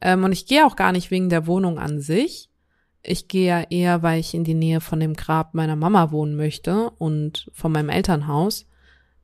ähm, 0.00 0.24
und 0.24 0.32
ich 0.32 0.46
gehe 0.46 0.66
auch 0.66 0.76
gar 0.76 0.92
nicht 0.92 1.10
wegen 1.10 1.28
der 1.28 1.46
Wohnung 1.46 1.78
an 1.78 2.00
sich. 2.00 2.48
Ich 3.02 3.28
gehe 3.28 3.46
ja 3.46 3.62
eher 3.70 4.02
weil 4.02 4.20
ich 4.20 4.34
in 4.34 4.44
die 4.44 4.54
Nähe 4.54 4.80
von 4.80 5.00
dem 5.00 5.14
Grab 5.14 5.54
meiner 5.54 5.76
Mama 5.76 6.10
wohnen 6.10 6.36
möchte 6.36 6.90
und 6.98 7.50
von 7.52 7.72
meinem 7.72 7.88
Elternhaus. 7.88 8.66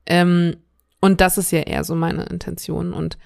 Ähm, 0.05 0.57
und 0.99 1.21
das 1.21 1.37
ist 1.37 1.51
ja 1.51 1.59
eher 1.59 1.83
so 1.83 1.95
meine 1.95 2.23
Intention. 2.25 2.93
Und 2.93 3.17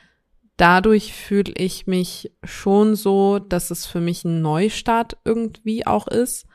dadurch 0.57 1.13
fühle 1.13 1.53
ich 1.55 1.87
mich 1.87 2.31
schon 2.43 2.95
so 2.95 3.39
dass 3.39 3.71
es 3.71 3.85
für 3.85 4.01
mich 4.01 4.25
ein 4.25 4.41
Neustart 4.41 5.17
irgendwie 5.23 5.87
auch 5.87 6.07
ist. 6.07 6.45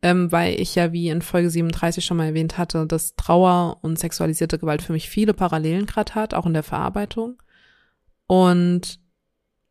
Ähm, 0.00 0.30
weil 0.30 0.60
ich 0.60 0.76
ja, 0.76 0.92
wie 0.92 1.08
in 1.08 1.22
Folge 1.22 1.50
37 1.50 2.04
schon 2.04 2.18
mal 2.18 2.26
erwähnt 2.26 2.56
hatte, 2.56 2.86
dass 2.86 3.16
Trauer 3.16 3.78
und 3.82 3.98
sexualisierte 3.98 4.56
Gewalt 4.56 4.80
für 4.80 4.92
mich 4.92 5.08
viele 5.08 5.34
Parallelen 5.34 5.86
gerade 5.86 6.14
hat, 6.14 6.34
auch 6.34 6.46
in 6.46 6.54
der 6.54 6.62
Verarbeitung. 6.62 7.42
Und 8.28 9.00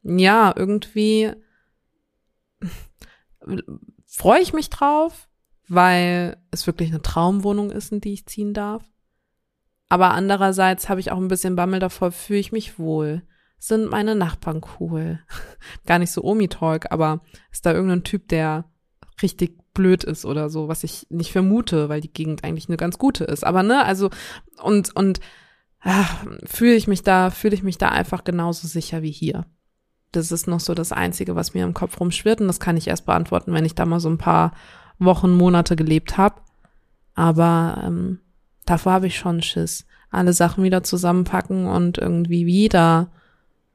ja, 0.07 0.53
irgendwie 0.55 1.33
freue 4.05 4.41
ich 4.41 4.53
mich 4.53 4.69
drauf, 4.69 5.27
weil 5.67 6.37
es 6.51 6.65
wirklich 6.65 6.89
eine 6.89 7.01
Traumwohnung 7.01 7.71
ist, 7.71 7.91
in 7.91 8.01
die 8.01 8.13
ich 8.13 8.25
ziehen 8.25 8.53
darf. 8.53 8.83
Aber 9.89 10.11
andererseits 10.11 10.89
habe 10.89 10.99
ich 10.99 11.11
auch 11.11 11.17
ein 11.17 11.29
bisschen 11.29 11.55
Bammel 11.55 11.79
davor, 11.79 12.11
fühle 12.11 12.39
ich 12.39 12.51
mich 12.51 12.77
wohl. 12.77 13.23
Sind 13.57 13.89
meine 13.89 14.15
Nachbarn 14.15 14.61
cool? 14.79 15.19
Gar 15.85 15.99
nicht 15.99 16.11
so 16.11 16.23
Omi-Talk, 16.23 16.91
aber 16.91 17.21
ist 17.51 17.65
da 17.65 17.73
irgendein 17.73 18.03
Typ, 18.03 18.27
der 18.27 18.65
richtig 19.21 19.57
blöd 19.73 20.03
ist 20.03 20.25
oder 20.25 20.49
so, 20.49 20.67
was 20.67 20.83
ich 20.83 21.07
nicht 21.09 21.31
vermute, 21.31 21.89
weil 21.89 22.01
die 22.01 22.11
Gegend 22.11 22.43
eigentlich 22.43 22.67
eine 22.67 22.77
ganz 22.77 22.97
gute 22.97 23.23
ist. 23.23 23.43
Aber 23.43 23.63
ne, 23.63 23.83
also 23.85 24.09
und 24.61 24.95
und 24.95 25.19
ach, 25.79 26.25
fühle 26.45 26.75
ich 26.75 26.87
mich 26.87 27.03
da, 27.03 27.29
fühle 27.29 27.55
ich 27.55 27.63
mich 27.63 27.77
da 27.77 27.89
einfach 27.89 28.23
genauso 28.23 28.67
sicher 28.67 29.01
wie 29.01 29.11
hier. 29.11 29.45
Das 30.11 30.31
ist 30.31 30.47
noch 30.47 30.59
so 30.59 30.73
das 30.73 30.91
Einzige, 30.91 31.35
was 31.35 31.53
mir 31.53 31.63
im 31.63 31.73
Kopf 31.73 31.99
rumschwirrt 31.99 32.41
und 32.41 32.47
das 32.47 32.59
kann 32.59 32.77
ich 32.77 32.87
erst 32.87 33.05
beantworten, 33.05 33.53
wenn 33.53 33.65
ich 33.65 33.75
da 33.75 33.85
mal 33.85 33.99
so 33.99 34.09
ein 34.09 34.17
paar 34.17 34.53
Wochen, 34.99 35.35
Monate 35.35 35.75
gelebt 35.75 36.17
habe. 36.17 36.41
Aber 37.15 37.83
ähm, 37.85 38.19
davor 38.65 38.93
habe 38.93 39.07
ich 39.07 39.17
schon 39.17 39.41
Schiss. 39.41 39.85
Alle 40.09 40.33
Sachen 40.33 40.63
wieder 40.63 40.83
zusammenpacken 40.83 41.67
und 41.67 41.97
irgendwie 41.97 42.45
wieder 42.45 43.09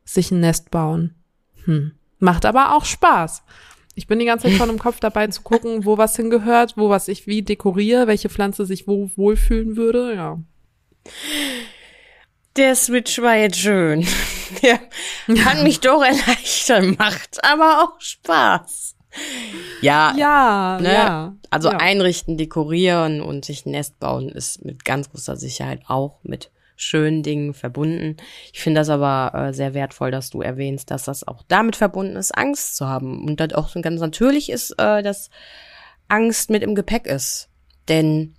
sich 0.05 0.31
ein 0.31 0.41
Nest 0.41 0.71
bauen. 0.71 1.15
Hm. 1.65 1.93
Macht 2.19 2.47
aber 2.47 2.75
auch 2.75 2.85
Spaß. 2.85 3.43
Ich 3.95 4.07
bin 4.07 4.19
die 4.19 4.25
ganze 4.25 4.49
Zeit 4.49 4.57
schon 4.57 4.71
im 4.71 4.79
Kopf 4.79 5.01
dabei 5.01 5.27
zu 5.27 5.43
gucken, 5.43 5.85
wo 5.85 5.99
was 5.99 6.17
hingehört, 6.17 6.77
wo 6.77 6.89
was 6.89 7.09
ich 7.09 7.27
wie 7.27 7.43
dekoriere, 7.43 8.07
welche 8.07 8.31
Pflanze 8.31 8.65
sich 8.65 8.89
wo 8.89 9.11
wohlfühlen 9.17 9.77
würde, 9.77 10.15
ja. 10.15 10.39
Der 12.57 12.75
Switch 12.75 13.21
war 13.21 13.37
jetzt 13.37 13.59
schön. 13.59 14.07
Der 14.63 14.79
kann 15.43 15.63
mich 15.63 15.81
doch 15.81 16.03
erleichtern, 16.03 16.97
macht 16.99 17.43
aber 17.43 17.83
auch 17.83 18.01
Spaß. 18.01 18.97
Ja, 19.81 20.15
Ja, 20.17 20.79
ne? 20.81 20.93
ja. 20.93 21.35
also 21.51 21.71
ja. 21.71 21.77
einrichten, 21.79 22.37
dekorieren 22.37 23.21
und 23.21 23.45
sich 23.45 23.67
ein 23.67 23.73
Nest 23.73 23.99
bauen 23.99 24.29
ist 24.29 24.65
mit 24.65 24.85
ganz 24.85 25.11
großer 25.11 25.37
Sicherheit 25.37 25.83
auch 25.87 26.19
mit 26.23 26.51
schönen 26.77 27.23
Dingen 27.23 27.55
verbunden. 27.55 28.17
Ich 28.53 28.61
finde 28.61 28.81
das 28.81 28.89
aber 28.89 29.33
äh, 29.35 29.53
sehr 29.53 29.75
wertvoll, 29.75 30.11
dass 30.11 30.31
du 30.31 30.43
erwähnst, 30.43 30.91
dass 30.91 31.05
das 31.05 31.27
auch 31.27 31.43
damit 31.49 31.77
verbunden 31.77 32.17
ist, 32.17 32.37
Angst 32.37 32.77
zu 32.77 32.87
haben. 32.89 33.25
Und 33.25 33.41
das 33.41 33.53
auch 33.55 33.69
so 33.69 33.81
ganz 33.81 34.01
natürlich 34.01 34.51
ist, 34.51 34.73
äh, 34.79 35.03
dass 35.03 35.31
Angst 36.09 36.51
mit 36.51 36.63
im 36.63 36.75
Gepäck 36.75 37.07
ist. 37.07 37.49
Denn 37.89 38.35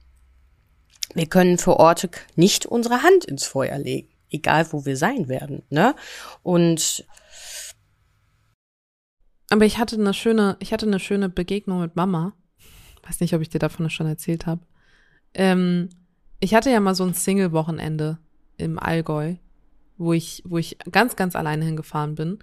wir 1.13 1.27
können 1.27 1.57
für 1.57 1.77
Orte 1.77 2.09
nicht 2.35 2.65
unsere 2.65 3.03
Hand 3.03 3.25
ins 3.25 3.45
Feuer 3.45 3.77
legen, 3.77 4.09
egal 4.29 4.71
wo 4.71 4.85
wir 4.85 4.97
sein 4.97 5.27
werden. 5.27 5.63
Ne? 5.69 5.95
Und 6.41 7.05
Aber 9.53 9.65
ich 9.65 9.77
hatte 9.77 9.97
eine 9.97 10.15
schöne, 10.15 10.57
ich 10.59 10.73
hatte 10.73 10.87
eine 10.87 10.99
schöne 10.99 11.29
Begegnung 11.29 11.81
mit 11.81 11.95
Mama. 11.95 12.33
Weiß 13.03 13.19
nicht, 13.19 13.35
ob 13.35 13.41
ich 13.41 13.49
dir 13.49 13.59
davon 13.59 13.87
schon 13.91 14.07
erzählt 14.07 14.47
habe. 14.47 14.61
Ähm, 15.35 15.89
ich 16.39 16.55
hatte 16.55 16.71
ja 16.71 16.79
mal 16.79 16.95
so 16.95 17.03
ein 17.03 17.13
Single-Wochenende 17.13 18.17
im 18.57 18.79
Allgäu, 18.79 19.35
wo 19.97 20.11
ich, 20.11 20.41
wo 20.45 20.57
ich 20.57 20.79
ganz, 20.91 21.15
ganz 21.15 21.35
alleine 21.35 21.65
hingefahren 21.65 22.15
bin, 22.15 22.39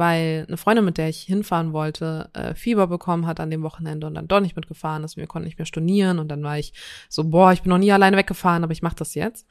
weil 0.00 0.46
eine 0.48 0.56
Freundin, 0.56 0.86
mit 0.86 0.96
der 0.96 1.10
ich 1.10 1.20
hinfahren 1.20 1.74
wollte, 1.74 2.30
äh, 2.32 2.54
Fieber 2.54 2.86
bekommen 2.86 3.26
hat 3.26 3.38
an 3.38 3.50
dem 3.50 3.62
Wochenende 3.62 4.06
und 4.06 4.14
dann 4.14 4.28
doch 4.28 4.40
nicht 4.40 4.56
mitgefahren 4.56 5.04
ist. 5.04 5.18
Wir 5.18 5.26
konnten 5.26 5.44
nicht 5.46 5.58
mehr 5.58 5.66
stornieren 5.66 6.18
und 6.18 6.28
dann 6.28 6.42
war 6.42 6.58
ich 6.58 6.72
so, 7.10 7.24
boah, 7.24 7.52
ich 7.52 7.60
bin 7.60 7.68
noch 7.68 7.76
nie 7.76 7.92
alleine 7.92 8.16
weggefahren, 8.16 8.64
aber 8.64 8.72
ich 8.72 8.80
mache 8.80 8.96
das 8.96 9.14
jetzt. 9.14 9.46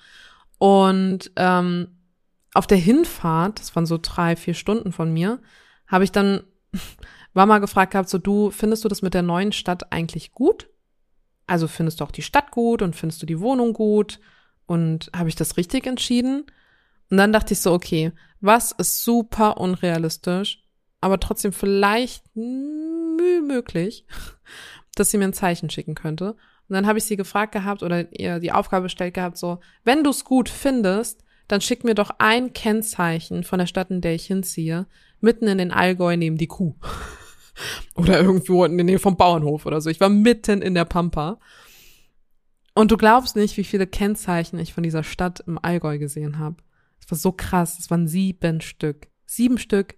Und 0.58 1.32
ähm, 1.36 2.00
auf 2.56 2.66
der 2.66 2.80
Hinfahrt, 2.80 3.60
das 3.60 3.76
waren 3.76 3.86
so 3.86 4.00
drei, 4.02 4.36
vier 4.36 4.56
Stunden 4.56 4.91
von 4.91 5.14
mir, 5.14 5.39
habe 5.86 6.04
ich 6.04 6.12
dann 6.12 6.41
Mama 7.34 7.60
gefragt 7.60 7.91
gehabt, 7.91 8.10
so 8.10 8.18
du, 8.18 8.50
findest 8.50 8.84
du 8.84 8.89
das 8.89 9.04
mit 9.04 9.14
der 9.14 9.22
neuen 9.22 9.52
Stadt 9.52 9.93
eigentlich 9.93 10.32
gut? 10.32 10.68
Also 11.45 11.68
findest 11.68 12.00
du 12.00 12.06
auch 12.06 12.12
die 12.12 12.24
Stadt 12.24 12.50
gut 12.50 12.82
und 12.82 12.95
findest 12.95 13.22
du 13.22 13.28
die 13.28 13.39
Wohnung 13.39 13.74
gut? 13.74 14.20
Und 14.66 15.12
habe 15.16 15.30
ich 15.30 15.36
das 15.36 15.58
richtig 15.58 15.86
entschieden? 15.86 16.45
Und 17.12 17.18
dann 17.18 17.32
dachte 17.32 17.54
ich 17.54 17.62
so, 17.62 17.72
okay, 17.72 18.14
was 18.42 18.72
ist 18.72 19.04
super 19.04 19.58
unrealistisch, 19.58 20.64
aber 21.02 21.20
trotzdem 21.20 21.54
vielleicht 21.54 22.24
möglich, 22.36 24.06
dass 24.96 25.12
sie 25.12 25.18
mir 25.18 25.26
ein 25.26 25.34
Zeichen 25.34 25.70
schicken 25.70 25.96
könnte. 25.96 26.36
Und 26.70 26.76
dann 26.76 26.86
habe 26.86 27.00
ich 27.00 27.06
sie 27.06 27.18
gefragt 27.18 27.52
gehabt 27.52 27.84
oder 27.84 28.12
ihr 28.18 28.40
die 28.40 28.52
Aufgabe 28.52 28.84
gestellt 28.84 29.16
gehabt, 29.16 29.38
so, 29.38 29.60
wenn 29.84 30.04
du 30.04 30.12
es 30.12 30.24
gut 30.24 30.50
findest, 30.50 31.24
dann 31.48 31.62
schick 31.62 31.84
mir 31.84 31.96
doch 31.96 32.12
ein 32.20 32.54
Kennzeichen 32.54 33.44
von 33.44 33.58
der 33.58 33.66
Stadt, 33.66 33.90
in 33.90 34.02
der 34.02 34.14
ich 34.14 34.26
hinziehe, 34.26 34.86
mitten 35.20 35.48
in 35.48 35.58
den 35.58 35.72
Allgäu 35.72 36.16
neben 36.16 36.38
die 36.38 36.48
Kuh. 36.48 36.76
oder 37.96 38.22
irgendwo 38.22 38.64
in 38.66 38.78
der 38.78 38.86
Nähe 38.86 39.00
vom 39.00 39.18
Bauernhof 39.18 39.66
oder 39.66 39.82
so. 39.82 39.90
Ich 39.90 40.00
war 40.00 40.10
mitten 40.10 40.62
in 40.62 40.76
der 40.76 40.86
Pampa. 40.86 41.40
Und 42.76 42.92
du 42.92 42.98
glaubst 42.98 43.36
nicht, 43.36 43.58
wie 43.58 43.64
viele 43.64 43.88
Kennzeichen 43.88 44.60
ich 44.60 44.74
von 44.74 44.84
dieser 44.84 45.04
Stadt 45.04 45.42
im 45.48 45.60
Allgäu 45.62 45.98
gesehen 45.98 46.38
habe. 46.38 46.58
Es 47.00 47.10
war 47.10 47.18
so 47.18 47.32
krass. 47.32 47.80
Es 47.80 47.89
waren 47.89 48.08
sieben 48.08 48.62
Stück. 48.62 49.08
Sieben 49.26 49.58
Stück. 49.58 49.95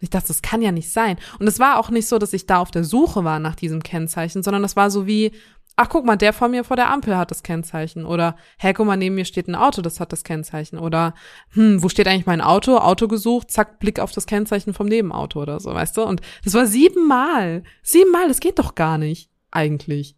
Ich 0.00 0.10
dachte, 0.10 0.28
das 0.28 0.42
kann 0.42 0.62
ja 0.62 0.72
nicht 0.72 0.90
sein. 0.90 1.16
Und 1.38 1.46
es 1.46 1.58
war 1.58 1.78
auch 1.78 1.90
nicht 1.90 2.08
so, 2.08 2.18
dass 2.18 2.32
ich 2.32 2.46
da 2.46 2.58
auf 2.58 2.70
der 2.70 2.84
Suche 2.84 3.24
war 3.24 3.38
nach 3.38 3.54
diesem 3.54 3.82
Kennzeichen, 3.82 4.42
sondern 4.42 4.62
das 4.62 4.76
war 4.76 4.90
so 4.90 5.06
wie, 5.06 5.32
ach 5.76 5.88
guck 5.88 6.04
mal, 6.04 6.16
der 6.16 6.32
vor 6.32 6.48
mir 6.48 6.64
vor 6.64 6.76
der 6.76 6.90
Ampel 6.90 7.16
hat 7.16 7.30
das 7.30 7.42
Kennzeichen. 7.42 8.04
Oder, 8.04 8.36
hä, 8.58 8.72
guck 8.72 8.86
mal, 8.86 8.96
neben 8.96 9.14
mir 9.14 9.24
steht 9.24 9.48
ein 9.48 9.54
Auto, 9.54 9.82
das 9.82 10.00
hat 10.00 10.12
das 10.12 10.24
Kennzeichen. 10.24 10.78
Oder, 10.78 11.14
hm, 11.50 11.82
wo 11.82 11.88
steht 11.88 12.06
eigentlich 12.06 12.26
mein 12.26 12.40
Auto? 12.40 12.76
Auto 12.78 13.08
gesucht, 13.08 13.50
zack, 13.50 13.78
Blick 13.78 13.98
auf 13.98 14.12
das 14.12 14.26
Kennzeichen 14.26 14.74
vom 14.74 14.86
Nebenauto 14.86 15.40
oder 15.40 15.60
so, 15.60 15.72
weißt 15.72 15.96
du? 15.96 16.02
Und 16.02 16.20
das 16.44 16.54
war 16.54 16.66
siebenmal. 16.66 17.62
Siebenmal, 17.82 18.28
das 18.28 18.40
geht 18.40 18.58
doch 18.58 18.74
gar 18.74 18.98
nicht, 18.98 19.30
eigentlich. 19.50 20.16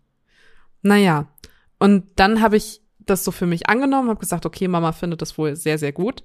Naja. 0.82 1.28
Und 1.78 2.04
dann 2.16 2.40
habe 2.40 2.56
ich 2.56 2.82
das 3.06 3.24
so 3.24 3.30
für 3.30 3.46
mich 3.46 3.68
angenommen, 3.68 4.08
habe 4.08 4.20
gesagt, 4.20 4.46
okay, 4.46 4.68
Mama 4.68 4.92
findet 4.92 5.22
das 5.22 5.38
wohl 5.38 5.56
sehr, 5.56 5.78
sehr 5.78 5.92
gut. 5.92 6.24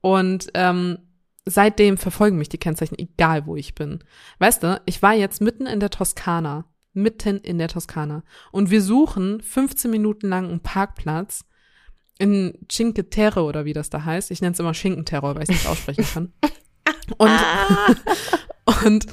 Und 0.00 0.48
ähm, 0.54 0.98
seitdem 1.44 1.98
verfolgen 1.98 2.38
mich 2.38 2.48
die 2.48 2.58
Kennzeichen, 2.58 2.98
egal 2.98 3.46
wo 3.46 3.56
ich 3.56 3.74
bin. 3.74 4.02
Weißt 4.38 4.62
du, 4.62 4.80
ich 4.86 5.02
war 5.02 5.14
jetzt 5.14 5.40
mitten 5.40 5.66
in 5.66 5.80
der 5.80 5.90
Toskana, 5.90 6.64
mitten 6.92 7.38
in 7.38 7.58
der 7.58 7.68
Toskana. 7.68 8.24
Und 8.50 8.70
wir 8.70 8.82
suchen 8.82 9.40
15 9.40 9.90
Minuten 9.90 10.28
lang 10.28 10.48
einen 10.48 10.60
Parkplatz 10.60 11.44
in 12.18 12.58
Cinque 12.68 13.10
Terre 13.10 13.42
oder 13.42 13.64
wie 13.64 13.72
das 13.72 13.90
da 13.90 14.04
heißt. 14.04 14.30
Ich 14.30 14.40
nenne 14.40 14.52
es 14.52 14.60
immer 14.60 14.74
Schinkenterror, 14.74 15.34
weil 15.34 15.44
ich 15.44 15.50
es 15.50 15.56
nicht 15.56 15.66
aussprechen 15.66 16.04
kann. 16.04 16.32
Und, 17.18 17.40
und 18.84 19.06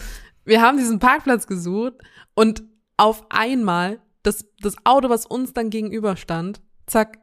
wir 0.46 0.62
haben 0.62 0.78
diesen 0.78 1.00
Parkplatz 1.00 1.48
gesucht 1.48 1.96
und 2.34 2.64
auf 2.98 3.26
einmal 3.30 4.00
das, 4.24 4.46
das 4.62 4.76
Auto, 4.86 5.10
was 5.10 5.26
uns 5.26 5.54
dann 5.54 5.70
gegenüber 5.70 6.16
stand, 6.16 6.62
zack, 6.90 7.20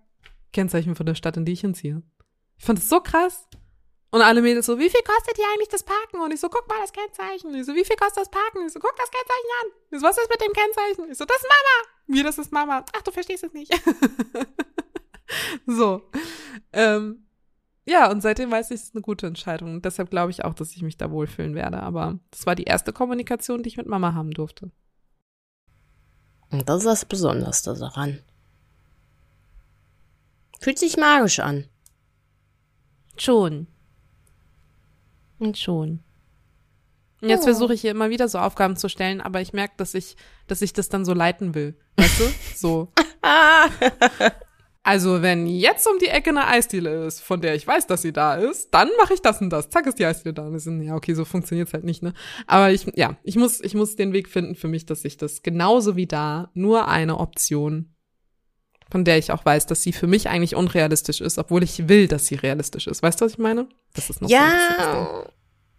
Kennzeichen 0.53 0.95
von 0.95 1.07
der 1.07 1.15
Stadt, 1.15 1.37
in 1.37 1.45
die 1.45 1.53
ich 1.53 1.61
hinziehe. 1.61 2.03
Ich 2.57 2.65
fand 2.65 2.79
es 2.79 2.89
so 2.89 3.01
krass. 3.01 3.47
Und 4.11 4.23
alle 4.23 4.41
Mädels 4.41 4.67
so, 4.67 4.79
wie 4.79 4.89
viel 4.89 5.03
kostet 5.03 5.37
hier 5.37 5.45
eigentlich 5.53 5.69
das 5.69 5.83
Parken? 5.83 6.21
Und 6.21 6.33
ich 6.33 6.41
so, 6.41 6.49
guck 6.49 6.67
mal 6.69 6.81
das 6.81 6.93
Kennzeichen. 6.93 7.51
Und 7.51 7.57
ich 7.57 7.67
so, 7.67 7.75
wie 7.75 7.85
viel 7.85 7.97
kostet 7.97 8.23
das 8.23 8.31
Parken? 8.31 8.59
Und 8.59 8.67
ich 8.67 8.73
so, 8.73 8.81
guck 8.81 8.97
das 8.97 9.11
Kennzeichen 9.11 9.51
an. 9.63 9.71
Ich 9.91 10.01
so, 10.01 10.07
was 10.07 10.17
ist 10.17 10.31
mit 10.31 10.41
dem 10.41 10.53
Kennzeichen? 10.53 11.11
Ich 11.11 11.19
so, 11.19 11.25
das 11.25 11.37
ist 11.37 11.45
Mama. 11.45 12.17
Wie, 12.17 12.23
das 12.23 12.39
ist 12.39 12.53
Mama. 12.53 12.85
Ach, 12.97 13.03
du 13.03 13.11
verstehst 13.11 13.45
es 13.45 13.53
nicht. 13.53 13.73
so. 15.67 16.03
Ähm, 16.73 17.27
ja, 17.85 18.11
und 18.11 18.21
seitdem 18.21 18.51
weiß 18.51 18.71
ich, 18.71 18.77
es 18.77 18.85
ist 18.85 18.95
eine 18.95 19.03
gute 19.03 19.27
Entscheidung. 19.27 19.75
Und 19.75 19.85
deshalb 19.85 20.11
glaube 20.11 20.31
ich 20.31 20.45
auch, 20.45 20.55
dass 20.55 20.75
ich 20.75 20.83
mich 20.83 20.97
da 20.97 21.11
wohlfühlen 21.11 21.55
werde. 21.55 21.83
Aber 21.83 22.19
das 22.31 22.47
war 22.47 22.55
die 22.55 22.65
erste 22.65 22.93
Kommunikation, 22.93 23.63
die 23.63 23.69
ich 23.69 23.77
mit 23.77 23.87
Mama 23.87 24.15
haben 24.15 24.31
durfte. 24.31 24.71
Und 26.51 26.69
das 26.69 26.79
ist 26.79 26.87
das 26.87 27.05
Besonderste 27.05 27.75
daran. 27.75 28.21
Fühlt 30.61 30.79
sich 30.79 30.97
magisch 30.97 31.41
an. 31.41 31.67
Schon. 33.17 33.67
Und 35.39 35.59
schon. 35.59 36.01
Und 37.23 37.29
jetzt 37.31 37.43
Oh. 37.43 37.45
versuche 37.45 37.75
ich 37.75 37.81
hier 37.81 37.91
immer 37.91 38.11
wieder 38.11 38.29
so 38.29 38.39
Aufgaben 38.39 38.77
zu 38.77 38.89
stellen, 38.89 39.21
aber 39.21 39.41
ich 39.41 39.53
merke, 39.53 39.75
dass 39.79 39.95
ich, 39.95 40.17
dass 40.47 40.63
ich 40.63 40.73
das 40.73 40.89
dann 40.89 41.05
so 41.05 41.15
leiten 41.15 41.55
will. 41.55 41.77
Weißt 41.97 42.21
du? 42.21 42.25
So. 42.57 42.93
Also, 44.83 45.21
wenn 45.21 45.49
jetzt 45.49 45.85
um 45.89 45.99
die 45.99 46.07
Ecke 46.07 46.31
eine 46.31 46.47
Eisdiele 46.47 47.07
ist, 47.07 47.21
von 47.21 47.41
der 47.41 47.57
ich 47.57 47.67
weiß, 47.67 47.89
dass 47.89 48.03
sie 48.03 48.13
da 48.13 48.37
ist, 48.37 48.73
dann 48.73 48.89
mache 49.01 49.15
ich 49.15 49.21
das 49.21 49.41
und 49.41 49.51
das. 49.51 49.69
Zack, 49.69 49.85
ist 49.87 49.99
die 49.99 50.07
Eisdiele 50.07 50.33
da. 50.33 50.47
Und 50.47 50.57
so, 50.61 50.71
ja, 50.71 50.95
okay, 50.95 51.13
so 51.15 51.25
funktioniert's 51.25 51.73
halt 51.73 51.83
nicht, 51.83 52.05
ne? 52.05 52.15
Aber 52.47 52.71
ich, 52.71 52.87
ja, 52.95 53.17
ich 53.25 53.35
muss, 53.35 53.61
ich 53.61 53.75
muss 53.75 53.97
den 53.97 54.13
Weg 54.13 54.29
finden 54.29 54.55
für 54.55 54.69
mich, 54.69 54.87
dass 54.87 55.05
ich 55.05 55.17
das 55.17 55.43
genauso 55.43 55.97
wie 55.97 56.07
da 56.07 56.53
nur 56.55 56.87
eine 56.87 57.19
Option, 57.19 57.96
von 58.91 59.05
der 59.05 59.19
ich 59.19 59.33
auch 59.33 59.45
weiß, 59.45 59.67
dass 59.67 59.83
sie 59.83 59.93
für 59.93 60.07
mich 60.07 60.29
eigentlich 60.29 60.55
unrealistisch 60.55 61.21
ist, 61.21 61.39
obwohl 61.39 61.63
ich 61.63 61.89
will, 61.89 62.09
dass 62.09 62.27
sie 62.27 62.37
realistisch 62.37 62.87
ist. 62.87 63.03
Weißt 63.03 63.21
du, 63.21 63.25
was 63.25 63.33
ich 63.33 63.39
meine? 63.39 63.69
Das 63.95 64.11
ist 64.11 64.23
noch 64.23 64.29
so. 64.29 64.35
Ja, 64.35 65.25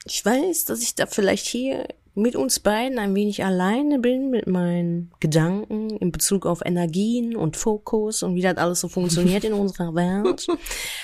ich 0.05 0.25
weiß, 0.25 0.65
dass 0.65 0.81
ich 0.81 0.95
da 0.95 1.05
vielleicht 1.05 1.45
hier 1.45 1.87
mit 2.17 2.35
uns 2.35 2.59
beiden 2.59 2.97
ein 2.97 3.13
wenig 3.13 3.45
alleine 3.45 3.99
bin 3.99 4.31
mit 4.31 4.47
meinen 4.47 5.11
Gedanken 5.19 5.91
in 5.91 6.11
Bezug 6.11 6.47
auf 6.47 6.61
Energien 6.65 7.35
und 7.35 7.57
Fokus 7.57 8.23
und 8.23 8.33
wie 8.33 8.41
das 8.41 8.57
alles 8.57 8.79
so 8.79 8.87
funktioniert 8.87 9.43
in 9.43 9.53
unserer 9.53 9.93
Welt. 9.93 10.47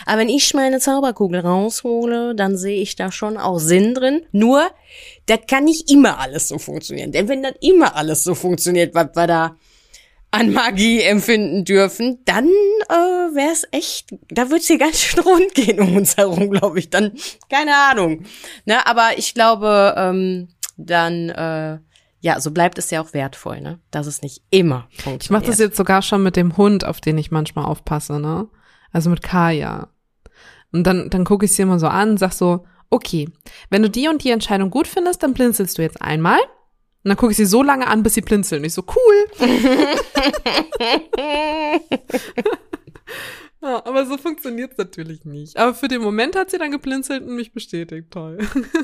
Aber 0.07 0.21
wenn 0.21 0.29
ich 0.29 0.53
meine 0.55 0.79
Zauberkugel 0.79 1.41
raushole, 1.41 2.33
dann 2.33 2.57
sehe 2.57 2.81
ich 2.81 2.95
da 2.95 3.11
schon 3.11 3.37
auch 3.37 3.59
Sinn 3.59 3.93
drin. 3.93 4.25
Nur, 4.31 4.63
das 5.27 5.41
kann 5.47 5.65
nicht 5.65 5.91
immer 5.91 6.17
alles 6.17 6.47
so 6.47 6.57
funktionieren. 6.57 7.11
Denn 7.11 7.27
wenn 7.27 7.43
das 7.43 7.53
immer 7.61 7.95
alles 7.95 8.23
so 8.23 8.33
funktioniert, 8.33 8.95
was 8.95 9.09
wir 9.13 9.27
da 9.27 9.55
an 10.33 10.51
Magie 10.51 11.01
empfinden 11.01 11.63
dürfen, 11.63 12.19
dann 12.25 12.45
äh, 12.89 12.93
wäre 13.35 13.51
es 13.51 13.67
echt, 13.71 14.15
da 14.29 14.49
wird's 14.49 14.65
hier 14.65 14.79
ganz 14.79 14.99
schön 14.99 15.23
rund 15.23 15.53
gehen 15.53 15.79
um 15.79 15.95
uns 15.95 16.17
herum, 16.17 16.49
glaube 16.49 16.79
ich. 16.79 16.89
Dann, 16.89 17.11
keine 17.49 17.75
Ahnung. 17.75 18.23
Ne, 18.65 18.85
aber 18.87 19.11
ich 19.17 19.35
glaube, 19.35 19.93
ähm, 19.95 20.47
dann, 20.75 21.29
äh, 21.29 21.77
ja, 22.21 22.39
so 22.39 22.49
bleibt 22.49 22.79
es 22.79 22.89
ja 22.89 23.01
auch 23.01 23.13
wertvoll, 23.13 23.61
ne? 23.61 23.79
Dass 23.91 24.07
es 24.07 24.23
nicht 24.23 24.41
immer 24.49 24.87
funktioniert. 24.89 25.23
Ich 25.23 25.29
mache 25.29 25.45
das 25.45 25.59
jetzt 25.59 25.77
sogar 25.77 26.01
schon 26.01 26.23
mit 26.23 26.35
dem 26.35 26.57
Hund, 26.57 26.83
auf 26.83 26.99
den 26.99 27.17
ich 27.19 27.29
manchmal 27.29 27.65
aufpasse, 27.65 28.19
ne? 28.19 28.47
Also 28.91 29.11
mit 29.11 29.21
Kaya. 29.21 29.89
Und 30.71 30.87
dann, 30.87 31.11
dann 31.11 31.25
gucke 31.25 31.45
ich 31.45 31.53
sie 31.53 31.61
immer 31.61 31.77
so 31.77 31.87
an 31.87 32.11
und 32.11 32.17
sag 32.17 32.31
so, 32.31 32.65
okay, 32.89 33.29
wenn 33.69 33.83
du 33.83 33.89
die 33.89 34.07
und 34.07 34.23
die 34.23 34.31
Entscheidung 34.31 34.71
gut 34.71 34.87
findest, 34.87 35.21
dann 35.21 35.33
blinzelst 35.33 35.77
du 35.77 35.83
jetzt 35.83 36.01
einmal. 36.01 36.39
Und 37.03 37.09
dann 37.09 37.17
gucke 37.17 37.31
ich 37.31 37.37
sie 37.37 37.45
so 37.45 37.61
lange 37.63 37.87
an, 37.87 38.01
bis 38.01 38.13
sie 38.13 38.21
blinzeln. 38.21 38.61
Und 38.61 38.65
ich 38.65 38.73
so, 38.73 38.83
cool. 38.87 39.27
ja, 43.61 43.85
aber 43.85 44.05
so 44.05 44.17
funktioniert's 44.17 44.77
natürlich 44.77 45.25
nicht. 45.25 45.57
Aber 45.57 45.73
für 45.73 45.89
den 45.89 46.01
Moment 46.01 46.37
hat 46.37 46.49
sie 46.49 46.57
dann 46.57 46.71
geblinzelt 46.71 47.23
und 47.23 47.35
mich 47.35 47.51
bestätigt. 47.51 48.09
Toll. 48.11 48.37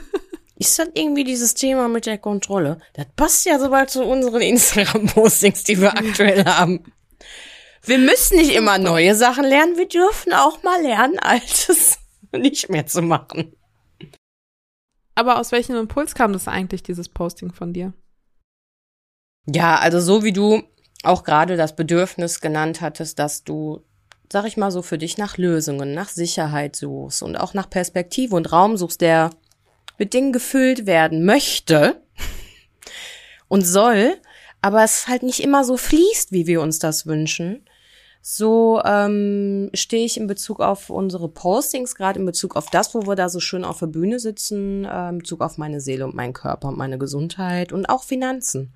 Ist 0.57 0.77
das 0.77 0.89
irgendwie 0.93 1.23
dieses 1.23 1.53
Thema 1.53 1.87
mit 1.87 2.05
der 2.05 2.17
Kontrolle? 2.17 2.79
Das 2.93 3.05
passt 3.15 3.45
ja 3.45 3.57
sobald 3.57 3.89
zu 3.89 4.03
unseren 4.03 4.41
Instagram-Postings, 4.41 5.63
die 5.63 5.79
wir 5.79 5.97
aktuell 5.97 6.43
haben. 6.43 6.83
Wir 7.83 7.97
müssen 7.97 8.35
nicht 8.35 8.53
immer 8.53 8.77
neue 8.77 9.15
Sachen 9.15 9.45
lernen, 9.45 9.77
wir 9.77 9.87
dürfen 9.87 10.33
auch 10.33 10.61
mal 10.63 10.81
lernen, 10.81 11.17
Altes 11.21 11.99
nicht 12.33 12.69
mehr 12.69 12.85
zu 12.85 13.01
machen. 13.01 13.53
Aber 15.15 15.39
aus 15.39 15.53
welchem 15.53 15.75
Impuls 15.77 16.13
kam 16.13 16.33
das 16.33 16.49
eigentlich, 16.49 16.83
dieses 16.83 17.07
Posting 17.07 17.53
von 17.53 17.71
dir? 17.71 17.93
Ja, 19.45 19.77
also 19.79 19.99
so 19.99 20.23
wie 20.23 20.33
du 20.33 20.63
auch 21.03 21.23
gerade 21.23 21.57
das 21.57 21.75
Bedürfnis 21.75 22.41
genannt 22.41 22.81
hattest, 22.81 23.19
dass 23.19 23.43
du, 23.43 23.81
sag 24.31 24.45
ich 24.45 24.57
mal 24.57 24.71
so, 24.71 24.81
für 24.81 24.97
dich 24.97 25.17
nach 25.17 25.37
Lösungen, 25.37 25.93
nach 25.93 26.09
Sicherheit 26.09 26.75
suchst 26.75 27.23
und 27.23 27.35
auch 27.35 27.53
nach 27.53 27.69
Perspektive 27.69 28.35
und 28.35 28.51
Raum 28.51 28.77
suchst, 28.77 29.01
der 29.01 29.31
mit 29.97 30.13
Dingen 30.13 30.33
gefüllt 30.33 30.85
werden 30.85 31.25
möchte 31.25 32.01
und 33.47 33.65
soll, 33.65 34.17
aber 34.61 34.83
es 34.83 35.07
halt 35.07 35.23
nicht 35.23 35.41
immer 35.41 35.63
so 35.63 35.77
fließt, 35.77 36.31
wie 36.31 36.47
wir 36.47 36.61
uns 36.61 36.79
das 36.79 37.05
wünschen. 37.05 37.65
So 38.21 38.81
ähm, 38.83 39.69
stehe 39.73 40.05
ich 40.05 40.17
in 40.17 40.27
Bezug 40.27 40.59
auf 40.59 40.89
unsere 40.89 41.29
Postings, 41.29 41.95
gerade 41.95 42.19
in 42.19 42.25
Bezug 42.25 42.57
auf 42.57 42.69
das, 42.69 42.93
wo 42.93 43.07
wir 43.07 43.15
da 43.15 43.29
so 43.29 43.39
schön 43.39 43.63
auf 43.63 43.79
der 43.79 43.87
Bühne 43.87 44.19
sitzen, 44.19 44.83
äh, 44.83 45.09
in 45.09 45.19
Bezug 45.19 45.39
auf 45.41 45.57
meine 45.57 45.79
Seele 45.79 46.05
und 46.05 46.15
meinen 46.15 46.33
Körper 46.33 46.67
und 46.67 46.77
meine 46.77 46.97
Gesundheit 46.97 47.71
und 47.71 47.85
auch 47.85 48.03
Finanzen. 48.03 48.73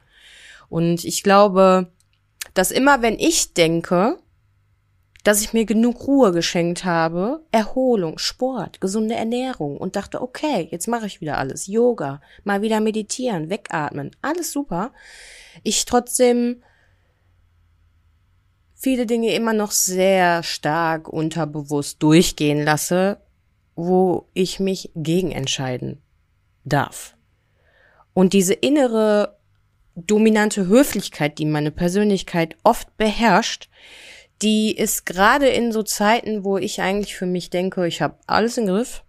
Und 0.73 1.05
ich 1.05 1.21
glaube, 1.21 1.91
dass 2.55 2.71
immer 2.71 3.03
wenn 3.03 3.19
ich 3.19 3.53
denke, 3.53 4.17
dass 5.23 5.41
ich 5.41 5.53
mir 5.53 5.65
genug 5.65 6.07
Ruhe 6.07 6.31
geschenkt 6.31 6.83
habe, 6.83 7.45
Erholung, 7.51 8.17
Sport, 8.17 8.81
gesunde 8.81 9.13
Ernährung 9.13 9.77
und 9.77 9.95
dachte, 9.95 10.19
okay, 10.19 10.67
jetzt 10.71 10.87
mache 10.87 11.05
ich 11.05 11.21
wieder 11.21 11.37
alles, 11.37 11.67
Yoga, 11.67 12.21
mal 12.43 12.63
wieder 12.63 12.79
meditieren, 12.79 13.51
wegatmen, 13.51 14.15
alles 14.23 14.51
super, 14.51 14.93
ich 15.61 15.85
trotzdem 15.85 16.63
viele 18.73 19.05
Dinge 19.05 19.35
immer 19.35 19.53
noch 19.53 19.69
sehr 19.69 20.41
stark 20.41 21.07
unterbewusst 21.07 22.01
durchgehen 22.01 22.63
lasse, 22.63 23.21
wo 23.75 24.27
ich 24.33 24.59
mich 24.59 24.89
gegen 24.95 25.31
entscheiden 25.31 26.01
darf. 26.65 27.15
Und 28.15 28.33
diese 28.33 28.55
innere 28.55 29.37
dominante 29.95 30.67
Höflichkeit, 30.67 31.37
die 31.37 31.45
meine 31.45 31.71
Persönlichkeit 31.71 32.55
oft 32.63 32.95
beherrscht, 32.97 33.69
die 34.41 34.75
ist 34.75 35.05
gerade 35.05 35.47
in 35.47 35.71
so 35.71 35.83
Zeiten, 35.83 36.43
wo 36.43 36.57
ich 36.57 36.81
eigentlich 36.81 37.15
für 37.15 37.25
mich 37.25 37.49
denke, 37.49 37.87
ich 37.87 38.01
habe 38.01 38.17
alles 38.27 38.57
im 38.57 38.67
Griff, 38.67 39.03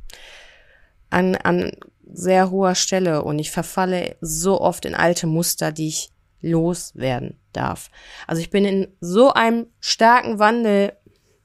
an, 1.10 1.36
an 1.36 1.72
sehr 2.12 2.50
hoher 2.50 2.74
Stelle 2.74 3.24
und 3.24 3.38
ich 3.38 3.50
verfalle 3.50 4.16
so 4.20 4.60
oft 4.60 4.84
in 4.84 4.94
alte 4.94 5.26
Muster, 5.26 5.72
die 5.72 5.88
ich 5.88 6.10
loswerden 6.40 7.38
darf. 7.52 7.90
Also 8.26 8.42
ich 8.42 8.50
bin 8.50 8.64
in 8.64 8.88
so 9.00 9.32
einem 9.32 9.66
starken 9.80 10.38
Wandel, 10.38 10.92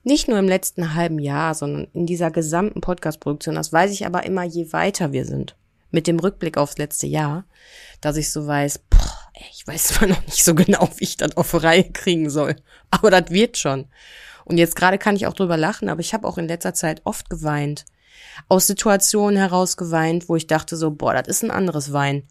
nicht 0.04 0.28
nur 0.28 0.40
im 0.40 0.48
letzten 0.48 0.94
halben 0.94 1.20
Jahr, 1.20 1.54
sondern 1.54 1.88
in 1.94 2.06
dieser 2.06 2.32
gesamten 2.32 2.82
Podcast-Produktion. 2.82 3.56
Das 3.56 3.72
weiß 3.72 3.92
ich 3.92 4.06
aber 4.06 4.26
immer, 4.26 4.44
je 4.44 4.74
weiter 4.74 5.12
wir 5.12 5.26
sind. 5.26 5.56
Mit 5.92 6.08
dem 6.08 6.20
Rückblick 6.20 6.58
aufs 6.58 6.78
letzte 6.78 7.08
Jahr, 7.08 7.46
dass 8.02 8.16
ich 8.16 8.32
so 8.32 8.46
weiß, 8.46 8.80
boah, 8.90 9.20
ich 9.52 9.66
weiß 9.66 9.88
zwar 9.88 10.08
noch 10.08 10.22
nicht 10.26 10.44
so 10.44 10.56
genau, 10.56 10.90
wie 10.98 11.04
ich 11.04 11.18
das 11.18 11.36
auf 11.38 11.62
Reihe 11.62 11.92
kriegen 11.92 12.30
soll, 12.30 12.56
aber 12.92 13.12
das 13.12 13.32
wird 13.32 13.58
schon. 13.58 13.88
Und 14.46 14.58
jetzt 14.58 14.76
gerade 14.76 14.98
kann 14.98 15.16
ich 15.16 15.28
auch 15.28 15.34
drüber 15.34 15.58
lachen, 15.58 15.90
aber 15.90 16.02
ich 16.02 16.14
habe 16.14 16.28
auch 16.28 16.38
in 16.38 16.48
letzter 16.48 16.74
Zeit 16.74 17.02
oft 17.04 17.30
geweint. 17.30 17.86
Aus 18.48 18.68
Situationen 18.68 19.38
heraus 19.38 19.78
geweint, 19.78 20.28
wo 20.28 20.36
ich 20.36 20.48
dachte 20.48 20.76
so, 20.76 20.92
boah, 20.92 21.14
das 21.14 21.28
ist 21.28 21.44
ein 21.44 21.52
anderes 21.52 21.94
Wein. 21.94 22.24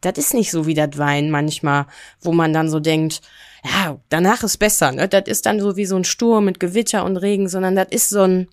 Das 0.00 0.16
ist 0.16 0.32
nicht 0.32 0.50
so 0.50 0.66
wie 0.66 0.74
das 0.74 0.96
Wein 0.96 1.30
manchmal, 1.30 1.86
wo 2.20 2.32
man 2.32 2.54
dann 2.54 2.70
so 2.70 2.80
denkt, 2.80 3.20
ja, 3.62 4.00
danach 4.08 4.42
ist 4.42 4.56
besser, 4.56 4.92
ne? 4.92 5.06
Das 5.08 5.24
ist 5.26 5.44
dann 5.44 5.60
so 5.60 5.76
wie 5.76 5.84
so 5.84 5.96
ein 5.96 6.04
Sturm 6.04 6.46
mit 6.46 6.60
Gewitter 6.60 7.04
und 7.04 7.18
Regen, 7.18 7.48
sondern 7.48 7.76
das 7.76 7.88
ist 7.90 8.08
so 8.08 8.22
ein 8.22 8.48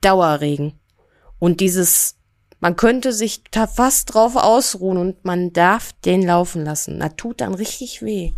Dauerregen. 0.00 0.78
Und 1.40 1.58
dieses, 1.58 2.16
man 2.60 2.76
könnte 2.76 3.12
sich 3.12 3.42
da 3.50 3.66
fast 3.66 4.14
drauf 4.14 4.36
ausruhen 4.36 4.98
und 4.98 5.24
man 5.24 5.52
darf 5.52 5.92
den 6.04 6.22
laufen 6.22 6.64
lassen. 6.64 6.98
Das 6.98 7.16
tut 7.16 7.40
dann 7.40 7.54
richtig 7.54 8.02
weh. 8.02 8.32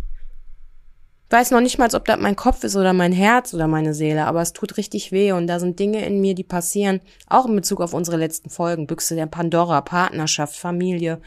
Ich 1.31 1.37
weiß 1.37 1.51
noch 1.51 1.61
nicht 1.61 1.77
mal, 1.77 1.87
ob 1.95 2.03
das 2.03 2.19
mein 2.19 2.35
Kopf 2.35 2.63
ist 2.65 2.75
oder 2.75 2.91
mein 2.91 3.13
Herz 3.13 3.53
oder 3.53 3.67
meine 3.67 3.93
Seele, 3.93 4.25
aber 4.25 4.41
es 4.41 4.51
tut 4.51 4.75
richtig 4.75 5.13
weh 5.13 5.31
und 5.31 5.47
da 5.47 5.59
sind 5.59 5.79
Dinge 5.79 6.05
in 6.05 6.19
mir, 6.19 6.35
die 6.35 6.43
passieren, 6.43 6.99
auch 7.29 7.45
in 7.45 7.55
Bezug 7.55 7.79
auf 7.79 7.93
unsere 7.93 8.17
letzten 8.17 8.49
Folgen, 8.49 8.85
Büchse 8.85 9.15
der 9.15 9.27
Pandora, 9.27 9.79
Partnerschaft, 9.79 10.57
Familie. 10.57 11.21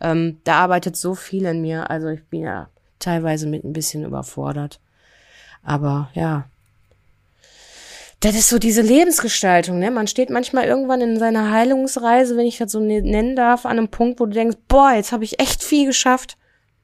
Ähm, 0.00 0.40
da 0.44 0.60
arbeitet 0.60 0.96
so 0.96 1.14
viel 1.14 1.44
in 1.44 1.60
mir, 1.60 1.90
also 1.90 2.08
ich 2.08 2.24
bin 2.24 2.40
ja 2.40 2.70
teilweise 2.98 3.46
mit 3.46 3.62
ein 3.62 3.74
bisschen 3.74 4.02
überfordert. 4.02 4.80
Aber 5.62 6.08
ja, 6.14 6.48
das 8.20 8.34
ist 8.34 8.50
so 8.50 8.58
diese 8.58 8.82
Lebensgestaltung, 8.82 9.78
ne? 9.78 9.90
Man 9.90 10.06
steht 10.06 10.28
manchmal 10.28 10.66
irgendwann 10.66 11.00
in 11.00 11.18
seiner 11.18 11.50
Heilungsreise, 11.50 12.36
wenn 12.36 12.46
ich 12.46 12.58
das 12.58 12.70
so 12.70 12.78
ne-, 12.78 13.00
nennen 13.00 13.34
darf, 13.34 13.64
an 13.64 13.78
einem 13.78 13.88
Punkt, 13.88 14.20
wo 14.20 14.26
du 14.26 14.32
denkst, 14.32 14.58
boah, 14.68 14.92
jetzt 14.92 15.12
habe 15.12 15.24
ich 15.24 15.40
echt 15.40 15.64
viel 15.64 15.86
geschafft. 15.86 16.36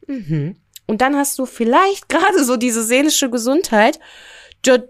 Mhm. 0.07 0.57
Und 0.87 1.03
dann 1.03 1.14
hast 1.14 1.39
du 1.39 1.45
vielleicht 1.45 2.09
gerade 2.09 2.43
so 2.43 2.57
diese 2.57 2.82
seelische 2.82 3.28
Gesundheit, 3.28 4.01
dass, 4.62 4.80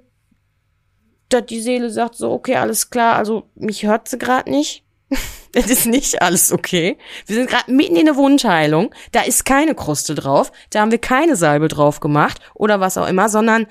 dass 1.28 1.46
die 1.46 1.60
Seele 1.60 1.90
sagt 1.90 2.14
so, 2.14 2.30
okay, 2.30 2.54
alles 2.56 2.90
klar, 2.90 3.16
also 3.16 3.50
mich 3.56 3.84
hört 3.84 4.08
sie 4.08 4.18
gerade 4.18 4.48
nicht. 4.48 4.84
das 5.52 5.66
ist 5.68 5.86
nicht 5.86 6.22
alles 6.22 6.52
okay. 6.52 6.96
Wir 7.26 7.36
sind 7.36 7.50
gerade 7.50 7.72
mitten 7.72 7.96
in 7.96 8.06
der 8.06 8.16
Wundheilung. 8.16 8.94
Da 9.10 9.22
ist 9.22 9.44
keine 9.44 9.74
Kruste 9.74 10.14
drauf. 10.14 10.52
Da 10.70 10.80
haben 10.80 10.92
wir 10.92 10.98
keine 10.98 11.34
Salbe 11.34 11.66
drauf 11.66 11.98
gemacht 11.98 12.38
oder 12.54 12.78
was 12.78 12.98
auch 12.98 13.08
immer, 13.08 13.28
sondern 13.28 13.66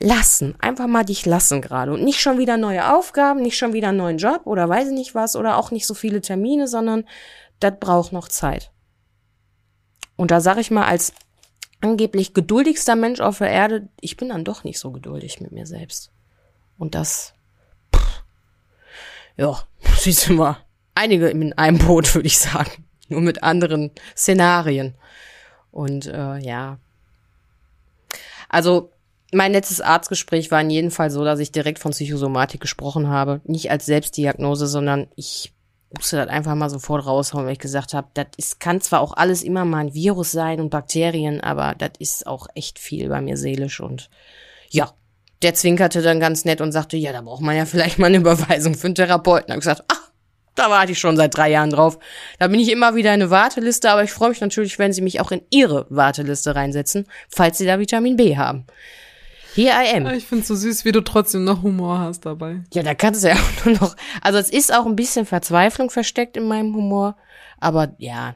lassen. 0.00 0.54
Einfach 0.60 0.86
mal 0.86 1.04
dich 1.04 1.26
lassen 1.26 1.62
gerade. 1.62 1.92
Und 1.92 2.04
nicht 2.04 2.20
schon 2.20 2.38
wieder 2.38 2.56
neue 2.56 2.94
Aufgaben, 2.94 3.42
nicht 3.42 3.56
schon 3.56 3.72
wieder 3.72 3.88
einen 3.88 3.98
neuen 3.98 4.18
Job 4.18 4.42
oder 4.44 4.68
weiß 4.68 4.88
ich 4.88 4.94
nicht 4.94 5.14
was 5.14 5.36
oder 5.36 5.56
auch 5.56 5.70
nicht 5.70 5.86
so 5.86 5.94
viele 5.94 6.20
Termine, 6.20 6.68
sondern 6.68 7.04
das 7.60 7.74
braucht 7.80 8.12
noch 8.12 8.28
Zeit. 8.28 8.70
Und 10.16 10.30
da 10.30 10.40
sage 10.40 10.60
ich 10.60 10.70
mal, 10.70 10.86
als 10.86 11.12
angeblich 11.80 12.34
geduldigster 12.34 12.96
Mensch 12.96 13.20
auf 13.20 13.38
der 13.38 13.50
Erde, 13.50 13.88
ich 14.00 14.16
bin 14.16 14.28
dann 14.28 14.44
doch 14.44 14.64
nicht 14.64 14.78
so 14.78 14.90
geduldig 14.90 15.40
mit 15.40 15.52
mir 15.52 15.66
selbst. 15.66 16.10
Und 16.78 16.94
das, 16.94 17.34
pff, 17.94 18.22
ja, 19.36 19.62
siehst 19.98 20.28
du 20.28 20.34
mal, 20.34 20.58
einige 20.94 21.28
in 21.28 21.52
einem 21.54 21.78
Boot, 21.78 22.14
würde 22.14 22.26
ich 22.26 22.38
sagen. 22.38 22.84
Nur 23.08 23.20
mit 23.20 23.42
anderen 23.42 23.90
Szenarien. 24.16 24.94
Und 25.70 26.06
äh, 26.06 26.38
ja. 26.38 26.78
Also 28.48 28.93
mein 29.34 29.52
letztes 29.52 29.80
Arztgespräch 29.80 30.50
war 30.50 30.60
in 30.60 30.70
jedem 30.70 30.90
Fall 30.90 31.10
so, 31.10 31.24
dass 31.24 31.40
ich 31.40 31.52
direkt 31.52 31.78
von 31.78 31.92
Psychosomatik 31.92 32.60
gesprochen 32.60 33.08
habe. 33.08 33.40
Nicht 33.44 33.70
als 33.70 33.86
Selbstdiagnose, 33.86 34.66
sondern 34.66 35.08
ich 35.16 35.52
musste 35.96 36.16
das 36.16 36.28
einfach 36.28 36.54
mal 36.54 36.70
sofort 36.70 37.06
raushauen, 37.06 37.46
weil 37.46 37.52
ich 37.52 37.58
gesagt 37.58 37.94
habe, 37.94 38.08
das 38.14 38.58
kann 38.58 38.80
zwar 38.80 39.00
auch 39.00 39.16
alles 39.16 39.42
immer 39.42 39.64
mal 39.64 39.78
ein 39.78 39.94
Virus 39.94 40.32
sein 40.32 40.60
und 40.60 40.70
Bakterien, 40.70 41.40
aber 41.40 41.74
das 41.76 41.90
ist 41.98 42.26
auch 42.26 42.48
echt 42.54 42.78
viel 42.78 43.08
bei 43.08 43.20
mir 43.20 43.36
seelisch 43.36 43.80
und 43.80 44.10
ja. 44.70 44.92
Der 45.42 45.52
zwinkerte 45.52 46.00
dann 46.00 46.20
ganz 46.20 46.46
nett 46.46 46.62
und 46.62 46.72
sagte, 46.72 46.96
ja, 46.96 47.12
da 47.12 47.20
braucht 47.20 47.42
man 47.42 47.54
ja 47.54 47.66
vielleicht 47.66 47.98
mal 47.98 48.06
eine 48.06 48.16
Überweisung 48.16 48.74
für 48.74 48.86
einen 48.86 48.94
Therapeuten. 48.94 49.48
Da 49.48 49.52
habe 49.54 49.58
ich 49.58 49.64
gesagt, 49.64 49.84
ach, 49.88 50.10
da 50.54 50.70
warte 50.70 50.92
ich 50.92 50.98
schon 50.98 51.16
seit 51.16 51.36
drei 51.36 51.50
Jahren 51.50 51.70
drauf. 51.70 51.98
Da 52.38 52.48
bin 52.48 52.60
ich 52.60 52.70
immer 52.70 52.94
wieder 52.94 53.12
in 53.12 53.20
eine 53.20 53.30
Warteliste, 53.30 53.90
aber 53.90 54.04
ich 54.04 54.12
freue 54.12 54.30
mich 54.30 54.40
natürlich, 54.40 54.78
wenn 54.78 54.92
Sie 54.92 55.02
mich 55.02 55.20
auch 55.20 55.32
in 55.32 55.42
Ihre 55.50 55.86
Warteliste 55.90 56.54
reinsetzen, 56.54 57.06
falls 57.28 57.58
Sie 57.58 57.66
da 57.66 57.78
Vitamin 57.78 58.16
B 58.16 58.36
haben. 58.38 58.64
Here 59.54 59.72
I 59.72 59.96
am. 59.96 60.06
Ich 60.14 60.26
find's 60.26 60.48
so 60.48 60.56
süß, 60.56 60.84
wie 60.84 60.90
du 60.90 61.00
trotzdem 61.00 61.44
noch 61.44 61.62
Humor 61.62 62.00
hast 62.00 62.26
dabei. 62.26 62.62
Ja, 62.72 62.82
da 62.82 62.94
kannst 62.94 63.22
du 63.22 63.28
ja 63.28 63.34
auch 63.36 63.64
nur 63.64 63.74
noch. 63.74 63.96
Also 64.20 64.38
es 64.38 64.50
ist 64.50 64.74
auch 64.74 64.84
ein 64.84 64.96
bisschen 64.96 65.26
Verzweiflung 65.26 65.90
versteckt 65.90 66.36
in 66.36 66.48
meinem 66.48 66.74
Humor, 66.74 67.16
aber 67.60 67.94
ja, 67.98 68.34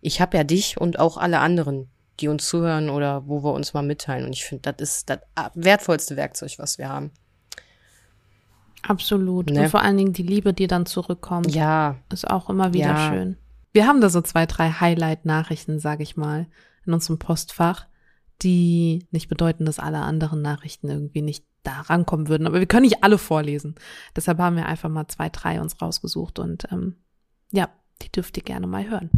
ich 0.00 0.20
habe 0.20 0.36
ja 0.36 0.44
dich 0.44 0.78
und 0.78 0.98
auch 0.98 1.16
alle 1.16 1.38
anderen, 1.38 1.88
die 2.20 2.28
uns 2.28 2.46
zuhören 2.46 2.90
oder 2.90 3.26
wo 3.26 3.42
wir 3.42 3.54
uns 3.54 3.72
mal 3.72 3.82
mitteilen. 3.82 4.26
Und 4.26 4.34
ich 4.34 4.44
finde, 4.44 4.72
das 4.72 4.90
ist 4.90 5.10
das 5.10 5.20
wertvollste 5.54 6.16
Werkzeug, 6.16 6.52
was 6.58 6.76
wir 6.76 6.88
haben. 6.88 7.12
Absolut. 8.82 9.50
Ne? 9.50 9.62
Und 9.62 9.68
vor 9.70 9.82
allen 9.82 9.96
Dingen 9.96 10.12
die 10.12 10.22
Liebe, 10.22 10.52
die 10.52 10.66
dann 10.66 10.86
zurückkommt. 10.86 11.54
Ja. 11.54 11.96
Ist 12.12 12.28
auch 12.28 12.48
immer 12.50 12.72
wieder 12.72 12.88
ja. 12.88 13.10
schön. 13.10 13.36
Wir 13.72 13.86
haben 13.86 14.00
da 14.00 14.10
so 14.10 14.20
zwei, 14.20 14.46
drei 14.46 14.70
Highlight-Nachrichten, 14.70 15.80
sag 15.80 16.00
ich 16.00 16.16
mal, 16.16 16.46
in 16.86 16.94
unserem 16.94 17.18
Postfach 17.18 17.86
die 18.42 19.06
nicht 19.10 19.28
bedeuten, 19.28 19.64
dass 19.64 19.78
alle 19.78 19.98
anderen 19.98 20.42
Nachrichten 20.42 20.88
irgendwie 20.88 21.22
nicht 21.22 21.44
da 21.62 21.80
rankommen 21.80 22.28
würden. 22.28 22.46
Aber 22.46 22.58
wir 22.58 22.66
können 22.66 22.84
nicht 22.84 23.02
alle 23.02 23.18
vorlesen. 23.18 23.74
Deshalb 24.14 24.38
haben 24.38 24.56
wir 24.56 24.66
einfach 24.66 24.88
mal 24.88 25.08
zwei, 25.08 25.28
drei 25.28 25.60
uns 25.60 25.80
rausgesucht 25.80 26.38
und 26.38 26.64
ähm, 26.70 26.96
ja, 27.50 27.68
die 28.02 28.10
dürft 28.10 28.36
ihr 28.36 28.42
gerne 28.42 28.66
mal 28.66 28.88
hören. 28.88 29.10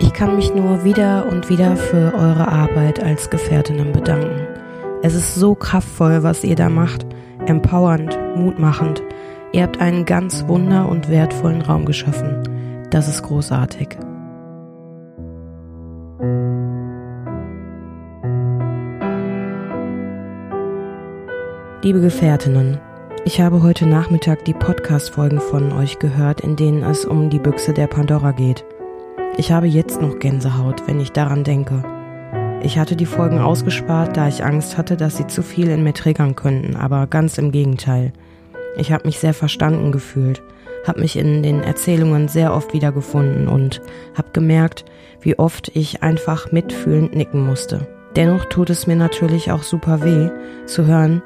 Ich 0.00 0.12
kann 0.12 0.36
mich 0.36 0.54
nur 0.54 0.84
wieder 0.84 1.26
und 1.30 1.48
wieder 1.48 1.76
für 1.76 2.12
eure 2.14 2.48
Arbeit 2.48 3.00
als 3.00 3.30
Gefährtinnen 3.30 3.92
bedanken. 3.92 4.48
Es 5.02 5.14
ist 5.14 5.34
so 5.34 5.54
kraftvoll, 5.54 6.22
was 6.22 6.44
ihr 6.44 6.56
da 6.56 6.68
macht, 6.68 7.06
empowernd, 7.46 8.18
mutmachend. 8.36 9.02
Ihr 9.52 9.62
habt 9.62 9.80
einen 9.80 10.04
ganz 10.04 10.46
wunder 10.46 10.88
und 10.88 11.08
wertvollen 11.08 11.62
Raum 11.62 11.86
geschaffen. 11.86 12.42
Das 12.90 13.08
ist 13.08 13.22
großartig. 13.22 14.09
Liebe 21.82 22.02
Gefährtinnen, 22.02 22.78
ich 23.24 23.40
habe 23.40 23.62
heute 23.62 23.86
Nachmittag 23.86 24.44
die 24.44 24.52
Podcast-Folgen 24.52 25.40
von 25.40 25.72
euch 25.72 25.98
gehört, 25.98 26.42
in 26.42 26.54
denen 26.54 26.82
es 26.82 27.06
um 27.06 27.30
die 27.30 27.38
Büchse 27.38 27.72
der 27.72 27.86
Pandora 27.86 28.32
geht. 28.32 28.66
Ich 29.38 29.50
habe 29.50 29.66
jetzt 29.66 30.02
noch 30.02 30.18
Gänsehaut, 30.18 30.86
wenn 30.86 31.00
ich 31.00 31.12
daran 31.12 31.42
denke. 31.42 31.82
Ich 32.62 32.78
hatte 32.78 32.96
die 32.96 33.06
Folgen 33.06 33.38
ausgespart, 33.38 34.14
da 34.14 34.28
ich 34.28 34.44
Angst 34.44 34.76
hatte, 34.76 34.98
dass 34.98 35.16
sie 35.16 35.26
zu 35.26 35.42
viel 35.42 35.70
in 35.70 35.82
mir 35.82 35.94
triggern 35.94 36.36
könnten, 36.36 36.76
aber 36.76 37.06
ganz 37.06 37.38
im 37.38 37.50
Gegenteil. 37.50 38.12
Ich 38.76 38.92
habe 38.92 39.06
mich 39.06 39.18
sehr 39.18 39.32
verstanden 39.32 39.90
gefühlt, 39.90 40.42
habe 40.86 41.00
mich 41.00 41.16
in 41.16 41.42
den 41.42 41.62
Erzählungen 41.62 42.28
sehr 42.28 42.52
oft 42.52 42.74
wiedergefunden 42.74 43.48
und 43.48 43.80
habe 44.14 44.28
gemerkt, 44.34 44.84
wie 45.22 45.38
oft 45.38 45.74
ich 45.74 46.02
einfach 46.02 46.52
mitfühlend 46.52 47.14
nicken 47.14 47.46
musste. 47.46 47.86
Dennoch 48.16 48.44
tut 48.46 48.68
es 48.68 48.86
mir 48.86 48.96
natürlich 48.96 49.50
auch 49.50 49.62
super 49.62 50.04
weh, 50.04 50.28
zu 50.66 50.84
hören, 50.84 51.22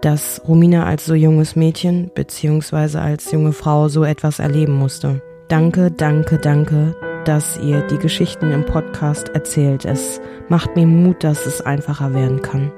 dass 0.00 0.40
Romina 0.46 0.84
als 0.84 1.06
so 1.06 1.14
junges 1.14 1.56
Mädchen 1.56 2.10
bzw. 2.14 2.98
als 2.98 3.32
junge 3.32 3.52
Frau 3.52 3.88
so 3.88 4.04
etwas 4.04 4.38
erleben 4.38 4.74
musste. 4.74 5.22
Danke, 5.48 5.90
danke, 5.90 6.38
danke, 6.38 6.94
dass 7.24 7.58
ihr 7.58 7.82
die 7.82 7.98
Geschichten 7.98 8.50
im 8.52 8.64
Podcast 8.64 9.28
erzählt. 9.30 9.84
Es 9.84 10.20
macht 10.48 10.76
mir 10.76 10.86
Mut, 10.86 11.22
dass 11.24 11.46
es 11.46 11.60
einfacher 11.60 12.14
werden 12.14 12.42
kann. 12.42 12.72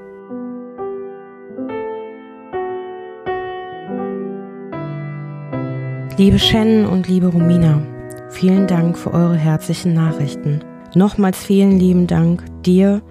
Liebe 6.17 6.37
Shannon 6.37 6.85
und 6.85 7.07
liebe 7.07 7.27
Romina, 7.27 7.81
vielen 8.29 8.67
Dank 8.67 8.97
für 8.97 9.13
eure 9.13 9.37
herzlichen 9.37 9.93
Nachrichten. 9.93 10.59
Nochmals 10.93 11.45
vielen 11.45 11.79
lieben 11.79 12.07
Dank 12.07 12.43
dir 12.63 13.01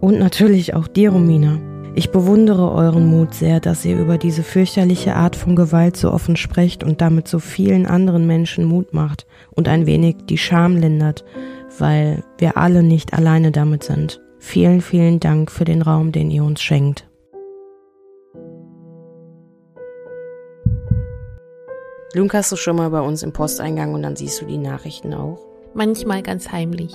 und 0.00 0.18
natürlich 0.18 0.74
auch 0.74 0.88
dir, 0.88 1.10
Romina. 1.10 1.60
Ich 1.98 2.10
bewundere 2.10 2.72
euren 2.72 3.06
Mut 3.06 3.32
sehr, 3.32 3.58
dass 3.58 3.86
ihr 3.86 3.98
über 3.98 4.18
diese 4.18 4.42
fürchterliche 4.42 5.16
Art 5.16 5.34
von 5.34 5.56
Gewalt 5.56 5.96
so 5.96 6.12
offen 6.12 6.36
sprecht 6.36 6.84
und 6.84 7.00
damit 7.00 7.26
so 7.26 7.38
vielen 7.38 7.86
anderen 7.86 8.26
Menschen 8.26 8.66
Mut 8.66 8.92
macht 8.92 9.26
und 9.54 9.66
ein 9.66 9.86
wenig 9.86 10.16
die 10.28 10.36
Scham 10.36 10.76
lindert, 10.76 11.24
weil 11.78 12.22
wir 12.36 12.58
alle 12.58 12.82
nicht 12.82 13.14
alleine 13.14 13.50
damit 13.50 13.82
sind. 13.82 14.20
Vielen, 14.38 14.82
vielen 14.82 15.20
Dank 15.20 15.50
für 15.50 15.64
den 15.64 15.80
Raum, 15.80 16.12
den 16.12 16.30
ihr 16.30 16.44
uns 16.44 16.60
schenkt. 16.60 17.08
Lunkerst 22.12 22.52
du 22.52 22.56
schon 22.56 22.76
mal 22.76 22.90
bei 22.90 23.00
uns 23.00 23.22
im 23.22 23.32
Posteingang 23.32 23.94
und 23.94 24.02
dann 24.02 24.16
siehst 24.16 24.42
du 24.42 24.44
die 24.44 24.58
Nachrichten 24.58 25.14
auch? 25.14 25.38
Manchmal 25.72 26.22
ganz 26.22 26.52
heimlich. 26.52 26.94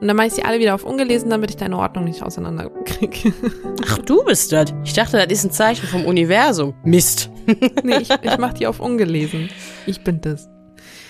Und 0.00 0.06
dann 0.06 0.16
mache 0.16 0.28
ich 0.28 0.34
sie 0.34 0.44
alle 0.44 0.60
wieder 0.60 0.74
auf 0.74 0.84
ungelesen, 0.84 1.28
damit 1.28 1.50
ich 1.50 1.56
deine 1.56 1.76
Ordnung 1.76 2.04
nicht 2.04 2.22
auseinanderkriege. 2.22 3.32
Ach, 3.88 3.98
du 3.98 4.24
bist 4.24 4.52
das. 4.52 4.72
Ich 4.84 4.92
dachte, 4.92 5.18
das 5.18 5.26
ist 5.26 5.44
ein 5.44 5.50
Zeichen 5.50 5.88
vom 5.88 6.06
Universum. 6.06 6.74
Mist. 6.84 7.30
nee, 7.82 7.96
ich, 7.96 8.10
ich 8.10 8.38
mache 8.38 8.54
die 8.54 8.66
auf 8.68 8.78
ungelesen. 8.78 9.50
Ich 9.86 10.04
bin 10.04 10.20
das. 10.20 10.48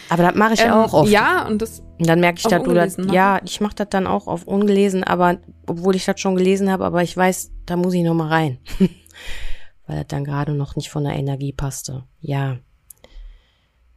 Aber 0.09 0.23
das 0.23 0.35
mache 0.35 0.55
ich 0.55 0.61
ähm, 0.61 0.73
auch 0.73 0.93
oft. 0.95 1.11
Ja, 1.11 1.47
und 1.47 1.61
das. 1.61 1.81
Und 1.99 2.09
dann 2.09 2.21
merke 2.21 2.39
ich, 2.39 2.45
dass 2.45 2.63
du 2.63 2.73
das. 2.73 2.97
Ja, 3.13 3.41
ich 3.45 3.61
mache 3.61 3.75
das 3.75 3.89
dann 3.91 4.07
auch 4.07 4.27
auf 4.27 4.47
ungelesen, 4.47 5.05
aber 5.05 5.39
obwohl 5.67 5.95
ich 5.95 6.07
das 6.07 6.19
schon 6.19 6.37
gelesen 6.37 6.71
habe, 6.71 6.85
aber 6.85 7.03
ich 7.03 7.15
weiß, 7.15 7.51
da 7.67 7.77
muss 7.77 7.93
ich 7.93 8.05
noch 8.05 8.15
mal 8.15 8.29
rein. 8.29 8.59
Weil 9.87 9.97
das 9.97 10.07
dann 10.07 10.25
gerade 10.25 10.55
noch 10.55 10.77
nicht 10.77 10.89
von 10.89 11.05
der 11.05 11.15
Energie 11.15 11.53
passte. 11.53 12.05
Ja. 12.21 12.59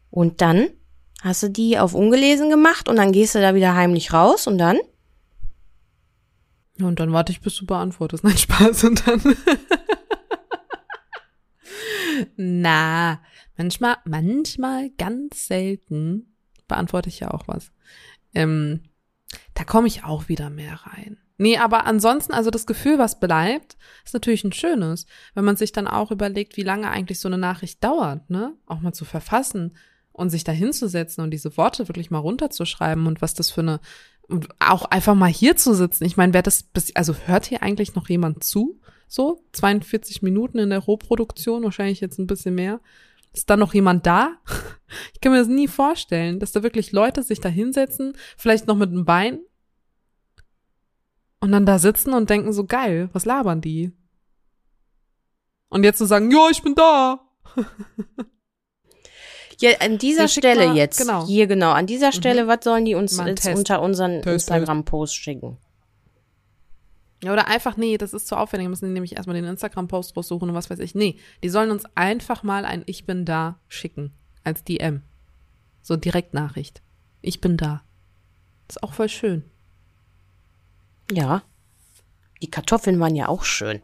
Und 0.09 0.41
dann 0.41 0.67
Hast 1.21 1.43
du 1.43 1.49
die 1.49 1.77
auf 1.77 1.93
ungelesen 1.93 2.49
gemacht 2.49 2.89
und 2.89 2.95
dann 2.95 3.11
gehst 3.11 3.35
du 3.35 3.39
da 3.39 3.53
wieder 3.53 3.75
heimlich 3.75 4.11
raus 4.11 4.47
und 4.47 4.57
dann? 4.57 4.79
Und 6.79 6.99
dann 6.99 7.13
warte 7.13 7.31
ich, 7.31 7.41
bis 7.41 7.55
du 7.57 7.67
beantwortest. 7.67 8.23
Nein, 8.23 8.37
Spaß 8.37 8.83
und 8.85 9.07
dann. 9.07 9.21
Na, 12.35 13.21
manchmal, 13.55 13.97
manchmal, 14.05 14.89
ganz 14.97 15.47
selten 15.47 16.35
beantworte 16.67 17.09
ich 17.09 17.19
ja 17.19 17.31
auch 17.31 17.47
was. 17.47 17.71
Ähm, 18.33 18.81
da 19.53 19.63
komme 19.63 19.87
ich 19.87 20.03
auch 20.03 20.27
wieder 20.27 20.49
mehr 20.49 20.73
rein. 20.85 21.19
Nee, 21.37 21.57
aber 21.57 21.85
ansonsten, 21.85 22.33
also 22.33 22.49
das 22.49 22.65
Gefühl, 22.65 22.97
was 22.97 23.19
bleibt, 23.19 23.77
ist 24.05 24.13
natürlich 24.13 24.43
ein 24.43 24.53
schönes, 24.53 25.05
wenn 25.35 25.45
man 25.45 25.55
sich 25.55 25.71
dann 25.71 25.87
auch 25.87 26.09
überlegt, 26.11 26.57
wie 26.57 26.63
lange 26.63 26.89
eigentlich 26.89 27.19
so 27.19 27.27
eine 27.27 27.37
Nachricht 27.37 27.83
dauert, 27.83 28.29
ne? 28.29 28.55
Auch 28.65 28.79
mal 28.79 28.93
zu 28.93 29.05
verfassen 29.05 29.75
und 30.11 30.29
sich 30.29 30.43
da 30.43 30.51
hinzusetzen 30.51 31.23
und 31.23 31.31
diese 31.31 31.55
Worte 31.57 31.87
wirklich 31.87 32.11
mal 32.11 32.19
runterzuschreiben 32.19 33.07
und 33.07 33.21
was 33.21 33.33
das 33.33 33.49
für 33.49 33.61
eine 33.61 33.79
Und 34.27 34.49
auch 34.59 34.85
einfach 34.85 35.15
mal 35.15 35.29
hier 35.29 35.55
zu 35.57 35.73
sitzen. 35.73 36.05
Ich 36.05 36.17
meine, 36.17 36.33
wer 36.33 36.41
das, 36.41 36.63
bis, 36.63 36.95
also 36.95 37.15
hört 37.25 37.45
hier 37.45 37.63
eigentlich 37.63 37.95
noch 37.95 38.09
jemand 38.09 38.43
zu? 38.43 38.79
So, 39.07 39.43
42 39.53 40.21
Minuten 40.21 40.57
in 40.57 40.69
der 40.69 40.79
Rohproduktion, 40.79 41.63
wahrscheinlich 41.63 41.99
jetzt 41.99 42.17
ein 42.17 42.27
bisschen 42.27 42.55
mehr. 42.55 42.79
Ist 43.33 43.49
da 43.49 43.57
noch 43.57 43.73
jemand 43.73 44.05
da? 44.05 44.37
Ich 45.13 45.21
kann 45.21 45.31
mir 45.31 45.39
das 45.39 45.47
nie 45.47 45.69
vorstellen, 45.69 46.41
dass 46.41 46.51
da 46.51 46.63
wirklich 46.63 46.91
Leute 46.91 47.23
sich 47.23 47.39
da 47.39 47.47
hinsetzen, 47.47 48.11
vielleicht 48.35 48.67
noch 48.67 48.75
mit 48.75 48.89
einem 48.89 49.05
Bein 49.05 49.39
und 51.39 51.53
dann 51.53 51.65
da 51.65 51.79
sitzen 51.79 52.13
und 52.13 52.29
denken 52.29 52.51
so 52.51 52.65
geil, 52.65 53.09
was 53.13 53.23
labern 53.23 53.61
die? 53.61 53.93
Und 55.69 55.85
jetzt 55.85 55.97
zu 55.97 56.03
so 56.03 56.09
sagen, 56.09 56.29
ja, 56.29 56.49
ich 56.51 56.61
bin 56.61 56.75
da. 56.75 57.25
Ja, 59.61 59.71
an 59.79 59.97
dieser 59.97 60.27
Stelle 60.27 60.67
mal, 60.67 60.75
jetzt, 60.75 60.97
genau. 60.97 61.25
hier 61.27 61.47
genau, 61.47 61.71
an 61.71 61.85
dieser 61.85 62.11
Stelle, 62.11 62.45
mhm. 62.45 62.47
was 62.47 62.63
sollen 62.63 62.85
die 62.85 62.95
uns 62.95 63.17
jetzt 63.17 63.47
unter 63.47 63.81
unseren 63.81 64.21
Instagram-Post 64.21 65.15
schicken? 65.15 65.57
Ja, 67.23 67.33
oder 67.33 67.47
einfach, 67.47 67.77
nee, 67.77 67.97
das 67.97 68.13
ist 68.13 68.27
zu 68.27 68.35
aufwendig, 68.35 68.65
wir 68.65 68.69
müssen 68.69 68.93
nämlich 68.93 69.15
erstmal 69.15 69.35
den 69.35 69.45
Instagram-Post 69.45 70.17
raussuchen 70.17 70.49
und 70.49 70.55
was 70.55 70.69
weiß 70.71 70.79
ich. 70.79 70.95
Nee, 70.95 71.17
die 71.43 71.49
sollen 71.49 71.69
uns 71.69 71.83
einfach 71.93 72.41
mal 72.41 72.65
ein 72.65 72.81
Ich 72.87 73.05
bin 73.05 73.25
da 73.25 73.59
schicken, 73.67 74.11
als 74.43 74.63
DM. 74.63 75.03
So 75.83 75.95
Direktnachricht. 75.95 76.81
Ich 77.21 77.39
bin 77.39 77.57
da. 77.57 77.83
ist 78.67 78.81
auch 78.81 78.93
voll 78.93 79.09
schön. 79.09 79.43
Ja. 81.11 81.43
Die 82.41 82.49
Kartoffeln 82.49 82.99
waren 82.99 83.15
ja 83.15 83.27
auch 83.27 83.43
schön. 83.43 83.81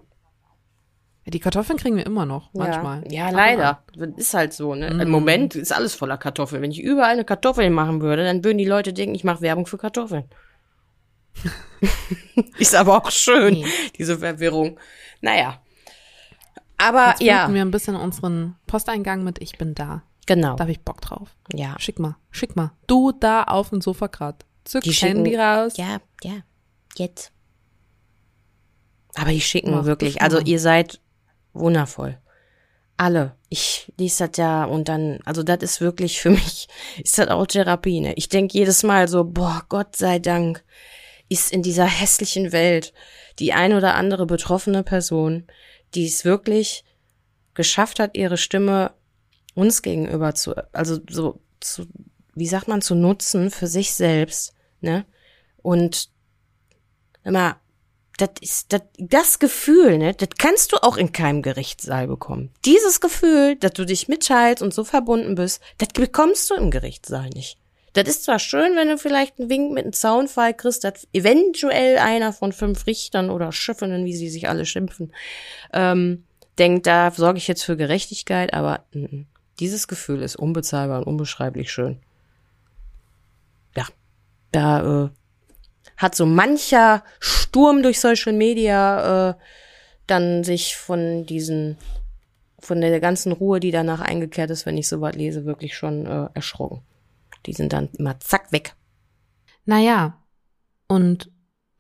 Die 1.30 1.40
Kartoffeln 1.40 1.78
kriegen 1.78 1.98
wir 1.98 2.06
immer 2.06 2.26
noch, 2.26 2.54
manchmal. 2.54 3.04
Ja, 3.12 3.26
ja 3.26 3.30
leider. 3.32 3.84
Ist 4.16 4.34
halt 4.34 4.54
so, 4.54 4.76
ne? 4.76 4.94
Mm. 4.94 5.02
Im 5.02 5.10
Moment 5.10 5.56
ist 5.56 5.74
alles 5.74 5.94
voller 5.94 6.18
Kartoffeln. 6.18 6.62
Wenn 6.62 6.72
ich 6.72 6.82
überall 6.82 7.12
eine 7.12 7.26
Kartoffel 7.26 7.70
machen 7.70 8.02
würde, 8.02 8.24
dann 8.24 8.46
würden 8.46 8.58
die 8.58 8.66
Leute 8.66 8.94
denken, 8.94 9.14
ich 9.14 9.26
mache 9.26 9.42
Werbung 9.42 9.66
für 9.66 9.78
Kartoffeln. 9.78 10.24
ist 12.58 12.76
aber 12.76 12.98
auch 12.98 13.12
schön, 13.12 13.56
nee. 13.56 13.66
diese 13.98 14.20
Verwirrung. 14.20 14.80
Naja. 15.20 15.62
Aber 16.78 17.10
Jetzt 17.20 17.22
ja. 17.22 17.54
wir 17.54 17.62
ein 17.62 17.72
bisschen 17.72 17.96
unseren 17.96 18.56
Posteingang 18.66 19.24
mit 19.24 19.42
Ich 19.42 19.58
bin 19.58 19.76
da. 19.76 20.04
Genau. 20.28 20.56
Da 20.56 20.62
habe 20.62 20.72
ich 20.72 20.82
Bock 20.82 21.02
drauf. 21.02 21.36
Ja. 21.54 21.76
Schick 21.78 22.00
mal, 22.00 22.16
schick 22.32 22.56
mal. 22.56 22.72
Du 22.88 23.12
da 23.12 23.44
auf 23.44 23.70
dem 23.70 23.82
Sofa 23.82 24.08
grad. 24.08 24.46
Zück 24.64 24.84
die 24.84 24.92
Handy 24.92 25.36
raus. 25.36 25.74
Ja, 25.76 25.98
ja. 26.24 26.40
Jetzt. 26.96 27.32
Aber 29.16 29.32
die 29.32 29.42
schicken 29.42 29.72
Mach 29.72 29.86
wirklich. 29.86 30.22
Also 30.22 30.40
ihr 30.40 30.60
seid 30.60 31.00
wundervoll. 31.60 32.18
Alle. 32.98 33.36
Ich 33.50 33.92
lese 33.98 34.28
das 34.28 34.38
ja 34.38 34.66
und 34.66 34.90
dann, 34.90 35.20
also 35.24 35.44
das 35.44 35.60
ist 35.60 35.82
wirklich 35.82 36.20
für 36.20 36.30
mich, 36.32 36.68
ist 37.04 37.18
das 37.18 37.28
auch 37.28 37.46
Therapie, 37.46 38.00
ne? 38.00 38.14
Ich 38.16 38.30
denke 38.30 38.58
jedes 38.58 38.84
Mal 38.84 39.08
so, 39.08 39.24
boah, 39.24 39.64
Gott 39.70 39.96
sei 39.96 40.20
Dank 40.20 40.64
ist 41.30 41.52
in 41.52 41.62
dieser 41.62 41.86
hässlichen 41.86 42.52
Welt 42.52 42.94
die 43.40 43.54
ein 43.54 43.74
oder 43.74 43.96
andere 43.96 44.26
betroffene 44.26 44.84
Person, 44.84 45.46
die 45.94 46.08
es 46.08 46.26
wirklich 46.26 46.84
geschafft 47.54 48.00
hat, 48.00 48.18
ihre 48.18 48.38
Stimme 48.38 48.92
uns 49.54 49.82
gegenüber 49.82 50.36
zu, 50.36 50.56
also 50.74 51.00
so, 51.10 51.40
zu, 51.60 51.86
wie 52.36 52.48
sagt 52.48 52.68
man, 52.68 52.82
zu 52.82 52.96
nutzen 52.96 53.52
für 53.52 53.68
sich 53.68 53.94
selbst, 53.94 54.54
ne? 54.82 55.06
Und 55.62 56.10
immer 57.24 57.58
das 58.18 58.30
ist 58.42 58.74
das, 58.74 58.82
das 58.98 59.40
Gefühl, 59.40 60.00
ne, 60.00 60.14
das 60.14 60.30
kannst 60.38 60.74
du 60.74 60.78
auch 60.78 60.98
in 60.98 61.12
keinem 61.12 61.44
Gerichtssaal 61.44 62.08
bekommen. 62.08 62.52
Dieses 62.66 63.00
Gefühl, 63.00 63.56
dass 63.56 63.74
du 63.74 63.86
dich 63.86 64.08
mitteilst 64.08 64.64
und 64.64 64.74
so 64.74 64.84
verbunden 64.84 65.36
bist, 65.36 65.62
das 65.78 65.90
bekommst 65.90 66.50
du 66.50 66.56
im 66.56 66.72
Gerichtssaal 66.72 67.30
nicht. 67.30 67.58
Das 67.94 68.08
ist 68.08 68.26
zwar 68.26 68.40
schön, 68.40 68.76
wenn 68.76 68.90
du 68.90 68.98
vielleicht 68.98 69.40
einen 69.40 69.50
Wink 69.50 69.72
mit 69.72 69.86
einem 69.86 69.94
Zaunfall 69.94 70.54
kriegst, 70.54 70.84
dass 70.84 71.08
eventuell 71.14 71.98
einer 71.98 72.34
von 72.34 72.54
fünf 72.54 72.86
Richtern 72.86 73.30
oder 73.30 73.52
Schöffinnen, 73.52 74.06
wie 74.06 74.16
sie 74.16 74.30
sich 74.30 74.50
alle 74.50 74.66
schimpfen, 74.66 75.14
ähm, 75.74 76.26
denkt, 76.58 76.88
da 76.88 77.12
sorge 77.12 77.38
ich 77.38 77.48
jetzt 77.48 77.64
für 77.64 77.78
Gerechtigkeit, 77.78 78.54
aber 78.54 78.86
n 78.94 79.08
-n. 79.08 79.26
dieses 79.60 79.88
Gefühl 79.88 80.22
ist 80.22 80.36
unbezahlbar 80.36 81.00
und 81.00 81.08
unbeschreiblich 81.08 81.72
schön. 81.72 82.00
Ja, 83.76 83.88
da 84.52 85.06
äh, 85.06 85.10
hat 85.98 86.16
so 86.16 86.26
mancher 86.26 87.04
Sturm 87.20 87.82
durch 87.82 88.00
Social 88.00 88.34
Media 88.34 89.32
äh, 89.32 89.34
dann 90.06 90.44
sich 90.44 90.78
von 90.78 91.26
diesen, 91.26 91.78
von 92.60 92.80
der 92.80 93.00
ganzen 93.00 93.32
Ruhe, 93.32 93.60
die 93.60 93.72
danach 93.72 94.00
eingekehrt 94.00 94.52
ist, 94.52 94.66
wenn 94.66 94.78
ich 94.78 94.88
sowas 94.88 95.16
lese, 95.16 95.46
wirklich 95.46 95.76
schon 95.76 96.06
äh, 96.06 96.30
erschrocken. 96.34 96.84
Die 97.46 97.54
sind 97.54 97.74
dann 97.74 97.90
immer 97.98 98.20
zack 98.20 98.52
weg. 98.52 98.76
Naja, 99.66 100.24
und 100.88 101.32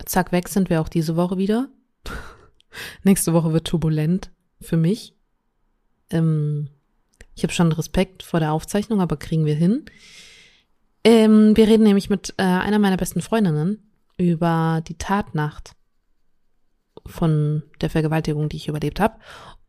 zack 0.05 0.32
weg 0.32 0.49
sind 0.49 0.70
wir 0.70 0.82
auch 0.82 0.89
diese 0.89 1.15
Woche 1.15 1.38
wieder. 1.38 1.70
Nächste 3.03 3.34
Woche 3.34 3.53
wird 3.53 3.68
turbulent 3.68 4.32
für 4.59 4.78
mich. 4.78 5.15
Ähm, 6.09 6.70
ich 7.36 7.43
habe 7.43 7.53
schon 7.53 7.72
Respekt 7.72 8.24
vor 8.24 8.39
der 8.39 8.51
Aufzeichnung, 8.51 8.99
aber 8.99 9.18
kriegen 9.18 9.45
wir 9.45 9.55
hin. 9.55 9.86
Ähm, 11.03 11.55
wir 11.55 11.68
reden 11.68 11.84
nämlich 11.84 12.09
mit 12.09 12.34
äh, 12.38 12.43
einer 12.43 12.80
meiner 12.80 12.97
besten 12.97 13.22
Freundinnen 13.22 13.86
über 14.18 14.82
die 14.88 14.97
Tatnacht 14.97 15.76
von 17.05 17.63
der 17.82 17.89
Vergewaltigung, 17.89 18.49
die 18.49 18.57
ich 18.57 18.68
überlebt 18.68 18.99
habe. 18.99 19.15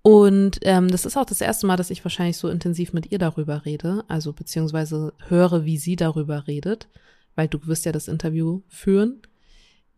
Und 0.03 0.61
ähm, 0.63 0.89
das 0.89 1.05
ist 1.05 1.17
auch 1.17 1.27
das 1.27 1.41
erste 1.41 1.67
Mal, 1.67 1.77
dass 1.77 1.91
ich 1.91 2.05
wahrscheinlich 2.05 2.37
so 2.37 2.49
intensiv 2.49 2.93
mit 2.93 3.13
ihr 3.13 3.19
darüber 3.19 3.65
rede, 3.65 4.05
also 4.09 4.33
beziehungsweise 4.33 5.13
höre, 5.27 5.65
wie 5.65 5.77
sie 5.77 5.97
darüber 5.97 6.47
redet, 6.47 6.89
weil 7.35 7.49
du 7.49 7.67
wirst 7.67 7.85
ja 7.85 7.93
das 7.93 8.09
Interview 8.09 8.63
führen. 8.69 9.21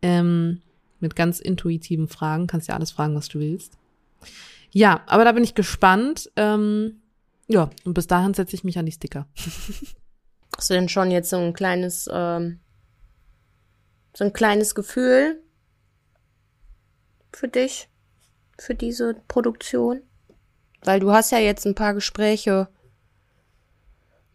Ähm, 0.01 0.61
mit 0.99 1.15
ganz 1.15 1.39
intuitiven 1.39 2.07
Fragen, 2.07 2.47
kannst 2.47 2.67
ja 2.67 2.75
alles 2.75 2.91
fragen, 2.91 3.15
was 3.15 3.27
du 3.27 3.39
willst. 3.39 3.77
Ja, 4.71 5.01
aber 5.07 5.25
da 5.25 5.31
bin 5.31 5.43
ich 5.43 5.55
gespannt. 5.55 6.31
Ähm, 6.35 7.01
ja, 7.47 7.69
und 7.83 7.93
bis 7.93 8.07
dahin 8.07 8.33
setze 8.33 8.55
ich 8.55 8.63
mich 8.63 8.77
an 8.77 8.85
die 8.85 8.91
Sticker. 8.91 9.27
Hast 10.55 10.69
du 10.69 10.73
denn 10.73 10.89
schon 10.89 11.11
jetzt 11.11 11.29
so 11.29 11.37
ein 11.37 11.53
kleines 11.53 12.09
ähm, 12.11 12.59
so 14.13 14.23
ein 14.23 14.33
kleines 14.33 14.75
Gefühl 14.75 15.41
für 17.33 17.47
dich, 17.47 17.89
für 18.57 18.75
diese 18.75 19.15
Produktion? 19.27 20.01
Weil 20.83 20.99
du 20.99 21.11
hast 21.11 21.31
ja 21.31 21.39
jetzt 21.39 21.65
ein 21.65 21.75
paar 21.75 21.93
Gespräche 21.93 22.67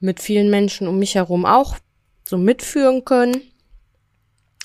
mit 0.00 0.20
vielen 0.20 0.50
Menschen 0.50 0.86
um 0.86 0.98
mich 0.98 1.14
herum 1.14 1.44
auch 1.44 1.76
so 2.24 2.36
mitführen 2.36 3.04
können. 3.04 3.40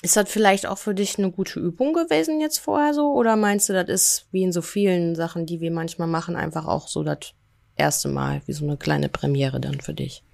Ist 0.02 0.16
das 0.16 0.28
vielleicht 0.28 0.66
auch 0.66 0.78
für 0.78 0.94
dich 0.94 1.18
eine 1.18 1.30
gute 1.30 1.60
Übung 1.60 1.92
gewesen 1.92 2.40
jetzt 2.40 2.58
vorher 2.58 2.92
so? 2.92 3.12
Oder 3.12 3.36
meinst 3.36 3.68
du, 3.68 3.72
das 3.72 3.88
ist 3.88 4.26
wie 4.32 4.42
in 4.42 4.52
so 4.52 4.62
vielen 4.62 5.14
Sachen, 5.14 5.46
die 5.46 5.60
wir 5.60 5.70
manchmal 5.70 6.08
machen, 6.08 6.34
einfach 6.34 6.66
auch 6.66 6.88
so 6.88 7.04
das 7.04 7.34
erste 7.76 8.08
Mal, 8.08 8.42
wie 8.46 8.52
so 8.52 8.64
eine 8.64 8.76
kleine 8.76 9.08
Premiere 9.08 9.60
dann 9.60 9.80
für 9.80 9.94
dich? 9.94 10.24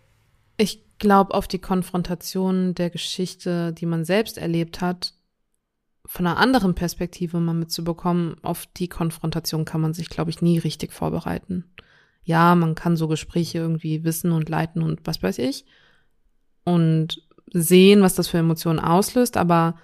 Ich 0.57 0.88
glaube, 0.99 1.35
auf 1.35 1.49
die 1.49 1.61
Konfrontation 1.61 2.75
der 2.75 2.91
Geschichte, 2.91 3.73
die 3.73 3.87
man 3.87 4.05
selbst 4.05 4.39
erlebt 4.39 4.81
hat, 4.81 5.15
von 6.05 6.27
einer 6.27 6.39
anderen 6.39 6.75
Perspektive 6.75 7.39
mal 7.39 7.55
mitzubekommen, 7.55 8.37
auf 8.43 8.67
die 8.67 8.89
Konfrontation 8.89 9.65
kann 9.65 9.81
man 9.81 9.93
sich, 9.93 10.09
glaube 10.09 10.31
ich, 10.31 10.41
nie 10.41 10.59
richtig 10.59 10.93
vorbereiten. 10.93 11.65
Ja, 12.25 12.55
man 12.55 12.75
kann 12.75 12.97
so 12.97 13.09
Gespräche 13.09 13.59
irgendwie 13.59 14.05
wissen 14.05 14.33
und 14.33 14.49
leiten 14.49 14.83
und 14.83 15.01
was 15.05 15.23
weiß 15.23 15.39
ich 15.39 15.67
und 16.69 17.23
sehen, 17.53 18.03
was 18.03 18.15
das 18.15 18.29
für 18.29 18.39
Emotionen 18.39 18.79
auslöst, 18.79 19.39
aber 19.39 19.77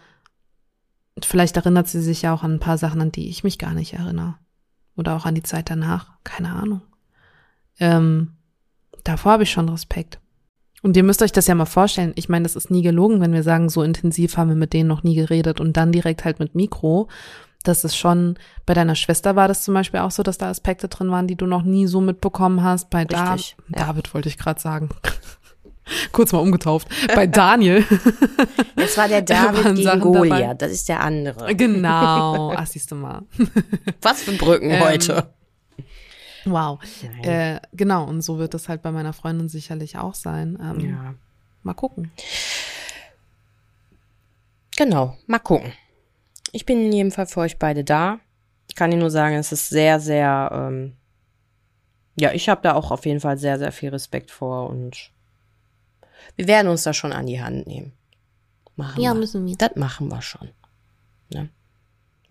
vielleicht 1.23 1.57
erinnert 1.57 1.89
sie 1.89 2.03
sich 2.03 2.23
ja 2.23 2.35
auch 2.35 2.43
an 2.43 2.55
ein 2.55 2.61
paar 2.61 2.77
Sachen, 2.77 3.01
an 3.01 3.12
die 3.12 3.29
ich 3.31 3.43
mich 3.43 3.59
gar 3.59 3.73
nicht 3.73 3.95
erinnere. 3.95 4.37
Oder 4.97 5.17
auch 5.17 5.25
an 5.25 5.35
die 5.35 5.43
Zeit 5.43 5.71
danach. 5.71 6.12
Keine 6.25 6.51
Ahnung. 6.51 6.83
Ähm, 7.81 8.33
davor 9.03 9.33
habe 9.33 9.43
ich 9.45 9.51
schon 9.51 9.69
Respekt. 9.69 10.21
Und 10.85 10.99
ihr 10.99 11.03
müsst 11.03 11.22
euch 11.22 11.32
das 11.32 11.47
ja 11.47 11.55
mal 11.55 11.64
vorstellen. 11.64 12.12
Ich 12.14 12.28
meine, 12.28 12.43
das 12.43 12.57
ist 12.57 12.70
nie 12.70 12.82
gelogen, 12.82 13.22
wenn 13.22 13.32
wir 13.32 13.43
sagen, 13.43 13.70
so 13.70 13.82
intensiv 13.82 14.37
haben 14.37 14.51
wir 14.51 14.55
mit 14.55 14.74
denen 14.74 14.87
noch 14.87 15.03
nie 15.03 15.14
geredet 15.14 15.59
und 15.59 15.78
dann 15.78 15.93
direkt 15.93 16.26
halt 16.26 16.41
mit 16.41 16.55
Mikro. 16.55 17.09
Das 17.62 17.85
ist 17.85 17.97
schon, 17.97 18.39
bei 18.66 18.74
deiner 18.74 18.95
Schwester 18.95 19.35
war 19.35 19.49
das 19.49 19.62
zum 19.62 19.72
Beispiel 19.72 20.01
auch 20.01 20.11
so, 20.11 20.22
dass 20.22 20.37
da 20.37 20.51
Aspekte 20.51 20.89
drin 20.89 21.11
waren, 21.11 21.26
die 21.26 21.37
du 21.37 21.47
noch 21.47 21.62
nie 21.62 21.87
so 21.87 22.03
mitbekommen 22.03 22.62
hast. 22.62 22.91
Bei 22.91 23.07
da 23.07 23.35
ja. 23.35 23.43
David 23.70 24.12
wollte 24.12 24.28
ich 24.28 24.37
gerade 24.37 24.61
sagen. 24.61 24.91
Kurz 26.12 26.32
mal 26.32 26.41
umgetauft. 26.41 26.87
Bei 27.14 27.26
Daniel. 27.26 27.85
Das 28.76 28.99
war 28.99 29.09
der 29.09 29.22
David 29.22 29.76
gegen 29.76 30.01
Goliath. 30.01 30.61
Das 30.61 30.70
ist 30.70 30.91
der 30.91 31.01
andere. 31.01 31.55
Genau. 31.55 32.53
Ach, 32.55 32.66
siehst 32.66 32.91
du 32.91 32.97
mal. 32.97 33.22
Was 34.03 34.20
für 34.20 34.32
Brücken 34.32 34.70
ähm, 34.70 34.85
heute. 34.85 35.30
Wow. 36.45 36.78
Äh, 37.22 37.61
genau, 37.72 38.05
und 38.05 38.22
so 38.22 38.38
wird 38.38 38.55
es 38.55 38.68
halt 38.68 38.82
bei 38.82 38.90
meiner 38.92 39.12
Freundin 39.12 39.49
sicherlich 39.49 39.97
auch 39.97 40.14
sein. 40.14 40.59
Ähm, 40.61 40.80
ja. 40.80 41.14
Mal 41.62 41.74
gucken. 41.74 42.11
Genau, 44.76 45.16
mal 45.26 45.38
gucken. 45.38 45.72
Ich 46.53 46.66
bin 46.66 46.84
in 46.84 46.92
jedem 46.92 47.11
Fall 47.12 47.26
für 47.26 47.40
euch 47.40 47.59
beide 47.59 47.84
da. 47.84 48.18
Ich 48.68 48.74
kann 48.74 48.90
Ihnen 48.90 49.01
nur 49.01 49.11
sagen, 49.11 49.36
es 49.36 49.53
ist 49.53 49.68
sehr, 49.68 50.01
sehr, 50.01 50.51
ähm, 50.53 50.97
ja, 52.16 52.32
ich 52.32 52.49
habe 52.49 52.61
da 52.62 52.74
auch 52.74 52.90
auf 52.90 53.07
jeden 53.07 53.20
Fall 53.20 53.38
sehr, 53.38 53.59
sehr 53.59 53.72
viel 53.72 53.90
Respekt 53.90 54.30
vor 54.30 54.68
und 54.68 55.11
wir 56.36 56.47
werden 56.49 56.68
uns 56.68 56.82
da 56.82 56.92
schon 56.92 57.12
an 57.12 57.26
die 57.26 57.40
Hand 57.42 57.66
nehmen. 57.66 57.92
machen 58.76 59.01
Ja, 59.01 59.12
wir. 59.12 59.20
müssen 59.20 59.47
wir. 59.47 59.57
Das 59.57 59.76
machen 59.76 60.09
wir 60.09 60.22
schon. 60.22 60.49
Ne? 61.32 61.49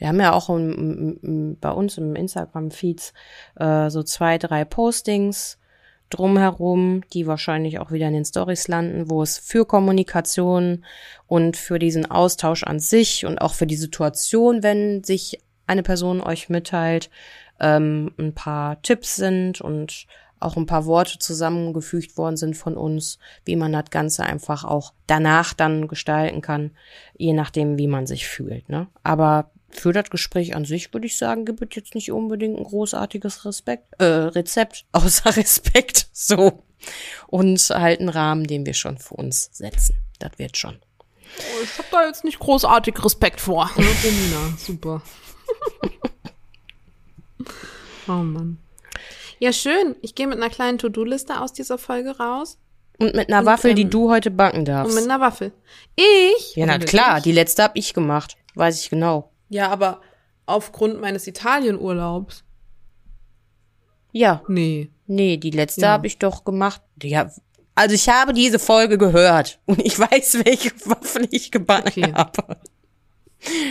Wir 0.03 0.09
haben 0.09 0.19
ja 0.19 0.33
auch 0.33 0.49
im, 0.49 1.17
im, 1.23 1.57
bei 1.61 1.71
uns 1.71 1.97
im 1.97 2.17
Instagram-Feeds 2.17 3.13
äh, 3.55 3.89
so 3.89 4.03
zwei, 4.03 4.37
drei 4.37 4.65
Postings 4.65 5.57
drumherum, 6.09 7.03
die 7.13 7.25
wahrscheinlich 7.25 7.79
auch 7.79 7.89
wieder 7.89 8.07
in 8.09 8.13
den 8.13 8.25
Stories 8.25 8.67
landen, 8.67 9.09
wo 9.09 9.23
es 9.23 9.37
für 9.37 9.65
Kommunikation 9.65 10.83
und 11.25 11.55
für 11.55 11.79
diesen 11.79 12.11
Austausch 12.11 12.65
an 12.65 12.81
sich 12.81 13.25
und 13.25 13.39
auch 13.39 13.53
für 13.53 13.65
die 13.65 13.77
Situation, 13.77 14.61
wenn 14.61 15.05
sich 15.05 15.39
eine 15.67 15.83
Person 15.83 16.19
euch 16.19 16.49
mitteilt, 16.49 17.09
ähm, 17.61 18.13
ein 18.19 18.35
paar 18.35 18.81
Tipps 18.81 19.15
sind 19.15 19.61
und 19.61 20.05
auch 20.41 20.57
ein 20.57 20.65
paar 20.65 20.85
Worte 20.85 21.17
zusammengefügt 21.17 22.17
worden 22.17 22.35
sind 22.35 22.57
von 22.57 22.75
uns, 22.75 23.19
wie 23.45 23.55
man 23.55 23.71
das 23.71 23.89
Ganze 23.89 24.23
einfach 24.23 24.65
auch 24.65 24.91
danach 25.07 25.53
dann 25.53 25.87
gestalten 25.87 26.41
kann, 26.41 26.71
je 27.15 27.31
nachdem, 27.31 27.77
wie 27.77 27.87
man 27.87 28.05
sich 28.05 28.27
fühlt. 28.27 28.67
Ne? 28.67 28.87
Aber 29.01 29.52
für 29.75 29.93
das 29.93 30.09
Gespräch 30.09 30.55
an 30.55 30.65
sich 30.65 30.93
würde 30.93 31.07
ich 31.07 31.17
sagen, 31.17 31.45
gibt 31.45 31.61
es 31.63 31.75
jetzt 31.75 31.95
nicht 31.95 32.11
unbedingt 32.11 32.57
ein 32.57 32.63
großartiges 32.63 33.45
Respekt, 33.45 33.93
äh, 33.99 34.05
Rezept, 34.05 34.85
außer 34.91 35.35
Respekt, 35.35 36.07
so. 36.11 36.63
Und 37.27 37.59
halt 37.69 37.99
einen 37.99 38.09
Rahmen, 38.09 38.45
den 38.45 38.65
wir 38.65 38.73
schon 38.73 38.97
für 38.97 39.15
uns 39.15 39.49
setzen. 39.53 39.95
Das 40.19 40.31
wird 40.37 40.57
schon. 40.57 40.79
Ich 41.63 41.77
hab 41.77 41.89
da 41.89 42.05
jetzt 42.05 42.23
nicht 42.23 42.39
großartig 42.39 43.03
Respekt 43.03 43.39
vor. 43.41 43.69
Romina, 43.75 44.57
super. 44.57 45.01
oh 48.07 48.11
Mann. 48.11 48.59
Ja, 49.39 49.51
schön. 49.51 49.95
Ich 50.01 50.15
gehe 50.15 50.27
mit 50.27 50.37
einer 50.37 50.49
kleinen 50.49 50.77
To-Do-Liste 50.77 51.41
aus 51.41 51.53
dieser 51.53 51.77
Folge 51.77 52.17
raus. 52.17 52.57
Und 52.99 53.15
mit 53.15 53.29
einer 53.29 53.39
Und, 53.39 53.45
Waffel, 53.45 53.73
die 53.73 53.81
ähm, 53.83 53.89
du 53.89 54.11
heute 54.11 54.29
backen 54.31 54.59
Und 54.59 54.65
darfst. 54.65 54.95
mit 54.95 55.03
einer 55.03 55.19
Waffel. 55.19 55.51
Ich? 55.95 56.55
Ja, 56.55 56.65
na 56.65 56.77
klar, 56.77 57.21
die 57.21 57.31
letzte 57.31 57.63
hab 57.63 57.75
ich 57.75 57.93
gemacht. 57.93 58.37
Weiß 58.55 58.79
ich 58.81 58.89
genau. 58.89 59.32
Ja, 59.53 59.69
aber 59.69 60.01
aufgrund 60.47 60.99
meines 60.99 61.27
Italienurlaubs. 61.27 62.43
Ja. 64.11 64.41
Nee. 64.47 64.89
Nee, 65.05 65.37
die 65.37 65.51
letzte 65.51 65.81
Ja. 65.81 65.89
habe 65.89 66.07
ich 66.07 66.17
doch 66.17 66.43
gemacht. 66.43 66.81
Ja, 67.03 67.31
also 67.75 67.93
ich 67.95 68.09
habe 68.09 68.33
diese 68.33 68.57
Folge 68.57 68.97
gehört 68.97 69.59
und 69.65 69.79
ich 69.85 69.97
weiß, 69.99 70.43
welche 70.43 70.71
Waffen 70.89 71.27
ich 71.29 71.51
gebacken 71.51 72.03
Okay. 72.03 72.13
habe. 72.13 72.57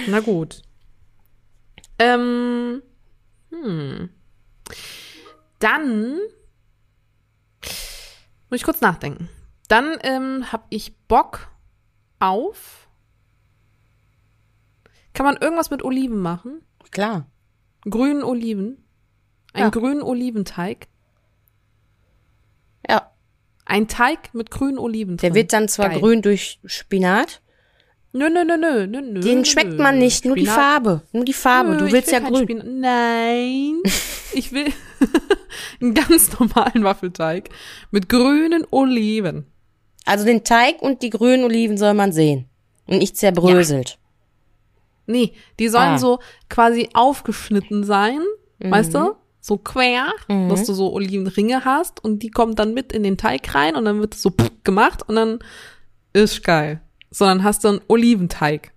Na 0.06 0.20
gut. 0.20 0.62
Ähm. 1.98 2.82
Hm. 3.50 4.08
Dann 5.58 6.18
muss 8.50 8.60
ich 8.60 8.62
kurz 8.64 8.80
nachdenken. 8.80 9.28
Dann 9.68 9.96
ähm, 10.02 10.52
habe 10.52 10.64
ich 10.70 10.96
Bock 11.08 11.48
auf. 12.20 12.81
Kann 15.14 15.26
man 15.26 15.36
irgendwas 15.36 15.70
mit 15.70 15.82
Oliven 15.84 16.18
machen? 16.18 16.62
Klar. 16.90 17.26
Grünen 17.88 18.22
Oliven. 18.22 18.84
Einen 19.52 19.64
Ja. 19.64 19.68
grünen 19.70 20.02
Oliventeig. 20.02 20.86
Ja. 22.88 23.10
Ein 23.64 23.88
Teig 23.88 24.34
mit 24.34 24.50
grünen 24.50 24.78
Oliven 24.78 25.16
Der 25.16 25.30
drin. 25.30 25.34
wird 25.36 25.52
dann 25.52 25.68
zwar 25.68 25.90
Geil. 25.90 26.00
grün 26.00 26.22
durch 26.22 26.60
Spinat. 26.64 27.40
Nö, 28.14 28.28
nö, 28.28 28.44
nö, 28.44 28.56
nö, 28.56 28.86
nö, 28.86 29.00
nö. 29.00 29.20
Den 29.20 29.44
schmeckt 29.44 29.78
man 29.78 29.98
nicht, 29.98 30.24
nur 30.26 30.36
die 30.36 30.42
Spinat- 30.46 30.54
Farbe. 30.54 31.02
Nur 31.12 31.24
die 31.24 31.32
Farbe. 31.32 31.70
Nö, 31.72 31.78
Du 31.78 31.92
willst 31.92 32.08
will 32.08 32.14
ja 32.14 32.28
grün. 32.28 32.42
Spinat. 32.44 32.66
Nein. 32.66 33.82
ich 34.34 34.52
will 34.52 34.66
einen 35.80 35.94
ganz 35.94 36.38
normalen 36.38 36.84
Waffelteig 36.84 37.48
mit 37.90 38.08
grünen 38.08 38.66
Oliven. 38.70 39.46
Also 40.04 40.24
den 40.24 40.44
Teig 40.44 40.82
und 40.82 41.02
die 41.02 41.10
grünen 41.10 41.44
Oliven 41.44 41.76
soll 41.78 41.94
man 41.94 42.12
sehen. 42.12 42.46
Und 42.86 42.98
nicht 42.98 43.16
zerbröselt. 43.16 43.98
Nee, 45.06 45.32
die 45.58 45.68
sollen 45.68 45.94
Ah. 45.94 45.98
so 45.98 46.20
quasi 46.48 46.88
aufgeschnitten 46.94 47.84
sein, 47.84 48.20
weißt 48.60 48.92
Mhm. 48.94 48.98
du? 48.98 49.14
So 49.40 49.58
quer, 49.58 50.12
dass 50.28 50.66
du 50.66 50.72
so 50.72 50.92
Olivenringe 50.92 51.64
hast 51.64 52.04
und 52.04 52.20
die 52.22 52.30
kommen 52.30 52.54
dann 52.54 52.74
mit 52.74 52.92
in 52.92 53.02
den 53.02 53.16
Teig 53.18 53.52
rein 53.56 53.74
und 53.74 53.84
dann 53.84 53.98
wird 53.98 54.14
es 54.14 54.22
so 54.22 54.32
gemacht 54.62 55.02
und 55.08 55.16
dann 55.16 55.38
ist 56.12 56.44
geil. 56.44 56.80
So, 57.10 57.24
dann 57.24 57.42
hast 57.42 57.64
du 57.64 57.68
einen 57.68 57.80
Oliventeig. 57.88 58.70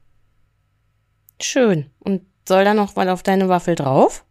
Schön. 1.40 1.92
Und 2.00 2.24
soll 2.48 2.66
da 2.66 2.74
noch 2.74 2.96
was 2.96 3.08
auf 3.10 3.22
deine 3.22 3.48
Waffel 3.48 3.76
drauf? 3.76 4.26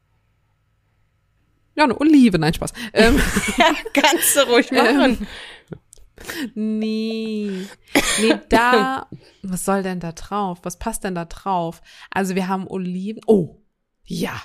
Ja, 1.76 1.84
eine 1.84 1.98
Olive, 2.00 2.38
nein, 2.38 2.54
Spaß. 2.54 2.72
Ähm, 2.92 3.20
Kannst 3.94 4.36
du 4.36 4.40
ruhig 4.48 4.70
machen. 4.72 5.26
Nee. 6.54 7.66
Nee, 8.20 8.40
da. 8.48 9.08
Was 9.42 9.64
soll 9.64 9.82
denn 9.82 10.00
da 10.00 10.12
drauf? 10.12 10.60
Was 10.62 10.78
passt 10.78 11.04
denn 11.04 11.14
da 11.14 11.24
drauf? 11.24 11.82
Also 12.10 12.34
wir 12.34 12.48
haben 12.48 12.66
Oliven. 12.68 13.22
Oh, 13.26 13.60
ja. 14.04 14.40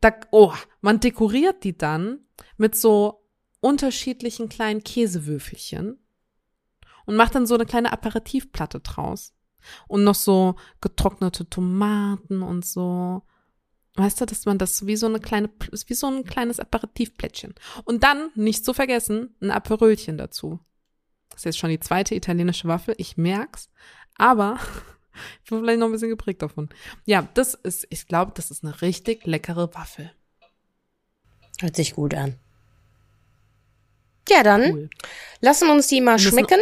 Da, 0.00 0.12
oh, 0.30 0.52
man 0.80 1.00
dekoriert 1.00 1.64
die 1.64 1.76
dann 1.76 2.20
mit 2.56 2.76
so 2.76 3.26
unterschiedlichen 3.60 4.48
kleinen 4.48 4.84
Käsewürfelchen 4.84 5.98
und 7.06 7.16
macht 7.16 7.34
dann 7.34 7.46
so 7.46 7.54
eine 7.54 7.66
kleine 7.66 7.92
Aperitivplatte 7.92 8.80
draus. 8.80 9.32
Und 9.88 10.04
noch 10.04 10.14
so 10.14 10.56
getrocknete 10.80 11.48
Tomaten 11.48 12.42
und 12.42 12.64
so. 12.64 13.22
Weißt 13.94 14.20
du, 14.20 14.26
dass 14.26 14.44
man 14.44 14.58
das 14.58 14.86
wie 14.86 14.96
so 14.96 15.06
eine 15.06 15.18
kleine, 15.18 15.50
wie 15.86 15.94
so 15.94 16.06
ein 16.06 16.24
kleines 16.24 16.60
Aperitivplättchen. 16.60 17.54
Und 17.84 18.04
dann, 18.04 18.30
nicht 18.34 18.64
zu 18.64 18.74
vergessen, 18.74 19.34
ein 19.40 19.50
Aperölchen 19.50 20.18
dazu. 20.18 20.60
Das 21.36 21.42
ist 21.42 21.44
jetzt 21.44 21.58
schon 21.58 21.68
die 21.68 21.80
zweite 21.80 22.14
italienische 22.14 22.66
Waffel, 22.66 22.94
ich 22.96 23.18
merk's. 23.18 23.68
Aber 24.16 24.58
ich 25.44 25.50
bin 25.50 25.60
vielleicht 25.60 25.78
noch 25.78 25.86
ein 25.86 25.92
bisschen 25.92 26.08
geprägt 26.08 26.40
davon. 26.40 26.70
Ja, 27.04 27.28
das 27.34 27.52
ist, 27.52 27.86
ich 27.90 28.06
glaube, 28.06 28.32
das 28.34 28.50
ist 28.50 28.64
eine 28.64 28.80
richtig 28.80 29.26
leckere 29.26 29.74
Waffel. 29.74 30.10
Hört 31.60 31.76
sich 31.76 31.94
gut 31.94 32.14
an. 32.14 32.36
Ja, 34.30 34.42
dann 34.42 34.62
Cool. 34.72 34.90
lassen 35.40 35.66
wir 35.68 35.74
uns 35.74 35.88
die 35.88 36.00
mal 36.00 36.18
schmecken. 36.18 36.60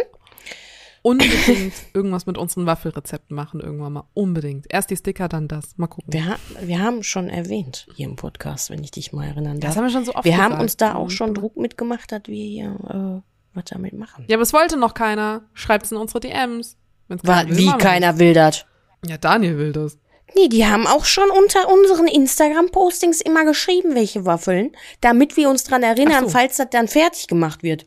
Unbedingt 1.01 1.73
irgendwas 1.93 2.25
mit 2.25 2.37
unseren 2.37 2.65
Waffelrezepten 2.65 3.33
machen 3.33 3.61
irgendwann 3.61 3.93
mal. 3.93 4.09
Unbedingt. 4.13 4.65
Erst 4.69 4.89
die 4.89 4.97
Sticker, 4.97 5.29
dann 5.29 5.47
das. 5.47 5.77
Mal 5.77 5.87
gucken. 5.87 6.11
Wir, 6.11 6.25
ha 6.27 6.35
wir 6.61 6.81
haben 6.81 7.01
schon 7.01 7.29
erwähnt 7.29 7.87
hier 7.95 8.07
im 8.07 8.17
Podcast, 8.17 8.69
wenn 8.71 8.83
ich 8.83 8.91
dich 8.91 9.13
mal 9.13 9.25
erinnern 9.25 9.61
darf. 9.61 9.69
Das 9.71 9.77
haben 9.77 9.85
wir 9.85 9.91
schon 9.91 10.03
so 10.05 10.13
oft 10.15 10.25
wir 10.25 10.35
haben 10.37 10.45
gesagt. 10.51 10.61
uns 10.63 10.77
da 10.77 10.95
auch 10.95 11.09
schon 11.09 11.33
Druck 11.33 11.55
mitgemacht, 11.57 12.11
dass 12.11 12.23
wir 12.25 12.43
hier 12.43 13.23
äh, 13.23 13.34
was 13.55 13.65
damit 13.65 13.93
machen. 13.93 14.25
Ja, 14.27 14.35
aber 14.35 14.43
es 14.43 14.53
wollte 14.53 14.77
noch 14.77 14.93
keiner. 14.93 15.43
Schreibt's 15.53 15.91
in 15.91 15.97
unsere 15.97 16.19
DMs. 16.19 16.77
Wenn's 17.07 17.23
keiner 17.23 17.49
will, 17.49 17.57
wie 17.57 17.65
machen 17.65 17.79
keiner 17.79 18.19
will 18.19 18.33
das. 18.33 18.65
Ja, 19.05 19.17
Daniel 19.17 19.57
will 19.57 19.71
das. 19.71 19.97
Nee, 20.35 20.49
die 20.49 20.65
haben 20.65 20.87
auch 20.87 21.05
schon 21.05 21.29
unter 21.29 21.69
unseren 21.71 22.07
Instagram-Postings 22.07 23.21
immer 23.21 23.45
geschrieben, 23.45 23.95
welche 23.95 24.25
Waffeln, 24.25 24.71
damit 24.99 25.37
wir 25.37 25.49
uns 25.49 25.63
dran 25.63 25.83
erinnern, 25.83 26.25
so. 26.25 26.31
falls 26.31 26.57
das 26.57 26.69
dann 26.71 26.87
fertig 26.87 27.27
gemacht 27.27 27.63
wird. 27.63 27.85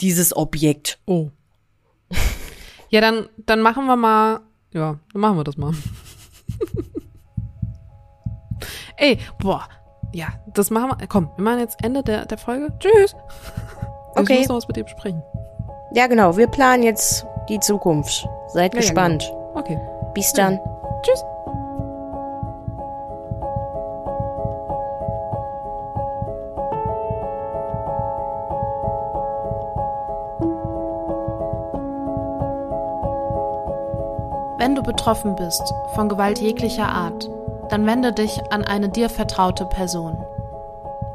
Dieses 0.00 0.36
Objekt. 0.36 0.98
Oh. 1.06 1.30
Ja, 2.90 3.00
dann, 3.00 3.28
dann 3.38 3.60
machen 3.60 3.86
wir 3.86 3.96
mal. 3.96 4.40
Ja, 4.72 4.98
dann 5.12 5.20
machen 5.20 5.36
wir 5.36 5.44
das 5.44 5.56
mal. 5.56 5.72
Ey, 8.96 9.18
boah. 9.38 9.68
Ja, 10.12 10.28
das 10.52 10.70
machen 10.70 10.90
wir. 10.98 11.06
Komm, 11.06 11.30
wir 11.36 11.44
machen 11.44 11.60
jetzt 11.60 11.82
Ende 11.82 12.02
der, 12.02 12.26
der 12.26 12.36
Folge. 12.36 12.72
Tschüss. 12.80 13.14
Okay. 14.14 14.32
Ich 14.34 14.38
muss 14.40 14.48
noch 14.48 14.56
was 14.56 14.68
mit 14.68 14.76
dir 14.76 14.84
besprechen. 14.84 15.22
Ja, 15.92 16.06
genau. 16.06 16.36
Wir 16.36 16.46
planen 16.46 16.82
jetzt 16.82 17.26
die 17.48 17.60
Zukunft. 17.60 18.28
Seid 18.48 18.74
Ja, 18.74 18.80
ja, 18.80 18.86
gespannt. 18.86 19.32
Okay. 19.54 19.78
Bis 20.14 20.32
dann. 20.32 20.60
Tschüss. 21.02 21.24
Wenn 34.58 34.74
du 34.74 34.82
betroffen 34.82 35.36
bist 35.36 35.72
von 35.94 36.10
Gewalt 36.10 36.38
jeglicher 36.38 36.86
Art, 36.86 37.30
dann 37.70 37.86
wende 37.86 38.12
dich 38.12 38.52
an 38.52 38.62
eine 38.62 38.90
dir 38.90 39.08
vertraute 39.08 39.64
Person. 39.64 40.22